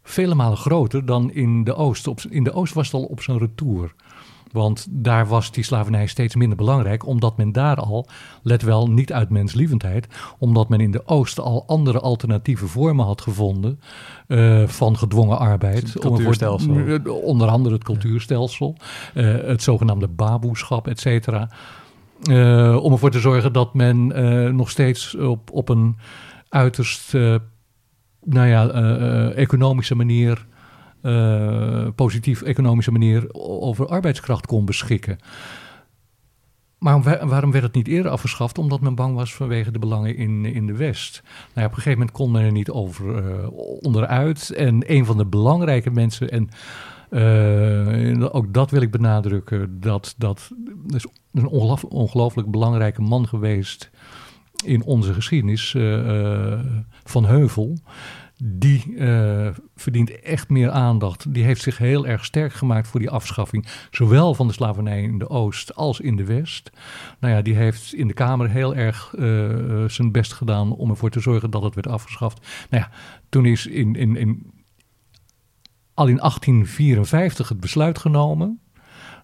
vele 0.04 0.36
malen 0.36 0.58
groter 0.58 1.06
dan 1.06 1.32
in 1.32 1.64
de 1.64 1.76
Oost. 1.76 2.08
Op, 2.08 2.20
in 2.30 2.44
de 2.44 2.54
Oost 2.54 2.74
was 2.74 2.86
het 2.86 2.96
al 2.96 3.04
op 3.04 3.22
zijn 3.22 3.38
retour. 3.38 3.94
Want 4.56 4.88
daar 4.90 5.28
was 5.28 5.52
die 5.52 5.64
slavernij 5.64 6.08
steeds 6.08 6.36
minder 6.36 6.58
belangrijk, 6.58 7.06
omdat 7.06 7.38
men 7.38 7.52
daar 7.52 7.76
al, 7.76 8.08
let 8.42 8.62
wel, 8.62 8.88
niet 8.88 9.14
uit 9.14 9.30
menslievendheid, 9.30 10.08
omdat 10.38 10.70
men 10.70 10.80
in 10.80 10.92
de 10.92 11.08
Oosten 11.08 11.44
al 11.44 11.64
andere 11.68 12.00
alternatieve 12.00 12.68
vormen 12.68 13.06
had 13.06 13.22
gevonden 13.22 13.80
uh, 14.28 14.68
van 14.68 14.98
gedwongen 14.98 15.40
arbeid. 15.40 15.94
Het 15.94 16.00
cultuurstelsel. 16.00 16.70
Om, 16.70 17.08
onder 17.08 17.48
andere 17.48 17.76
het 17.76 17.84
cultuurstelsel, 17.84 18.76
uh, 19.14 19.36
het 19.46 19.64
zogenaamde 19.64 20.08
baboeschap, 20.08 20.88
et 20.88 21.00
cetera. 21.00 21.50
Uh, 22.30 22.84
om 22.84 22.92
ervoor 22.92 23.12
te 23.12 23.20
zorgen 23.20 23.54
dat 23.54 23.74
men 23.74 24.08
nog 24.56 24.70
steeds 24.70 25.16
op, 25.16 25.52
op 25.52 25.70
een 25.70 25.98
uiterst 26.50 27.14
nou 28.24 28.48
ja, 28.48 28.70
economische 29.32 29.96
manier 29.96 30.46
uh, 31.06 31.88
positief 31.96 32.42
economische 32.42 32.92
manier 32.92 33.34
over 33.34 33.88
arbeidskracht 33.88 34.46
kon 34.46 34.66
beschikken. 34.66 35.18
Maar 36.78 37.28
waarom 37.28 37.52
werd 37.52 37.64
het 37.64 37.74
niet 37.74 37.88
eerder 37.88 38.12
afgeschaft? 38.12 38.58
Omdat 38.58 38.82
men 38.82 38.96
bang 38.96 39.16
was 39.16 39.34
vanwege 39.34 39.72
de 39.72 39.80
belangen 39.80 40.16
in, 40.16 40.46
in 40.46 40.68
de 40.68 40.76
West. 40.76 41.24
Nou 41.54 41.68
op 41.68 41.74
een 41.74 41.78
gegeven 41.78 42.00
moment 42.00 42.18
kon 42.18 42.32
men 42.32 42.44
er 42.44 42.52
niet 42.52 42.70
over 42.70 43.26
uh, 43.26 43.48
onderuit. 43.82 44.50
En 44.50 44.92
een 44.92 45.06
van 45.06 45.18
de 45.18 45.26
belangrijke 45.26 45.92
mensen, 45.92 46.30
en 46.30 46.50
uh, 47.10 48.36
ook 48.36 48.54
dat 48.54 48.72
wil 48.72 48.82
ik 48.82 48.92
benadrukken, 48.92 49.80
dat, 49.80 50.16
dat 50.18 50.52
is 50.88 51.06
een 51.32 51.48
ongelooflijk 51.90 52.52
belangrijke 52.52 53.02
man 53.02 53.28
geweest 53.28 53.90
in 54.66 54.84
onze 54.84 55.14
geschiedenis, 55.14 55.76
Van 57.04 57.26
Heuvel 57.26 57.78
die 58.44 58.88
uh, 58.88 59.50
verdient 59.76 60.20
echt 60.20 60.50
meer 60.50 60.72
aandacht. 60.72 61.34
Die 61.34 61.44
heeft 61.44 61.62
zich 61.62 61.78
heel 61.78 62.08
erg 62.08 62.26
sterk 62.26 62.54
gemaakt 62.54 62.88
voor 62.88 63.00
die 63.00 63.10
afschaffing, 63.10 63.68
zowel 63.92 64.34
van 64.34 64.48
de 64.48 64.54
slavernij 64.54 65.04
in 65.04 65.18
de 65.18 65.30
Oost 65.30 65.76
als 65.76 66.00
in 66.00 66.16
de 66.16 66.24
West. 66.24 66.72
Nou 67.20 67.34
ja, 67.34 67.42
die 67.42 67.56
heeft 67.56 67.94
in 67.94 68.08
de 68.08 68.14
Kamer 68.14 68.50
heel 68.50 68.76
erg 68.76 69.14
uh, 69.16 69.86
zijn 69.88 70.12
best 70.12 70.34
gedaan 70.34 70.72
om 70.72 70.90
ervoor 70.90 71.10
te 71.10 71.20
zorgen 71.20 71.50
dat 71.50 71.64
het 71.64 71.76
werd 71.76 71.88
afgeschaft. 71.88 72.48
Nou 72.70 72.84
ja, 72.84 72.90
toen 73.30 73.46
is 73.46 73.66
in, 73.66 73.96
in, 73.96 74.16
in, 74.16 74.52
al 75.94 76.08
in 76.08 76.18
1854 76.18 77.50
het 77.50 77.60
besluit 77.60 78.00
genomen 78.00 78.60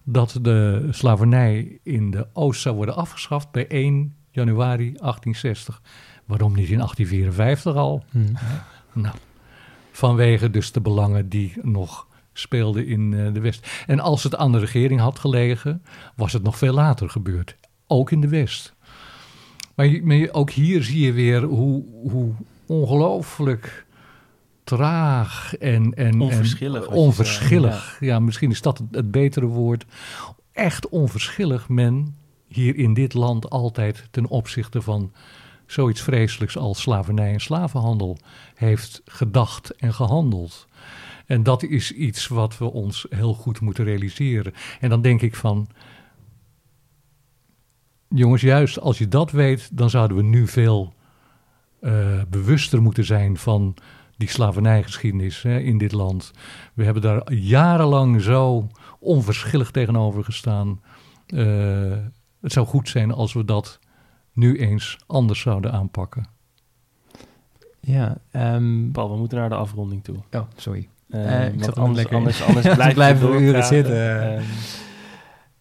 dat 0.04 0.38
de 0.42 0.88
slavernij 0.90 1.78
in 1.82 2.10
de 2.10 2.26
Oost 2.32 2.60
zou 2.60 2.76
worden 2.76 2.96
afgeschaft 2.96 3.50
bij 3.50 3.66
1 3.66 4.14
januari 4.30 4.84
1860. 4.84 5.82
Waarom 6.26 6.54
niet 6.54 6.68
in 6.68 6.76
1854 6.76 7.74
al? 7.74 8.04
Hmm. 8.10 8.36
Nou, 8.92 9.16
vanwege 9.92 10.50
dus 10.50 10.72
de 10.72 10.80
belangen 10.80 11.28
die 11.28 11.52
nog 11.62 12.06
speelden 12.32 12.86
in 12.86 13.12
uh, 13.12 13.32
de 13.32 13.40
West. 13.40 13.84
En 13.86 14.00
als 14.00 14.22
het 14.22 14.36
aan 14.36 14.52
de 14.52 14.58
regering 14.58 15.00
had 15.00 15.18
gelegen, 15.18 15.82
was 16.16 16.32
het 16.32 16.42
nog 16.42 16.58
veel 16.58 16.72
later 16.72 17.10
gebeurd. 17.10 17.56
Ook 17.86 18.10
in 18.10 18.20
de 18.20 18.28
West. 18.28 18.74
Maar, 19.74 20.00
maar 20.02 20.28
ook 20.32 20.50
hier 20.50 20.82
zie 20.82 21.00
je 21.00 21.12
weer 21.12 21.42
hoe, 21.42 21.84
hoe 22.10 22.32
ongelooflijk 22.66 23.86
traag 24.64 25.56
en, 25.56 25.94
en 25.94 26.20
onverschillig. 26.20 26.86
En 26.86 26.92
onverschillig. 26.92 27.96
ja. 28.00 28.06
ja. 28.06 28.18
misschien 28.18 28.50
is 28.50 28.62
dat 28.62 28.78
het, 28.78 28.86
het 28.90 29.10
betere 29.10 29.46
woord. 29.46 29.84
Echt 30.52 30.88
onverschillig 30.88 31.68
men 31.68 32.16
hier 32.46 32.76
in 32.76 32.94
dit 32.94 33.14
land 33.14 33.50
altijd 33.50 34.08
ten 34.10 34.26
opzichte 34.26 34.82
van 34.82 35.12
zoiets 35.72 36.00
vreselijks 36.02 36.56
als 36.56 36.80
slavernij 36.80 37.32
en 37.32 37.40
slavenhandel 37.40 38.18
heeft 38.54 39.02
gedacht 39.04 39.76
en 39.76 39.94
gehandeld. 39.94 40.66
En 41.26 41.42
dat 41.42 41.62
is 41.62 41.92
iets 41.92 42.28
wat 42.28 42.58
we 42.58 42.64
ons 42.64 43.06
heel 43.10 43.34
goed 43.34 43.60
moeten 43.60 43.84
realiseren. 43.84 44.54
En 44.80 44.88
dan 44.88 45.02
denk 45.02 45.22
ik 45.22 45.36
van, 45.36 45.68
jongens, 48.08 48.42
juist 48.42 48.80
als 48.80 48.98
je 48.98 49.08
dat 49.08 49.30
weet, 49.30 49.76
dan 49.76 49.90
zouden 49.90 50.16
we 50.16 50.22
nu 50.22 50.46
veel 50.46 50.94
uh, 51.80 52.22
bewuster 52.28 52.82
moeten 52.82 53.04
zijn 53.04 53.36
van 53.36 53.74
die 54.16 54.28
slavernijgeschiedenis 54.28 55.42
hè, 55.42 55.58
in 55.58 55.78
dit 55.78 55.92
land. 55.92 56.32
We 56.74 56.84
hebben 56.84 57.02
daar 57.02 57.32
jarenlang 57.32 58.22
zo 58.22 58.68
onverschillig 58.98 59.70
tegenover 59.70 60.24
gestaan. 60.24 60.80
Uh, 61.26 61.96
het 62.40 62.52
zou 62.52 62.66
goed 62.66 62.88
zijn 62.88 63.12
als 63.12 63.32
we 63.32 63.44
dat 63.44 63.78
nu 64.32 64.58
eens 64.58 64.98
anders 65.06 65.40
zouden 65.40 65.72
aanpakken. 65.72 66.26
Ja, 67.80 68.16
um, 68.32 68.90
Paul, 68.92 69.10
we 69.10 69.16
moeten 69.16 69.38
naar 69.38 69.48
de 69.48 69.54
afronding 69.54 70.04
toe. 70.04 70.16
Oh, 70.32 70.42
sorry. 70.56 70.88
Uh, 71.08 71.24
uh, 71.24 71.54
ik 71.54 71.64
zat 71.64 71.78
anders, 71.78 72.08
anders, 72.08 72.42
anders 72.42 72.74
blijf 72.74 72.94
blijven 72.94 73.30
we 73.30 73.38
uren 73.38 73.64
zitten. 73.64 74.32
Um, 74.32 74.42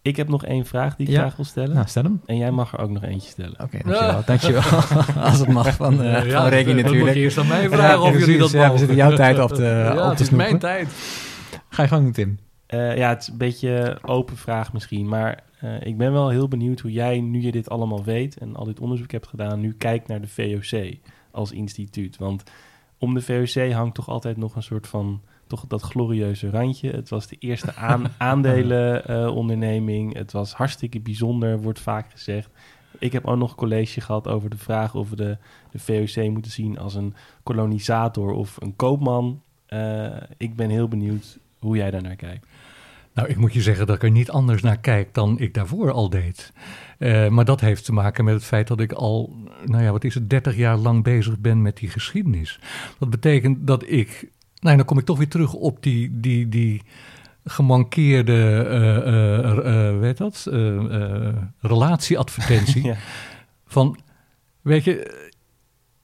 ik 0.02 0.16
heb 0.16 0.28
nog 0.28 0.46
één 0.46 0.66
vraag 0.66 0.96
die 0.96 1.08
ik 1.08 1.14
ja. 1.14 1.20
graag 1.20 1.36
wil 1.36 1.46
stellen. 1.46 1.76
Nou, 1.76 1.88
stel 1.88 2.04
hem. 2.04 2.22
En 2.26 2.38
jij 2.38 2.52
mag 2.52 2.74
er 2.74 2.80
ook 2.80 2.90
nog 2.90 3.04
eentje 3.04 3.30
stellen. 3.30 3.54
Oké, 3.60 3.64
okay, 3.64 3.82
dankjewel. 3.82 4.24
dankjewel. 4.26 4.64
Als 5.30 5.40
het 5.40 5.48
mag 5.48 5.74
van, 5.74 6.02
uh, 6.02 6.26
ja, 6.26 6.42
van 6.42 6.50
Regie 6.50 6.74
natuurlijk. 6.74 7.06
Moet 7.06 7.14
je 7.14 7.20
eerst 7.20 7.38
aan 7.38 7.48
mij 7.48 7.70
vragen 7.70 8.02
of 8.02 8.18
jullie 8.18 8.38
dat 8.38 8.52
ja, 8.52 8.72
we 8.72 8.78
zitten 8.78 8.96
jouw 8.96 9.16
tijd 9.16 9.40
op 9.40 9.54
te, 9.54 9.64
ja, 9.86 9.92
op 9.92 9.98
te 9.98 10.10
het 10.10 10.20
is 10.20 10.30
mijn 10.30 10.60
tijd. 10.60 10.90
Ga 11.70 11.82
je 11.82 11.88
gang, 11.88 12.14
Tim. 12.14 12.40
Uh, 12.70 12.98
ja, 12.98 13.10
het 13.10 13.22
is 13.22 13.28
een 13.28 13.38
beetje 13.38 14.00
open 14.02 14.38
vraag 14.38 14.74
misschien, 14.74 15.08
maar 15.08 15.44
uh, 15.64 15.82
ik 15.82 15.98
ben 15.98 16.12
wel 16.12 16.30
heel 16.30 16.48
benieuwd 16.48 16.80
hoe 16.80 16.92
jij, 16.92 17.22
nu 17.22 17.42
je 17.42 17.52
dit 17.52 17.70
allemaal 17.70 18.04
weet 18.04 18.38
en 18.38 18.56
al 18.56 18.66
dit 18.66 18.80
onderzoek 18.80 19.12
hebt 19.12 19.28
gedaan, 19.28 19.60
nu 19.60 19.74
kijkt 19.74 20.08
naar 20.08 20.22
de 20.22 20.28
VOC 20.28 20.98
als 21.32 21.52
instituut. 21.52 22.18
Want 22.18 22.44
om 22.98 23.14
de 23.14 23.22
VOC 23.22 23.72
hangt 23.72 23.96
toch 23.96 24.10
altijd 24.10 24.38
nog 24.38 24.56
een 24.56 24.64
soort 24.64 24.88
van 24.88 25.22
toch 25.48 25.68
dat 25.68 25.82
glorieuze 25.82 26.50
randje. 26.50 26.92
Het 26.92 27.10
was 27.10 27.28
de 27.28 27.36
eerste 27.40 27.76
aan, 27.92 28.06
aandelenonderneming. 28.18 30.14
Uh, 30.14 30.20
het 30.20 30.32
was 30.32 30.54
hartstikke 30.54 31.00
bijzonder, 31.00 31.62
wordt 31.62 31.80
vaak 31.80 32.12
gezegd. 32.12 32.50
Ik 33.00 33.12
heb 33.12 33.26
ook 33.26 33.38
nog 33.38 33.50
een 33.50 33.56
college 33.56 34.02
gehad 34.02 34.28
over 34.28 34.50
de 34.50 34.58
vraag 34.58 34.96
of 34.96 35.10
we 35.10 35.16
de, 35.16 35.38
de 35.72 35.80
VOC 35.80 36.30
moeten 36.30 36.52
zien 36.52 36.80
als 36.80 36.96
een 36.96 37.14
kolonisator 37.44 38.32
of 38.32 38.58
een 38.60 38.76
koopman. 38.76 39.42
Uh, 39.70 40.18
ik 40.38 40.56
ben 40.56 40.70
heel 40.70 40.88
benieuwd 40.88 41.40
hoe 41.60 41.76
jij 41.76 41.92
daar 41.92 42.02
naar 42.02 42.16
kijkt. 42.16 42.48
Nou, 43.14 43.28
ik 43.28 43.38
moet 43.38 43.54
je 43.54 43.62
zeggen 43.62 43.88
dat 43.88 43.96
ik 43.96 44.04
er 44.04 44.12
niet 44.12 44.30
anders 44.30 44.62
naar 44.62 44.78
kijk 44.78 45.14
dan 45.14 45.40
ik 45.40 45.54
daarvoor 45.54 45.92
al 45.92 46.10
deed. 46.10 46.54
Uh, 47.00 47.28
maar 47.28 47.46
dat 47.46 47.62
heeft 47.62 47.86
te 47.86 47.94
maken 47.94 48.26
met 48.26 48.34
het 48.34 48.44
feit 48.44 48.68
dat 48.68 48.80
ik 48.80 48.92
al, 48.92 49.36
nou 49.66 49.84
ja, 49.84 49.92
wat 49.92 50.04
is 50.04 50.14
het, 50.14 50.30
30 50.30 50.56
jaar 50.56 50.78
lang 50.78 51.04
bezig 51.04 51.40
ben 51.40 51.62
met 51.62 51.78
die 51.78 51.90
geschiedenis. 51.90 52.60
Dat 53.00 53.10
betekent 53.10 53.68
dat 53.68 53.90
ik, 53.90 54.30
nou, 54.60 54.76
dan 54.78 54.86
kom 54.86 54.98
ik 54.98 55.06
toch 55.06 55.18
weer 55.18 55.28
terug 55.28 55.54
op 55.54 55.84
die, 55.84 56.20
die, 56.20 56.50
die 56.50 56.82
gemankeerde, 57.46 58.66
uh, 58.70 59.92
uh, 59.94 60.00
weet 60.00 60.18
dat, 60.18 60.48
relatieadvertentie. 61.60 62.84
ja. 62.92 62.96
Van, 63.66 64.00
weet 64.62 64.84
je, 64.84 65.30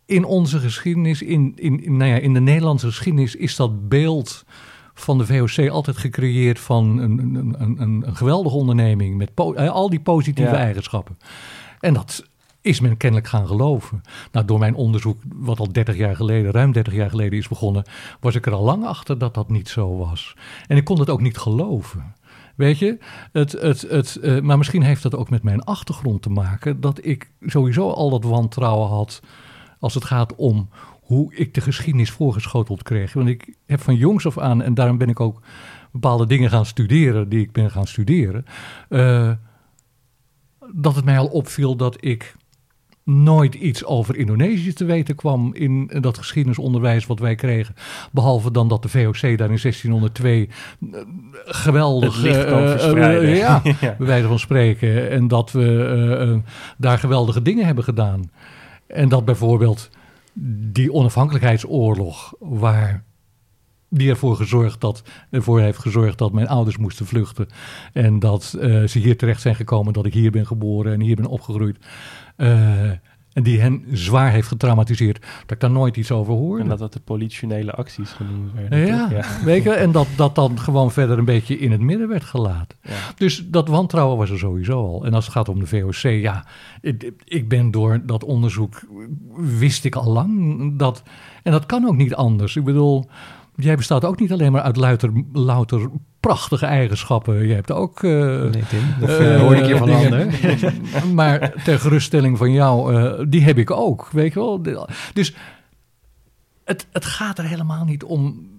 in 0.06 0.24
onze 0.24 0.60
geschiedenis, 0.60 1.22
in, 1.22 1.54
in, 1.56 1.98
nou 1.98 2.12
ja, 2.12 2.18
in 2.18 2.34
de 2.34 2.40
Nederlandse 2.40 2.88
geschiedenis 2.88 3.36
is 3.36 3.56
dat 3.56 3.90
beeld 3.90 4.46
van 5.00 5.18
de 5.18 5.26
VOC 5.26 5.70
altijd 5.70 5.98
gecreëerd 5.98 6.60
van 6.60 6.98
een, 6.98 7.20
een, 7.20 7.56
een, 7.60 8.08
een 8.08 8.16
geweldige 8.16 8.56
onderneming 8.56 9.18
met 9.18 9.32
al 9.56 9.90
die 9.90 10.00
positieve 10.00 10.52
ja. 10.52 10.58
eigenschappen. 10.58 11.18
En 11.80 11.94
dat 11.94 12.24
is 12.62 12.80
men 12.80 12.98
kennelijk 12.98 13.30
gaan 13.30 13.48
geloven. 13.48 14.02
Nou, 14.32 14.46
door 14.46 14.60
mijn 14.60 14.76
onderzoek, 14.76 15.22
wat 15.36 15.60
al 15.60 15.72
30 15.72 15.96
jaar 15.96 16.16
geleden, 16.16 16.52
ruim 16.52 16.72
30 16.72 16.94
jaar 16.94 17.10
geleden 17.10 17.38
is 17.38 17.48
begonnen, 17.48 17.84
was 18.20 18.36
ik 18.36 18.46
er 18.46 18.54
al 18.54 18.64
lang 18.64 18.86
achter 18.86 19.18
dat 19.18 19.34
dat 19.34 19.50
niet 19.50 19.70
zo 19.70 19.98
was. 19.98 20.36
En 20.68 20.78
ik 20.78 20.84
kon 20.84 21.00
het 21.00 21.10
ook 21.10 21.22
niet 21.22 21.38
geloven. 21.38 22.16
Weet 22.56 22.78
je, 22.78 22.98
het, 23.32 23.52
het, 23.52 23.82
het, 23.82 24.18
uh, 24.22 24.42
maar 24.42 24.58
misschien 24.58 24.82
heeft 24.82 25.04
dat 25.04 25.16
ook 25.16 25.30
met 25.30 25.44
mijn 25.44 25.64
achtergrond 25.64 26.22
te 26.22 26.30
maken, 26.30 26.82
dat 26.82 27.06
ik 27.06 27.32
sowieso 27.42 27.90
al 27.90 28.10
dat 28.10 28.24
wantrouwen 28.24 28.90
had 28.90 29.22
als 29.80 29.94
het 29.94 30.06
gaat 30.06 30.36
om 30.36 30.70
hoe 31.08 31.36
ik 31.36 31.54
de 31.54 31.62
geschiedenis 31.62 32.12
voorgeschoteld 32.12 32.84
kreeg. 32.84 33.14
Want 33.14 33.28
ik 33.28 33.56
heb 33.66 33.82
van 33.82 33.96
jongs 33.96 34.26
af 34.26 34.38
aan, 34.38 34.62
en 34.62 34.74
daarom 34.74 34.98
ben 34.98 35.10
ik 35.10 35.20
ook 35.20 35.42
bepaalde 35.92 36.26
dingen 36.26 36.50
gaan 36.50 36.66
studeren 36.66 37.30
die 37.30 37.40
ik 37.40 37.52
ben 37.52 37.72
gaan 37.72 37.88
studeren, 37.88 38.46
uh, 38.90 39.32
dat 40.74 40.96
het 40.96 41.06
mij 41.06 41.18
al 41.18 41.28
opviel 41.28 41.76
dat 41.76 42.06
ik 42.06 42.36
nooit 43.04 43.56
iets 43.56 43.86
over 43.86 44.16
Indonesië 44.16 44.74
te 44.74 44.86
weten 44.86 45.16
kwam 45.16 45.54
in 45.54 45.92
dat 46.00 46.18
geschiedenisonderwijs 46.18 47.06
wat 47.06 47.20
wij 47.20 47.36
kregen. 47.36 47.76
Behalve 48.12 48.52
dan 48.52 48.68
dat 48.68 48.82
de 48.82 48.90
VOC 48.90 49.22
daar 49.22 49.52
in 49.52 49.60
1602 49.62 50.50
eh, 50.92 51.00
geweldig... 51.46 52.22
Het 52.22 52.36
eh, 52.36 52.64
eh, 52.64 52.70
verspreiden. 52.70 53.36
ja, 53.36 53.62
Ja. 53.64 53.96
bij 53.98 54.08
wijze 54.08 54.28
van 54.28 54.40
spreken. 54.40 55.10
En 55.10 55.28
dat 55.28 55.52
we 55.52 55.86
eh, 55.86 56.22
eh, 56.32 56.38
daar 56.78 57.00
geweldige 57.00 57.42
dingen 57.42 57.66
hebben 57.66 57.84
gedaan. 57.84 58.32
En 58.88 59.10
dat 59.10 59.26
bijvoorbeeld 59.26 59.90
die 60.72 60.94
onafhankelijkheidsoorlog, 60.94 62.34
waar 62.40 63.04
die 63.90 64.10
ervoor 64.10 64.36
gezorgd 64.36 64.82
dat, 64.82 65.04
ervoor 65.30 65.60
heeft 65.62 65.80
gezorgd 65.80 66.18
dat 66.18 66.34
mijn 66.34 66.48
ouders 66.48 66.78
moesten 66.78 67.06
vluchten. 67.06 67.48
En 67.94 68.20
dat 68.20 68.56
eh, 68.60 68.84
ze 68.84 69.00
hier 69.00 69.18
terecht 69.18 69.42
zijn 69.42 69.56
gekomen, 69.56 69.94
dat 69.94 70.06
ik 70.06 70.14
hier 70.14 70.32
ben 70.32 70.48
geboren 70.48 70.94
en 70.94 71.02
hier 71.02 71.16
ben 71.16 71.26
opgegroeid. 71.26 71.86
Eh, 72.36 72.92
en 73.38 73.44
die 73.44 73.60
hen 73.60 73.84
zwaar 73.92 74.32
heeft 74.32 74.48
getraumatiseerd. 74.48 75.22
Dat 75.22 75.52
ik 75.52 75.60
daar 75.60 75.72
nooit 75.72 75.98
iets 75.98 76.12
over 76.12 76.34
hoorde. 76.34 76.64
En 76.64 76.70
dat 76.70 76.80
dat 76.80 76.94
de 76.94 77.00
politionele 77.00 77.72
acties 77.72 78.10
genoemd 78.10 78.54
werden. 78.54 78.86
ja, 78.86 79.24
weet 79.44 79.64
je, 79.64 79.72
en 79.72 79.92
dat 79.92 80.08
dat 80.16 80.36
dan 80.36 80.60
gewoon 80.60 80.92
verder 80.92 81.18
een 81.18 81.26
beetje 81.26 81.60
in 81.60 81.72
het 81.72 81.82
midden 81.82 82.08
werd 82.08 82.24
gelaten. 82.24 82.78
Ja. 82.82 82.94
Dus 83.16 83.48
dat 83.48 83.68
wantrouwen 83.68 84.18
was 84.18 84.30
er 84.30 84.38
sowieso 84.38 84.86
al. 84.88 85.06
En 85.06 85.14
als 85.14 85.26
het 85.26 85.34
gaat 85.34 85.50
om 85.50 85.60
de 85.60 85.68
VOC, 85.68 86.12
ja, 86.12 86.46
ik, 86.82 87.14
ik 87.24 87.50
ben 87.50 87.72
door 87.72 88.06
dat 88.06 88.24
onderzoek, 88.24 88.82
wist 89.36 89.86
ik 89.86 89.96
al 89.96 90.12
lang 90.12 90.80
dat, 90.80 91.04
en 91.44 91.52
dat 91.52 91.66
kan 91.66 91.88
ook 91.88 91.98
niet 91.98 92.16
anders. 92.16 92.56
Ik 92.56 92.64
bedoel, 92.64 93.10
jij 93.56 93.76
bestaat 93.76 94.06
ook 94.06 94.20
niet 94.20 94.32
alleen 94.32 94.52
maar 94.52 94.62
uit 94.62 94.76
louter, 94.76 95.12
louter 95.34 95.90
prachtige 96.28 96.66
eigenschappen. 96.66 97.48
Je 97.48 97.54
hebt 97.54 97.72
ook... 97.72 98.04
eh, 98.04 98.12
Nee, 98.12 98.64
Tim. 98.70 98.96
Dat 99.00 99.10
eh, 99.10 99.36
eh, 99.36 99.42
hoor 99.42 99.56
ik 99.56 99.66
hier 99.66 99.78
van 99.78 99.90
een 99.90 100.00
dingen. 100.12 100.24
ander. 100.24 101.08
maar 101.20 101.54
ter 101.64 101.80
geruststelling 101.80 102.38
van 102.38 102.52
jou, 102.52 103.28
die 103.30 103.44
heb 103.44 103.58
ik 103.58 103.72
ook, 103.72 104.10
weet 104.12 104.34
je 104.34 104.40
wel. 104.40 104.88
Dus 105.14 105.36
het, 106.64 106.88
het 106.92 107.06
gaat 107.06 107.38
er 107.38 107.46
helemaal 107.46 107.86
niet 107.86 108.04
om 108.04 108.50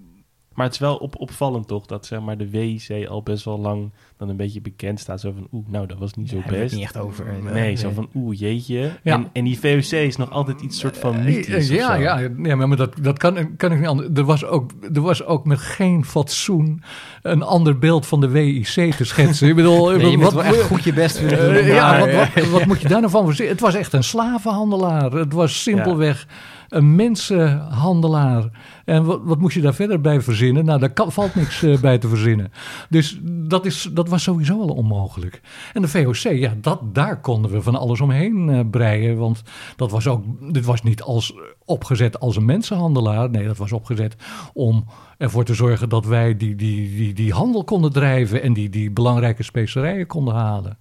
Maar 0.59 0.67
het 0.67 0.77
is 0.77 0.83
wel 0.83 0.95
op, 0.95 1.19
opvallend 1.19 1.67
toch 1.67 1.85
dat 1.85 2.05
zeg 2.05 2.19
maar, 2.21 2.37
de 2.37 2.49
WIC 2.49 3.07
al 3.07 3.23
best 3.23 3.45
wel 3.45 3.59
lang 3.59 3.91
dan 4.17 4.29
een 4.29 4.35
beetje 4.35 4.61
bekend 4.61 4.99
staat. 4.99 5.19
Zo 5.19 5.31
van, 5.35 5.47
oeh, 5.51 5.65
nou 5.67 5.87
dat 5.87 5.97
was 5.97 6.13
niet 6.13 6.29
zo 6.29 6.35
we 6.35 6.41
best. 6.49 6.61
het 6.61 6.71
niet 6.71 6.81
echt 6.81 6.97
over. 6.97 7.27
Eh, 7.27 7.51
Nee, 7.53 7.75
zo 7.75 7.91
van, 7.93 8.09
oeh, 8.15 8.39
jeetje. 8.39 8.91
Ja. 9.03 9.13
En, 9.13 9.29
en 9.33 9.43
die 9.43 9.59
VOC 9.59 9.91
is 9.91 10.15
nog 10.15 10.31
altijd 10.31 10.61
iets 10.61 10.79
soort 10.79 10.97
van 10.97 11.15
Eh, 11.15 11.23
mythisch 11.23 11.69
ja, 11.69 11.93
ja, 11.93 12.29
ja, 12.43 12.55
maar 12.55 12.77
dat, 12.77 12.91
dat 13.01 13.17
kan, 13.17 13.55
kan 13.57 13.71
ik 13.71 13.77
niet 13.79 13.87
anders. 13.87 14.09
Er 14.13 14.23
was, 14.23 14.45
ook, 14.45 14.71
er 14.93 15.01
was 15.01 15.23
ook 15.25 15.45
met 15.45 15.59
geen 15.59 16.05
fatsoen 16.05 16.81
een 17.21 17.43
ander 17.43 17.77
beeld 17.79 18.05
van 18.07 18.21
de 18.21 18.29
WIC 18.29 18.93
te 18.95 19.05
schetsen. 19.05 19.47
Ik 19.47 19.55
bedoel, 19.55 19.89
Nee, 19.97 20.11
je 20.11 20.17
moet 20.17 20.25
wat, 20.25 20.33
wel 20.33 20.43
echt 20.43 20.61
goed 20.61 20.83
je 20.83 20.93
best 20.93 21.19
willen 21.19 21.39
doen. 21.45 21.53
eh, 21.53 21.67
ja, 21.67 21.99
wat, 21.99 22.07
eh, 22.09 22.27
wat, 22.33 22.49
wat 22.49 22.65
moet 22.65 22.81
je 22.81 22.87
daar 22.87 22.99
nou 22.99 23.11
van 23.11 23.25
verzinnen? 23.25 23.53
Het 23.53 23.63
was 23.63 23.75
echt 23.75 23.93
een 23.93 24.03
slavenhandelaar. 24.03 25.11
Het 25.11 25.33
was 25.33 25.61
simpelweg 25.63 26.27
een 26.69 26.95
mensenhandelaar. 26.95 28.49
En 28.85 29.03
wat, 29.03 29.19
wat 29.23 29.39
moest 29.39 29.55
je 29.55 29.61
daar 29.61 29.73
verder 29.73 30.01
bij 30.01 30.21
verzinnen? 30.21 30.65
Nou, 30.65 30.79
daar 30.79 30.91
valt 31.11 31.35
niks 31.35 31.63
eh, 31.63 31.79
bij 31.79 31.97
te 31.97 32.07
verzinnen. 32.07 32.51
Dus 32.89 33.19
dat, 33.23 33.65
is, 33.65 33.89
dat 33.93 34.09
was 34.09 34.23
sowieso 34.23 34.61
al 34.61 34.67
onmogelijk. 34.67 35.41
En 35.73 35.81
de 35.81 35.87
VOC, 35.87 36.15
ja, 36.15 36.53
dat, 36.61 36.95
daar 36.95 37.21
konden 37.21 37.51
we 37.51 37.61
van 37.61 37.75
alles 37.75 38.01
omheen 38.01 38.49
eh, 38.49 38.59
breien. 38.71 39.17
Want 39.17 39.41
dat 39.75 39.91
was 39.91 40.07
ook, 40.07 40.23
dit 40.53 40.65
was 40.65 40.83
niet 40.83 41.01
als, 41.01 41.33
opgezet 41.65 42.19
als 42.19 42.35
een 42.35 42.45
mensenhandelaar. 42.45 43.29
Nee, 43.29 43.47
dat 43.47 43.57
was 43.57 43.71
opgezet 43.71 44.15
om 44.53 44.85
ervoor 45.17 45.43
te 45.43 45.53
zorgen 45.53 45.89
dat 45.89 46.05
wij 46.05 46.37
die, 46.37 46.55
die, 46.55 46.95
die, 46.95 47.13
die 47.13 47.33
handel 47.33 47.63
konden 47.63 47.91
drijven 47.91 48.41
en 48.41 48.53
die, 48.53 48.69
die 48.69 48.91
belangrijke 48.91 49.43
specerijen 49.43 50.07
konden 50.07 50.33
halen. 50.33 50.77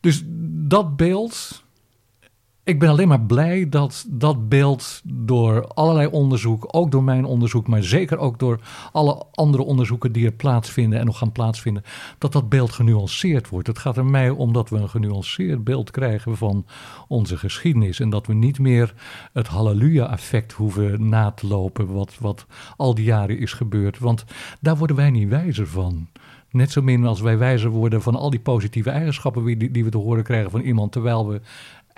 Dus 0.00 0.22
dat 0.68 0.96
beeld. 0.96 1.62
Ik 2.64 2.78
ben 2.78 2.88
alleen 2.88 3.08
maar 3.08 3.20
blij 3.20 3.68
dat 3.68 4.06
dat 4.08 4.48
beeld 4.48 5.00
door 5.04 5.66
allerlei 5.66 6.06
onderzoek, 6.06 6.68
ook 6.70 6.90
door 6.90 7.02
mijn 7.02 7.24
onderzoek, 7.24 7.66
maar 7.66 7.82
zeker 7.82 8.18
ook 8.18 8.38
door 8.38 8.60
alle 8.92 9.24
andere 9.32 9.62
onderzoeken 9.62 10.12
die 10.12 10.26
er 10.26 10.32
plaatsvinden 10.32 10.98
en 10.98 11.06
nog 11.06 11.18
gaan 11.18 11.32
plaatsvinden, 11.32 11.82
dat 12.18 12.32
dat 12.32 12.48
beeld 12.48 12.72
genuanceerd 12.72 13.48
wordt. 13.48 13.66
Het 13.66 13.78
gaat 13.78 13.96
er 13.96 14.04
mij 14.04 14.30
om 14.30 14.52
dat 14.52 14.68
we 14.68 14.76
een 14.76 14.88
genuanceerd 14.88 15.64
beeld 15.64 15.90
krijgen 15.90 16.36
van 16.36 16.66
onze 17.08 17.36
geschiedenis 17.36 18.00
en 18.00 18.10
dat 18.10 18.26
we 18.26 18.34
niet 18.34 18.58
meer 18.58 18.94
het 19.32 19.46
halleluja-effect 19.46 20.52
hoeven 20.52 21.08
na 21.08 21.30
te 21.30 21.46
lopen 21.46 21.92
wat, 21.92 22.18
wat 22.18 22.46
al 22.76 22.94
die 22.94 23.04
jaren 23.04 23.38
is 23.38 23.52
gebeurd. 23.52 23.98
Want 23.98 24.24
daar 24.60 24.76
worden 24.76 24.96
wij 24.96 25.10
niet 25.10 25.28
wijzer 25.28 25.66
van. 25.66 26.08
Net 26.50 26.70
zo 26.70 26.82
min 26.82 27.06
als 27.06 27.20
wij 27.20 27.38
wijzer 27.38 27.70
worden 27.70 28.02
van 28.02 28.14
al 28.14 28.30
die 28.30 28.40
positieve 28.40 28.90
eigenschappen 28.90 29.44
die, 29.44 29.70
die 29.70 29.84
we 29.84 29.90
te 29.90 29.98
horen 29.98 30.24
krijgen 30.24 30.50
van 30.50 30.60
iemand, 30.60 30.92
terwijl 30.92 31.28
we 31.28 31.40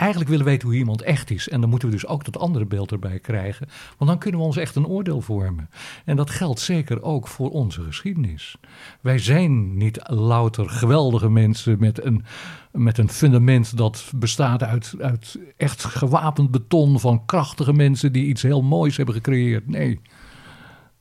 eigenlijk 0.03 0.31
willen 0.31 0.47
weten 0.47 0.69
hoe 0.69 0.77
iemand 0.77 1.03
echt 1.03 1.31
is. 1.31 1.49
En 1.49 1.61
dan 1.61 1.71
moeten 1.71 1.89
we 1.89 1.95
dus 1.95 2.07
ook 2.07 2.25
dat 2.25 2.39
andere 2.39 2.67
beeld 2.67 2.93
erbij 2.93 3.19
krijgen. 3.19 3.69
Want 3.99 4.11
dan 4.11 4.19
kunnen 4.19 4.41
we 4.41 4.47
ons 4.47 4.57
echt 4.57 4.77
een 4.77 4.87
oordeel 4.87 5.21
vormen. 5.21 5.71
En 6.05 6.17
dat 6.17 6.31
geldt 6.31 6.61
zeker 6.61 7.03
ook 7.03 7.29
voor 7.29 7.51
onze 7.51 7.83
geschiedenis. 7.83 8.57
Wij 9.01 9.19
zijn 9.19 9.77
niet 9.77 10.01
louter 10.09 10.69
geweldige 10.69 11.31
mensen 11.31 11.77
met 11.79 12.05
een, 12.05 12.25
met 12.73 12.99
een 12.99 13.09
fundament 13.09 13.77
dat 13.77 14.13
bestaat 14.17 14.63
uit, 14.63 14.95
uit 14.99 15.39
echt 15.57 15.85
gewapend 15.85 16.51
beton 16.51 17.01
van 17.01 17.25
krachtige 17.25 17.73
mensen 17.73 18.13
die 18.13 18.27
iets 18.27 18.43
heel 18.43 18.63
moois 18.63 18.97
hebben 18.97 19.15
gecreëerd. 19.15 19.69
Nee, 19.69 20.01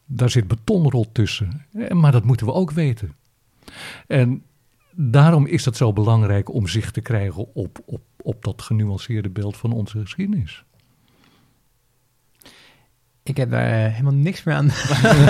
daar 0.06 0.30
zit 0.30 0.48
betonrot 0.48 1.14
tussen. 1.14 1.66
Eh, 1.74 1.90
Maar 1.90 2.12
dat 2.12 2.24
moeten 2.24 2.46
we 2.46 2.54
ook 2.54 2.72
weten. 2.72 3.16
En 4.08 4.44
daarom 4.96 5.46
is 5.46 5.66
het 5.66 5.78
zo 5.78 5.94
belangrijk 5.94 6.54
om 6.54 6.68
zicht 6.68 6.94
te 6.94 7.02
krijgen 7.02 7.56
op, 7.56 7.80
op, 7.86 8.02
op 8.22 8.44
dat 8.44 8.62
genuanceerde 8.62 9.30
beeld 9.30 9.58
van 9.58 9.72
onze 9.72 10.00
geschiedenis. 10.00 10.64
Ik 13.24 13.38
heb 13.38 13.50
daar 13.52 13.86
eh, 13.86 13.92
helemaal 13.92 14.14
niks 14.14 14.44
meer 14.44 14.56
aan, 14.56 14.72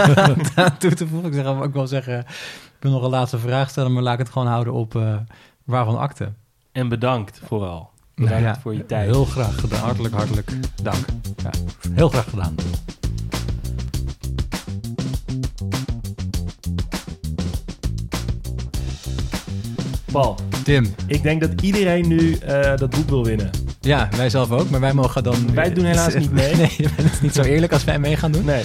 aan 0.66 0.78
toe 0.78 0.93
te 0.93 1.07
voegen. 1.07 1.30
Ik 1.30 1.36
zeg 1.36 1.45
ook 1.45 1.74
wel 1.74 1.88
zeggen, 1.88 2.20
ik 2.20 2.78
wil 2.80 2.91
nog 2.91 3.03
een 3.03 3.09
laatste 3.09 3.39
vraag 3.39 3.70
stellen, 3.70 3.93
maar 3.93 4.03
laat 4.03 4.14
ik 4.14 4.20
het 4.20 4.30
gewoon 4.30 4.47
houden 4.47 4.74
op 4.74 4.95
eh, 4.95 5.18
waarvan 5.64 5.97
akte. 5.97 6.34
En 6.72 6.89
bedankt 6.89 7.41
vooral. 7.43 7.89
Bedankt 8.16 8.43
Ja. 8.43 8.59
voor 8.59 8.74
je 8.74 8.86
tijd. 8.86 9.09
Heel 9.09 9.26
graag 9.26 9.59
gedaan. 9.59 9.80
Hartelijk, 9.80 10.14
hartelijk 10.14 10.51
dank. 10.84 11.05
Heel 11.93 12.09
graag 12.09 12.30
gedaan. 12.30 12.55
Paul, 20.12 20.36
Tim, 20.64 20.93
ik 21.07 21.24
denk 21.24 21.41
dat 21.41 21.62
iedereen 21.62 22.07
nu 22.07 22.34
eh, 22.36 22.76
dat 22.78 22.89
boek 22.89 23.09
wil 23.09 23.24
winnen. 23.26 23.49
ja, 23.82 24.09
wij 24.18 24.30
zelf 24.30 24.51
ook, 24.51 24.70
maar 24.70 24.80
wij 24.80 24.93
mogen 24.93 25.24
dan... 25.24 25.53
Wij 25.53 25.74
doen 25.74 25.86
helaas 25.86 26.14
niet 26.16 26.32
mee. 26.32 26.55
Nee, 26.62 26.70
het 26.91 27.12
is 27.14 27.22
niet 27.22 27.34
zo 27.34 27.41
eerlijk 27.41 27.74
als 27.74 27.84
wij 27.84 27.99
mee 27.99 28.16
gaan 28.16 28.32
doen. 28.32 28.45
Nee. 28.45 28.64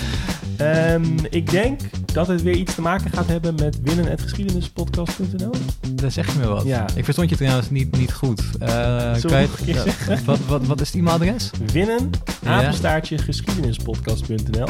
Ehm, 0.56 1.04
ik 1.30 1.50
denk 1.50 1.80
dat 2.12 2.26
het 2.26 2.42
weer 2.42 2.54
iets 2.56 2.74
te 2.74 2.80
maken 2.80 3.10
gaat 3.10 3.26
hebben 3.26 3.54
met 3.54 3.78
winnen.geschiedenispodcast.nl. 3.82 5.50
Daar 5.94 6.10
zeg 6.10 6.32
je 6.32 6.38
me 6.38 6.46
wat. 6.48 6.64
Ja. 6.64 6.84
Ik 6.94 7.04
verstond 7.04 7.30
je 7.30 7.36
trouwens 7.36 7.70
niet, 7.70 7.96
niet 7.98 8.12
goed. 8.12 8.42
We 8.58 9.20
kan 9.26 9.40
je- 9.64 9.84
wat, 10.24 10.38
wat, 10.46 10.66
wat 10.66 10.80
is 10.80 10.86
het 10.86 10.96
e-mailadres? 10.96 11.50
Winnen, 11.72 12.10
apenstaartje 12.44 13.18
geschiedenispodcast.nl. 13.18 14.66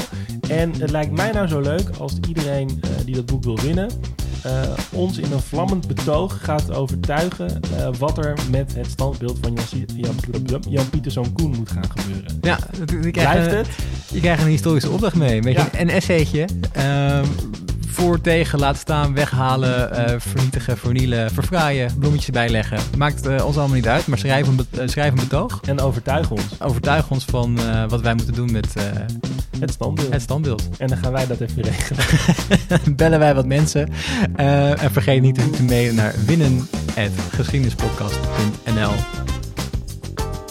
En 0.49 0.73
het 0.79 0.91
lijkt 0.91 1.11
mij 1.13 1.33
nou 1.33 1.47
zo 1.49 1.61
leuk 1.61 1.89
als 1.99 2.13
iedereen 2.29 2.69
eh, 2.81 2.91
die 3.05 3.15
dat 3.15 3.27
boek 3.27 3.45
wil 3.45 3.59
winnen... 3.61 3.91
eh, 4.43 4.63
ons 4.93 5.19
in 5.19 5.33
een 5.33 5.41
vlammend 5.41 5.87
betoog 5.89 6.39
gaat 6.45 6.73
overtuigen... 6.75 7.61
eh, 7.77 7.89
wat 7.99 8.19
er 8.19 8.35
met 8.51 8.75
het 8.75 8.91
standbeeld 8.91 9.39
van 9.43 9.55
Jan, 9.95 10.15
Jan, 10.47 10.63
Jan 10.69 10.91
Pieterszoon 10.91 11.33
Koen 11.33 11.55
moet 11.57 11.71
gaan 11.71 11.91
gebeuren. 11.97 12.39
Ja, 12.41 12.59
je 13.03 13.11
krijgt, 13.11 13.13
Blijft 13.13 13.51
een, 13.51 13.57
het? 13.57 13.69
je 14.13 14.21
krijgt 14.21 14.43
een 14.43 14.49
historische 14.49 14.91
opdracht 14.91 15.15
mee. 15.17 15.37
Een, 15.37 15.41
beetje 15.43 15.69
Ja. 15.73 15.81
een 15.81 15.91
essaytje. 15.91 16.47
Voor, 17.97 18.21
tegen, 18.21 18.59
laten 18.59 18.81
staan, 18.81 19.15
weghalen, 19.15 19.93
eh, 19.93 20.15
vernietigen, 20.19 20.79
vernielen, 20.79 21.31
verfraaien, 21.31 21.99
bloemetjes 21.99 22.31
bijleggen. 22.31 22.79
Maakt 22.97 23.27
eh, 23.27 23.45
ons 23.47 23.57
allemaal 23.57 23.77
niet 23.77 23.89
uit, 23.89 24.07
maar 24.07 24.19
schrijf 24.19 24.47
een, 24.47 24.57
be- 24.57 24.65
eh, 24.81 24.89
schrijf 24.89 25.11
een 25.11 25.15
betoog. 25.19 25.61
En 25.67 25.81
overtuig 25.81 26.31
ons. 26.31 26.43
Overtuig 26.59 27.11
ons 27.11 27.25
van 27.25 27.59
wat 27.89 28.01
wij 28.01 28.15
moeten 28.15 28.35
doen 28.35 28.53
met 28.53 28.75
Het 29.61 29.73
standbeeld. 29.73 30.13
het 30.13 30.23
standbeeld. 30.23 30.69
En 30.79 30.87
dan 30.87 30.99
gaan 30.99 31.13
wij 31.13 31.27
dat 31.27 31.41
even 31.41 31.63
regelen. 31.63 32.05
Bellen 32.97 33.19
wij 33.19 33.35
wat 33.35 33.47
mensen. 33.47 33.89
En 34.37 34.93
vergeet 34.93 35.23
niet 35.23 35.57
te 35.57 35.63
mailen 35.63 35.95
naar 35.95 36.15
winnen.geschiedenispodcast.nl 36.27 38.93